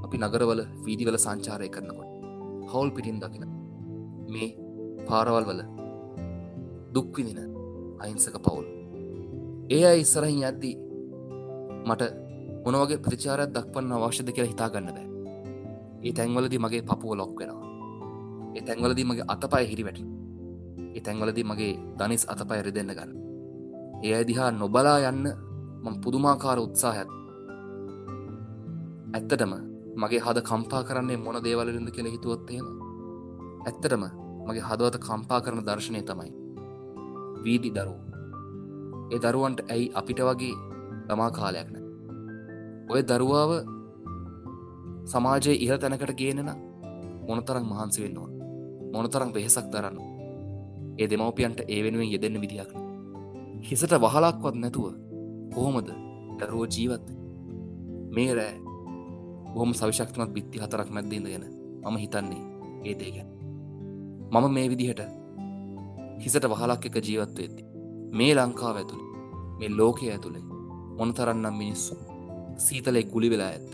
අපි 0.05 0.17
නගරවල 0.17 0.61
වීදිවල 0.85 1.17
සංචාරය 1.17 1.67
කරනකොට 1.69 2.11
හවුල් 2.69 2.89
පිටින් 2.91 3.17
දකින 3.21 3.45
මේ 4.27 4.49
පාරවල් 5.07 5.45
වල 5.45 5.61
දුක්විදින 6.93 7.39
අහිංසක 7.99 8.37
පවුල්. 8.39 8.65
ඒ 9.69 9.83
අයි 9.85 10.01
ඉස්සරහින් 10.01 10.41
යද්දී 10.43 10.75
මට 11.87 12.03
මොනවගේ 12.65 12.97
ප්‍රතිචාරයක් 12.97 13.49
දක්වන්න 13.49 13.95
අවශ්‍යද 13.97 14.29
කියලා 14.31 14.51
හිතාගන්න 14.51 14.89
බෑ. 14.89 15.07
ඒ 16.03 16.13
තැන්වලදී 16.13 16.59
මගේ 16.59 16.81
පපුුව 16.81 17.13
ලොක් 17.13 17.33
වෙනවා. 17.39 17.69
ඒ 18.55 18.61
තැන්වලදී 18.61 19.05
මගේ 19.05 19.25
අතපය 19.27 19.63
හිරි 19.71 19.83
වැට 19.87 19.99
ඒ 20.95 21.01
තැන්වලදී 21.01 21.43
මගේ 21.43 21.73
දනිස් 21.99 22.23
අතපය 22.27 22.59
රිදෙන්න 22.61 22.95
ගන්න. 22.97 23.11
ඒ 24.03 24.15
අදිහා 24.21 24.49
නොබලා 24.53 24.97
යන්න 25.09 25.25
මං 25.83 25.95
පුදුමාකාර 26.03 26.59
උත්සාහත් 26.59 27.09
ඇත්තටම 29.15 29.53
මගේ 29.95 30.19
හද 30.19 30.41
කම්පා 30.41 30.83
කරන්නේ 30.83 31.17
මොන 31.17 31.37
දේවලින්ද 31.43 31.89
කියල 31.95 32.07
හිතුවොත්තේම 32.07 32.65
ඇත්තටම 33.65 34.03
මගේ 34.47 34.63
හදවත 34.69 34.99
කම්පා 34.99 35.39
කරන 35.41 35.61
දර්ශනය 35.63 36.01
තමයි 36.01 36.31
වීදි 37.43 37.69
දරුව. 37.69 37.99
ඒ 39.11 39.19
දරුවන්ට 39.19 39.59
ඇයි 39.69 39.93
අපිට 39.93 40.19
වගේ 40.21 40.55
ළමා 41.07 41.29
කාලයක්න 41.31 41.75
ඔය 42.89 43.01
දරුවාව 43.03 43.51
සමාජයේ 45.05 45.55
ඉහ 45.57 45.71
තැනකට 45.75 46.13
ගේනන 46.19 46.51
මොනතරම් 47.27 47.65
මහන්සි 47.65 48.03
වෙන්න 48.03 48.17
ඕන? 48.17 48.31
මොනතරම් 48.93 49.29
වෙහෙසක් 49.33 49.71
දරන්න 49.71 49.97
ඒ 50.99 51.07
දෙමවපියන්ට 51.09 51.59
ඒ 51.67 51.79
වෙනුවෙන් 51.83 52.11
යෙදෙන්න 52.11 52.41
විදිහක්න 52.41 52.79
හිසට 53.61 53.97
වහලක්වත් 53.97 54.55
නැතුව 54.55 54.93
කොහොමද 55.53 55.89
දරුවෝ 56.39 56.67
ජීවත් 56.67 57.07
මේ 58.11 58.31
රෑ 58.33 58.64
බොහොම 59.55 59.73
සවිශක්තමත් 59.73 60.31
බිත්ති 60.35 60.59
හතරක් 60.59 60.89
මැද්දන්න 60.91 61.27
ගැන 61.27 61.45
මම 61.83 61.97
හිතන්නේ 61.97 62.41
ඒ 62.85 62.95
දේ 62.99 63.11
ගැන. 63.11 63.29
මම 64.33 64.45
මේ 64.53 64.67
විදිහට 64.69 65.01
හිසට 66.23 66.47
වහලක් 66.51 66.85
එක 66.85 66.97
ජීවත්ව 67.07 67.39
ඇති 67.39 67.63
මේ 68.17 68.33
ලංකාව 68.35 68.75
ඇතුළේ 68.77 69.21
මේ 69.59 69.69
ලෝකය 69.77 70.11
ඇතුළේ 70.11 70.43
මොනතරන්නම් 70.97 71.57
මිනිස්සු 71.57 71.95
සීතලෙ 72.57 73.03
ගුලි 73.03 73.29
වෙලා 73.29 73.49
ඇත් 73.49 73.69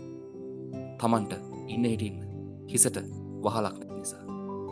තමන්ට 1.00 1.32
ඉන්න 1.68 1.84
හිටින්න 1.84 2.18
හිසට 2.70 2.96
වහලක් 3.44 3.78
නිසා. 3.90 4.24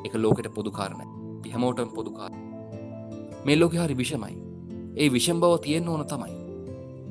එක 0.04 0.14
ලෝකට 0.14 0.54
පොදුකාරණය 0.54 1.06
හැමෝටම 1.52 1.90
පොදුකාර 1.94 2.32
මේ 3.44 3.56
ලෝක 3.60 3.72
හරි 3.74 3.96
විෂමයි. 3.96 4.36
ඒ 4.96 5.08
විෂම් 5.12 5.40
බව 5.40 5.58
තියෙන්න්න 5.64 5.88
ඕන 5.88 6.06
තමයි. 6.06 6.34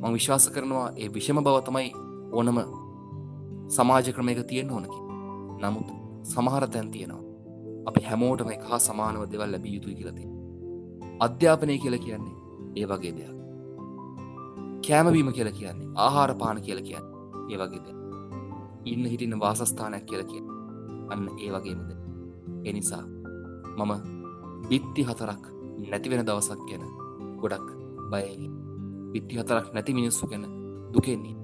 මං 0.01 0.13
විශ්වාස 0.13 0.49
කරනවා 0.49 0.91
ඒ 0.95 1.09
විෂම 1.13 1.43
බව 1.43 1.57
තමයි 1.63 1.91
ඕනම 2.31 2.59
සමාජ 3.75 4.07
ක්‍රමයක 4.15 4.39
තියෙන්න්න 4.49 4.75
ඕනකි 4.75 4.99
නමුත් 5.61 5.89
සමහර 6.23 6.67
තැන් 6.67 6.91
තියෙනවා. 6.91 7.23
අපි 7.85 8.01
හැමෝටම 8.09 8.49
එක 8.55 8.63
හා 8.69 8.79
සමානව 8.79 9.23
දෙවල් 9.31 9.51
ලැබිය 9.53 9.73
යුතුයි 9.75 9.95
කියලති 9.99 10.23
අධ්‍යාපනය 11.25 11.77
කියල 11.83 11.97
කියන්නේ 12.05 12.35
ඒ 12.75 12.85
වගේ 12.91 13.13
දෙයක්. 13.17 13.35
කෑමවීම 14.85 15.31
කියල 15.37 15.51
කියන්නේ 15.59 15.91
ආහාර 15.95 16.33
පාන 16.41 16.61
කියල 16.61 16.81
කියන්න 16.87 17.05
ඒ 17.51 17.57
වගේ 17.61 17.81
දෙයක්. 17.85 17.97
ඉන්න 18.85 19.05
හිටින්න 19.11 19.39
වාසස්ථානයක් 19.39 20.05
කියල 20.05 20.23
කිය 20.31 20.43
අන්න 21.11 21.25
ඒ 21.43 21.49
වගේමද 21.53 21.89
එනිසා 22.63 23.03
මම 23.77 23.93
බිත්ති 24.69 25.03
හතරක් 25.03 25.43
නැතිවෙන 25.89 26.25
දවසක් 26.27 26.61
ගැන 26.69 26.83
ගොඩක් 27.41 27.67
බයයි. 28.11 28.49
බිත්ති 29.11 29.39
හතරක් 29.39 29.73
නැති 29.73 29.93
මිනිස්සු 29.93 30.27
ගැන 30.27 30.45
දුකෙන්නේ 30.93 31.38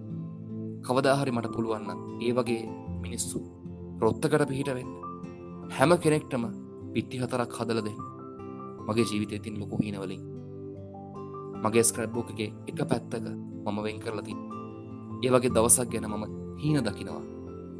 කවදාහරි 0.85 1.31
මට 1.31 1.53
පුළුවන්න 1.55 1.99
ඒ 2.21 2.33
වගේ 2.33 2.61
මිනිස්සු 3.03 3.39
රොත්තකට 4.01 4.45
පිහිටවෙන්න 4.49 4.91
හැම 5.69 5.91
කෙනෙක්ටම 5.97 6.43
පිත්ති 6.93 7.17
හතරක් 7.17 7.51
හදල 7.57 7.79
දෙන්න. 7.81 7.99
මගේ 8.87 9.05
ජීවිතය 9.09 9.39
තින් 9.39 9.55
ලොකු 9.59 9.77
හිනවලින් 9.83 10.23
මගේ 11.63 11.83
ස්ක්‍රබ්බෝකගේ 11.83 12.49
එක 12.69 12.79
පැත්තක 12.83 13.25
මම 13.65 13.77
වෙන් 13.83 13.99
කරලති 13.99 14.35
ඒ 15.23 15.31
වගේ 15.31 15.53
දවසක් 15.55 15.89
ගැන 15.91 16.07
මම 16.07 16.25
හීන 16.61 16.79
දකිනවා. 16.79 17.23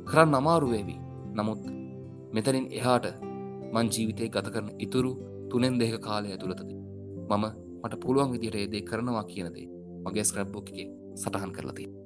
කරන්න 0.06 0.36
අමාරුවේවී 0.36 1.00
නමුත් 1.34 1.64
මෙතනින් 2.34 2.66
එහාට 2.72 3.06
මං 3.74 3.88
ජීවිතය 3.90 4.30
ගත 4.30 4.48
කරන 4.50 4.70
ඉතුරු 4.80 5.12
තුනෙන් 5.50 5.78
දෙක 5.80 5.94
කාලය 6.02 6.28
ඇතුළතද 6.30 6.72
මම 7.30 7.46
මට 7.84 8.02
පුළුවන් 8.02 8.32
විදියට 8.32 8.56
ඒදේ 8.56 8.82
කරනවා 8.82 9.26
කියනදේ 9.26 9.68
මගේ 10.04 10.24
ස්ක්‍රබ්බෝකගේ 10.24 10.88
සටහන් 11.16 11.52
කරලතිී 11.52 12.05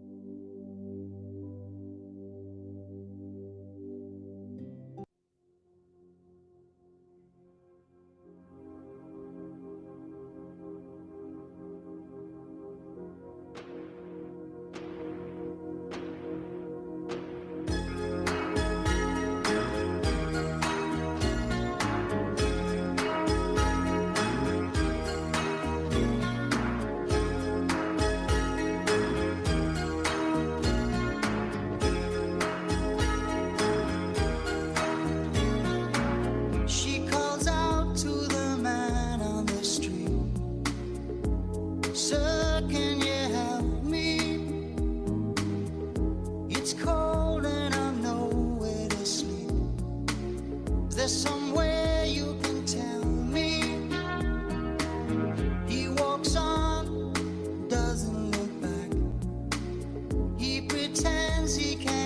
she 61.49 61.75
can. 61.77 61.98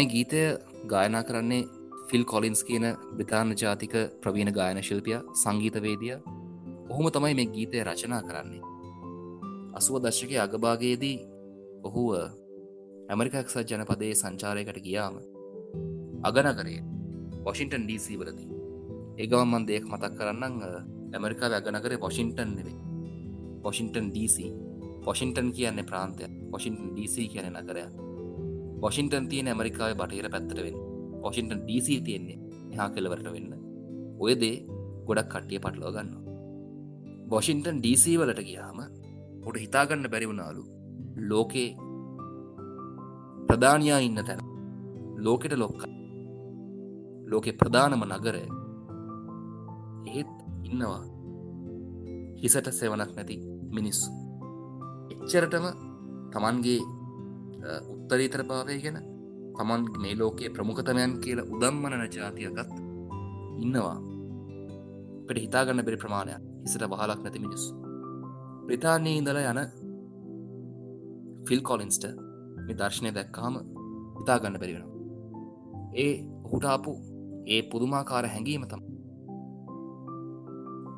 මේ 0.00 0.08
ගීතය 0.08 0.40
ගායනා 0.88 1.20
කරන්නේ 1.22 1.68
ෆිල් 2.08 2.24
කොලින්ස් 2.24 2.60
කියන 2.64 2.84
බ්‍රතාාන 3.16 3.52
ජාතික 3.52 3.94
ප්‍රවීණ 4.22 4.50
ගායන 4.50 4.78
ශිල්පිය 4.80 5.18
සංගීතවේදිය. 5.34 6.16
ඔහුම 6.88 7.06
තමයි 7.12 7.34
මේ 7.34 7.52
ගීතය 7.54 7.84
රචනා 7.84 8.22
කරන්නේ. 8.22 8.62
අසුව 9.74 10.00
දශ්ක 10.00 10.32
අගභාගයේදී 10.36 11.16
ඔහුව 11.84 12.08
ඇමරිකක්සත් 13.10 13.68
ජනපදයේ 13.68 14.14
සංචාරයකට 14.14 14.80
ගියාම 14.80 15.20
අගනකරේ 16.22 16.80
වොෂින්ටන් 17.44 17.84
ඩීසි 17.84 18.16
වලදී. 18.16 18.50
ඒගවමන් 19.20 19.68
දෙයක් 19.68 19.84
මතක් 19.84 20.12
කරන්න 20.18 20.62
ඇමරිකා 21.14 21.56
අගනකරේ 21.58 22.00
වොෂින්ටන් 22.00 22.50
නෙවේ 22.56 22.78
වොෂින්ටන් 23.64 24.08
ඩීසි 24.10 24.46
වොෂින්ටන් 25.06 25.52
කියන්නේ 25.52 25.88
ප්‍රාන්තය 25.90 26.24
වොෂින්ටන් 26.52 26.88
ඩීසි 26.92 27.28
කියන 27.28 27.52
නගරයක්. 27.54 28.09
වොෂින්ටන් 28.82 29.28
තියෙන 29.30 29.48
ඇමරිකාව 29.48 29.92
බටහිර 30.00 30.26
පැත්තරවෙන් 30.30 30.76
වොෂින්ටන් 31.24 31.60
ඩීසි 31.64 32.00
තියෙන්නේ 32.00 32.38
එහා 32.72 32.88
කෙලවරට 32.90 33.26
වෙන්න. 33.34 33.52
ඔය 34.18 34.32
දේ 34.34 34.56
ගොඩක් 35.06 35.28
කට්ටිය 35.32 35.58
පටලෝ 35.58 35.92
ගන්න 35.92 36.10
වොෂින්ටන් 37.30 37.78
ඩීසි 37.80 38.16
වලට 38.20 38.42
ගියාම 38.48 38.78
උට 39.46 39.56
හිතාගන්න 39.58 40.06
බැරිවුණාලු 40.12 40.62
ලෝකේ 41.30 41.68
ප්‍රධානයා 43.48 43.98
ඉන්න 44.00 44.20
තැන. 44.24 44.40
ලෝකෙට 45.18 45.54
ලොක්ක 45.54 45.80
ලෝකෙ 47.26 47.52
ප්‍රධානම 47.52 48.02
නගරය. 48.10 48.42
එහෙත් 50.06 50.30
ඉන්නවා 50.64 51.02
හිසට 52.42 52.68
සෙවනක් 52.72 53.10
නැති 53.16 53.36
මිනිස්සු. 53.70 54.08
එච්චරටම 55.12 55.66
තමන්ගේ 56.32 56.78
අ, 56.80 56.99
උත්තරීතර 57.92 58.42
භාවය 58.44 58.76
ගැන 58.82 58.98
තමන් 59.56 59.82
මේ 59.98 60.14
ලෝකයේ 60.18 60.50
ප්‍රමුඛතමයන් 60.50 61.12
කියලා 61.20 61.50
උදම්මනන 61.54 62.04
ජාතියකත් 62.16 62.72
ඉන්නවා. 63.58 63.98
පට 65.26 65.38
හිතාගන්න 65.38 65.84
බෙරි 65.84 65.96
ප්‍රමාණයක් 65.96 66.42
හිසට 66.62 66.84
වහලක් 66.84 67.20
නැති 67.22 67.38
මිනිස්සු. 67.38 67.72
ප්‍රතාන්නේ 68.66 69.16
ඉඳල 69.16 69.40
යන 69.42 69.60
ෆිල් 71.46 71.62
කොලින්ස්ට 71.62 72.04
මේ 72.66 72.76
දර්ශනය 72.76 73.10
දැක්කාම 73.14 73.54
හිතාගන්න 74.18 74.60
බැරිවෙන 74.60 74.86
ඒ 75.94 76.12
ඔහුටාපු 76.44 76.92
ඒ 77.46 77.62
පුදුමාකාර 77.70 78.26
හැඟීම 78.26 78.66
තම 78.66 78.82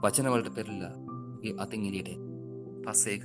වචනවලට 0.03 0.55
පෙරල්ලා 0.55 0.95
ඒ 1.43 1.55
අතින් 1.59 1.89
එලියට 1.89 2.11
පස්සේක 2.85 3.25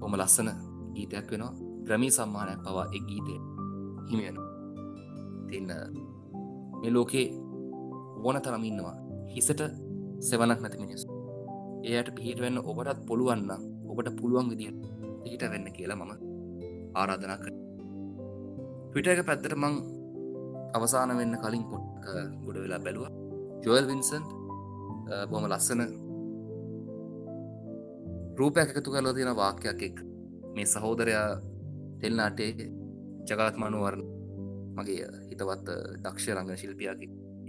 බොම 0.00 0.14
ලස්සන 0.14 0.50
ගීතයක් 0.94 1.30
වෙනවා. 1.30 1.71
ග්‍රමී 1.86 2.12
සම්මානයක් 2.16 2.60
පවා 2.64 2.86
එක් 2.96 3.04
ගීතය 3.08 3.34
හිමියෙන 4.08 4.36
තින්න. 5.48 5.70
මේ 6.80 6.90
ලෝකේ 6.90 7.26
ඕන 8.18 8.36
තරම 8.42 8.64
ඉන්නවා. 8.64 8.96
හිසට 9.34 9.60
සෙවනක් 10.20 10.60
නැති 10.60 10.78
මිනිස් 10.82 11.02
එයට 11.84 12.08
පිහිට 12.16 12.40
වෙන්න 12.40 12.58
ඔබටත් 12.60 13.00
පුළුවන්න 13.08 13.50
ඔබට 13.90 14.08
පුළුවන් 14.18 14.50
විදිට 14.50 14.78
පිහිට 15.22 15.42
වෙන්න 15.52 15.66
කියලා 15.76 15.98
මම 15.98 16.12
ආරාධනා 16.94 17.38
කර 17.42 17.52
පිට 18.92 19.06
එක 19.06 19.24
පැත්තට 19.28 19.56
මං 19.56 19.74
අවසාන 20.76 21.16
වෙන්න 21.18 21.34
කලින් 21.42 21.64
පොට්ක 21.70 22.04
ගොඩ 22.44 22.58
වෙලා 22.62 22.80
බැලුව. 22.84 23.06
ජොල් 23.64 23.86
වින්සන්් 23.90 24.24
බොම 25.30 25.44
ලස්සන 25.50 25.80
රූපයක් 28.38 28.68
එකතු 28.72 28.90
කරලා 28.92 29.14
තියෙන 29.14 29.36
වාක්‍යයක් 29.36 29.82
එක් 29.88 29.96
මේ 30.54 30.66
සහෝදරයා 30.66 31.28
තෙල්නාටේ 32.02 32.50
ජගත් 33.28 33.56
මනුවරණ 33.62 34.06
මගේ 34.76 35.08
හිතවත් 35.28 35.68
දක්ෂ 36.04 36.26
රංගන 36.36 36.60
ශිල්පියකි 36.60 37.06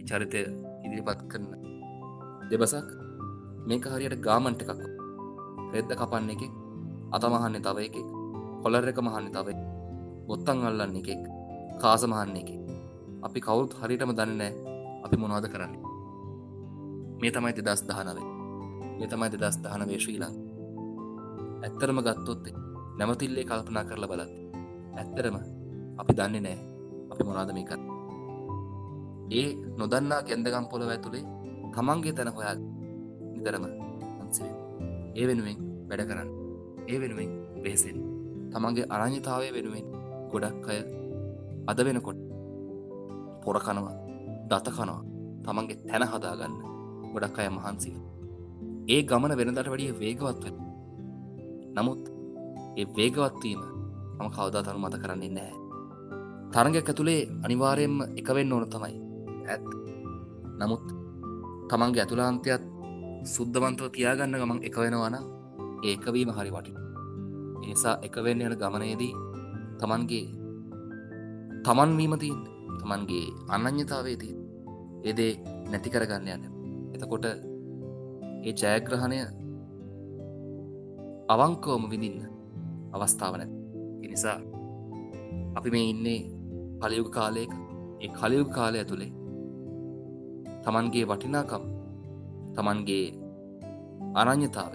චරිතය 0.09 0.41
ඉදිරිපත් 0.85 1.21
කරන 1.31 1.45
දෙබසක්. 2.49 2.89
මේක 3.67 3.85
හරියට 3.91 4.19
ගාමන්ට 4.25 4.61
එකක්. 4.63 4.81
රෙද්ද 5.73 5.91
කපන්න 5.99 6.29
එක 6.33 6.43
අතමහන්න 7.15 7.55
තව 7.65 7.77
එක 7.87 7.95
කොලර 8.63 8.87
එක 8.91 8.99
මහන්න 9.05 9.31
තව 9.35 9.47
බොත්තන් 10.27 10.67
අල්ලන්න 10.69 10.99
එකෙක් 11.01 11.23
කාස 11.81 12.03
මහන්න 12.11 12.37
එක 12.41 12.49
අපි 13.25 13.39
කවුරුත් 13.45 13.73
හරිටම 13.79 14.11
දන්නෑ 14.19 14.51
අපි 15.05 15.15
මොනවාද 15.21 15.47
කරන්න. 15.53 15.73
මේ 17.21 17.31
තමයි 17.31 17.53
දෙදස් 17.57 17.83
දහනවේ 17.89 18.27
මේ 18.99 19.09
තමයි 19.11 19.29
දෙදස් 19.33 19.57
දහනවේ 19.63 19.99
ශ්‍රී 20.03 20.19
ලං 20.21 20.35
ඇත්තරම 21.65 21.99
ගත්තොත් 22.07 22.45
නැමතිල්ලේ 22.97 23.49
කල්පනා 23.49 23.87
කරලා 23.89 24.11
බලත් 24.11 24.42
ඇත්තරම 24.97 25.37
අපි 25.97 26.11
දන්නේ 26.13 26.41
නෑ 26.41 26.59
අපි 27.11 27.23
මොනාද 27.23 27.51
මේ 27.57 27.67
කර 27.69 27.79
ඒ 29.31 29.49
නොදන්නා 29.77 30.21
කැන්දගම් 30.23 30.65
පොළොව 30.71 30.89
ඇතුළේ 30.89 31.25
තමන්ගේ 31.73 32.13
තැන 32.13 32.33
හොයා 32.35 32.55
නිතරම 33.33 33.65
අන්සේ 34.21 34.51
ඒ 35.15 35.25
වෙනුවෙන් 35.27 35.57
වැඩ 35.89 36.05
කරන්න. 36.09 36.29
ඒ 36.87 36.97
වෙනුවෙන් 36.99 37.31
වෙහෙසෙන් 37.63 37.97
තමන්ගේ 38.51 38.89
අරං්‍යතාවය 38.89 39.49
වෙනුවෙන් 39.53 39.85
ගොඩක් 40.31 40.67
අය 40.69 40.79
අද 41.67 41.79
වෙනකොට 41.85 42.19
පොර 43.43 43.57
කනවා 43.59 43.95
දත 44.49 44.67
කනවා 44.69 45.01
තමන්ගේ 45.45 45.81
තැන 45.83 46.05
හදාගන්න 46.05 46.55
ගොඩක් 47.13 47.37
අය 47.39 47.49
මහන්සිව 47.49 47.95
ඒ 48.87 49.01
ගමන 49.03 49.37
වෙනදට 49.39 49.69
වඩිය 49.69 49.91
වේගවත් 49.95 50.43
වෙන 50.45 50.57
නමුත් 51.75 52.03
ඒ 52.77 52.85
වේගවත්වීම 52.97 53.61
මම 54.19 54.29
කවදා 54.29 54.63
තනු 54.63 54.79
මත 54.79 54.95
කරන්නේ 55.03 55.29
නැහැ. 55.29 55.55
තරගයක් 56.53 56.89
ඇතුළේ 56.89 57.21
අනිවාරයෙන්ම 57.45 57.97
එකවෙන්න 58.19 58.53
ඕන 58.53 58.65
තමයි. 58.69 58.95
ඇත් 59.47 59.63
නමුත් 60.59 60.85
තමන්ගේ 61.69 62.03
ඇතුලාන්තයත් 62.03 62.63
සුද්ධවන්තව 63.25 63.87
තියාගන්න 63.95 64.39
ගමන් 64.39 64.59
එක 64.67 64.75
වෙනවාන 64.77 65.15
ඒකවීම 65.83 66.31
හරි 66.37 66.51
වටි 66.55 66.71
ඒසා 67.63 67.95
එකවෙන්න 68.07 68.43
යන 68.45 68.55
ගමනයේදී 68.61 69.13
තමන්ගේ 69.79 70.25
තමන්වීමතින් 71.65 72.37
තමන්ගේ 72.79 73.25
අනං්‍යතාවේදී 73.55 74.35
ඒදේ 75.03 75.31
නැති 75.71 75.93
කරගන්න 75.93 76.27
යන්න. 76.35 76.43
එතකොට 76.95 77.25
ඒ 77.27 78.53
ජයග්‍රහණය 78.53 79.19
අවංකෝම 81.33 81.83
විඳින්න 81.91 82.23
අවස්ථාව 82.93 83.35
නැ 83.39 83.62
එනිසා 84.13 84.39
අපි 85.55 85.69
මේ 85.71 85.89
ඉන්නේ 85.89 86.19
කලයුග 86.81 87.09
කාලයක. 87.09 87.51
ඒ 88.01 88.09
කලයුග 88.09 88.49
කාලය 88.57 88.77
ඇතුළේ 88.79 89.11
තමන්ගේ 90.63 91.05
වටිනාකම් 91.09 91.63
තමන්ගේ 92.55 93.05
අනං්‍යතාව 94.21 94.71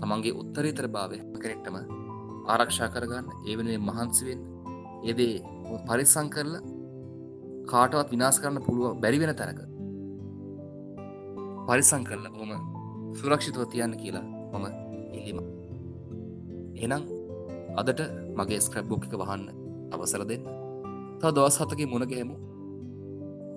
තමන්ගේ 0.00 0.36
උත්තරීතර 0.40 0.86
භාවය 0.88 1.18
කෙනෙක්ටම 1.42 1.76
ආරක්ෂා 2.46 2.92
කරගන්න 2.94 3.26
ඒ 3.48 3.54
වෙනුවෙන් 3.58 3.86
මහන්සිවෙන් 3.88 4.40
ඒදේ 5.08 5.34
පරිස්සං 5.86 6.28
කරලා 6.34 6.62
කාටවත් 7.70 8.08
විනාස් 8.12 8.36
කරන්න 8.40 8.66
පුළුව 8.66 8.94
බැරිවෙන 9.02 9.34
තැනක 9.40 9.60
පරිසං 11.66 12.02
කරලා 12.08 12.34
බොම 12.34 12.52
සුරක්ෂිතව 13.18 13.62
තියන්න 13.72 13.94
කියලා 14.02 14.26
මම 14.52 14.66
ඉල්ලිම. 15.18 15.38
එනම් 16.84 17.15
අදට 17.80 18.00
මගේ 18.38 18.60
ස්ක්‍රබ් 18.66 18.90
එක 18.96 19.14
වහන්න 19.22 19.44
අවසර 19.94 20.22
දෙන්න. 20.30 20.44
තා 21.20 21.30
දවස් 21.36 21.56
හතගේ 21.62 21.88
මුණගැහෙමු 21.92 22.36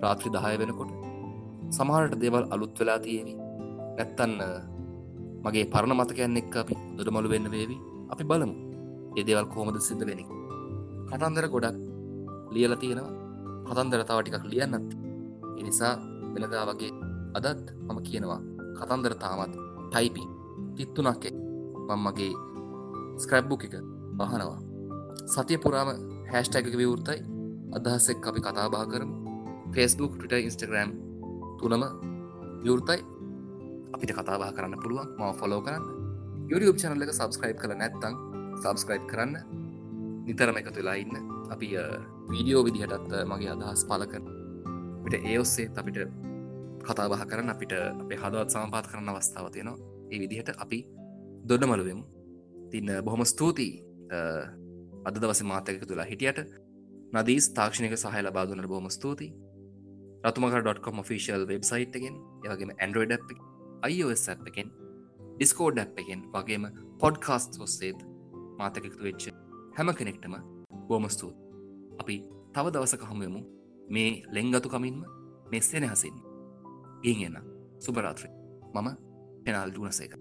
රාත්‍රි 0.04 0.30
දහය 0.36 0.56
වෙනකොට 0.62 0.92
සමහරට 1.78 2.16
දේවල් 2.24 2.46
අලුත් 2.54 2.74
වෙලා 2.80 3.00
තියෙවි. 3.06 3.34
නැත්තන්න 3.98 4.42
මගේ 5.46 5.66
පරණ 5.74 5.98
මතකයන් 6.00 6.40
එක් 6.42 6.56
අපි 6.64 6.76
දොඩමලු 6.98 7.30
වෙන්න 7.34 7.48
වේවි. 7.54 7.78
අපි 8.12 8.24
බලමු. 8.30 8.56
එදේවල් 9.20 9.48
කෝමද 9.54 9.78
සිද්ධ 9.88 10.06
වෙන 10.10 10.22
කටන්දර 11.10 11.46
ගොඩක් 11.54 11.78
ලියල 12.56 12.74
තියෙනවා. 12.82 13.14
කතන්දර 13.68 14.02
තව 14.08 14.18
ටිකක් 14.22 14.46
ලියන්නත්. 14.54 14.90
එනිසා 15.62 15.94
වෙනදා 16.34 16.66
වගේ 16.70 16.92
අදත් 17.38 17.66
මම 17.88 17.98
කියනවා 18.08 18.42
කතන්දර 18.78 19.14
තාමත් 19.24 19.54
ටයිපි 19.92 20.24
තිත්තුනක්කේ 20.76 21.34
මං 21.88 22.00
මගේ 22.06 22.34
ස්ක්‍රබ්බු 23.22 23.56
එක 23.66 23.76
වහනවා 24.20 24.60
සතිය 25.28 25.58
පුරාම 25.64 25.90
හැස්ටැක 26.32 26.66
විවෘතයි. 26.82 27.20
අදහස්සෙක් 27.78 28.28
අපි 28.30 28.40
කතාබා 28.42 28.86
කරමු. 28.92 29.16
ෆෙස්බුක් 29.74 30.14
ට 30.22 30.34
ඉන්ස්ටග්‍රම් 30.46 30.92
තුනම 31.60 31.84
විවෘතයි. 32.66 33.00
අපිට 33.94 34.12
කතාබා 34.18 34.52
කරන්න 34.56 34.76
පුළුවන්. 34.84 35.08
ම 35.18 35.22
ෆොලෝ 35.40 35.62
කරන්න. 35.62 35.84
YouTube 36.52 36.78
චනල 36.82 37.04
එක 37.06 37.14
සබස්ක්‍රයිබ් 37.14 37.58
කළ 37.62 37.74
නැත්තං 37.82 38.16
සබස්ක්‍රයිබ් 38.62 39.04
කරන්න. 39.12 39.36
නිතරම 40.28 40.58
එකතු 40.62 40.80
වෙලා 40.82 40.98
ඉන්න. 41.04 41.16
අපි 41.54 41.68
වීඩියෝ 42.32 42.64
විදිහටත් 42.68 43.14
මගේ 43.32 43.52
අදහස් 43.56 43.84
පල 43.90 44.06
කර 44.12 44.24
පිට 45.04 45.16
ඒ 45.26 45.38
ඔස්සේ 45.44 45.70
අපිට 45.82 46.00
කතාබහ 46.88 47.26
කරන්න. 47.32 47.50
අපිට 47.54 47.74
අපේ 47.74 48.18
හදවත් 48.24 48.50
සමපාත් 48.50 48.88
කරන්න 48.92 49.10
අවස්ථාව 49.14 49.52
තියෙනවා. 49.54 49.78
ඒ 50.12 50.20
විදිහට 50.24 50.50
අපි 50.64 50.80
දොඩමලුවෙමු 51.50 52.04
තින්න 52.72 52.90
බොහොම 53.06 53.26
ස්තුතියි. 53.26 53.89
අද 55.06 55.16
දවස 55.16 55.42
මාතක 55.44 55.86
තුලා 55.86 56.06
හිටියට 56.06 56.40
නදී 57.14 57.40
තාක්ෂණක 57.56 57.96
සහය 57.96 58.22
ලබාදුනට 58.22 58.68
බොහොම 58.68 58.90
ස්තුතියි. 58.90 59.32
රතුමක.com 60.26 61.04
ෆිසිල් 61.04 61.46
වෙබ්සයිට් 61.48 61.96
එකෙන් 61.96 62.16
ඒවගේම 62.46 62.72
ඇන්ඩරෝඩ් 62.76 63.14
iOS 63.88 64.26
එකෙන් 64.30 64.72
ඩිස්කෝඩ් 65.36 65.80
එකෙන් 65.80 66.26
වගේම 66.34 66.66
පොඩ්කාස්ට 67.00 67.62
ඔස්සේත් 67.62 68.00
මාතකෙක්තු 68.60 69.04
වෙච්ච 69.04 69.30
හැම 69.78 69.94
කෙනෙක්ටම 69.94 70.36
බෝම 70.90 71.08
ස්තුූත් 71.10 71.38
අපි 72.02 72.18
තව 72.54 72.66
දවසක 72.74 73.04
හමුවමු 73.12 73.42
මේ 73.90 74.12
ලෙංගතු 74.32 74.70
කමින්ම 74.70 75.00
මෙස්සෙන 75.52 75.86
හසින් 75.86 76.16
ගින් 77.04 77.22
එන්න. 77.28 77.38
සුබරාත්‍රය 77.80 78.30
මම 78.74 78.90
පෙනල් 79.46 79.72
දුනසේක 79.72 80.14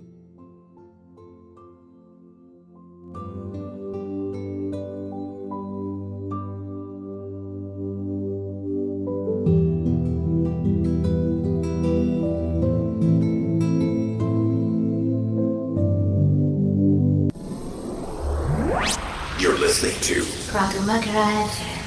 Raghu 20.52 20.80
Magarav. 20.80 21.77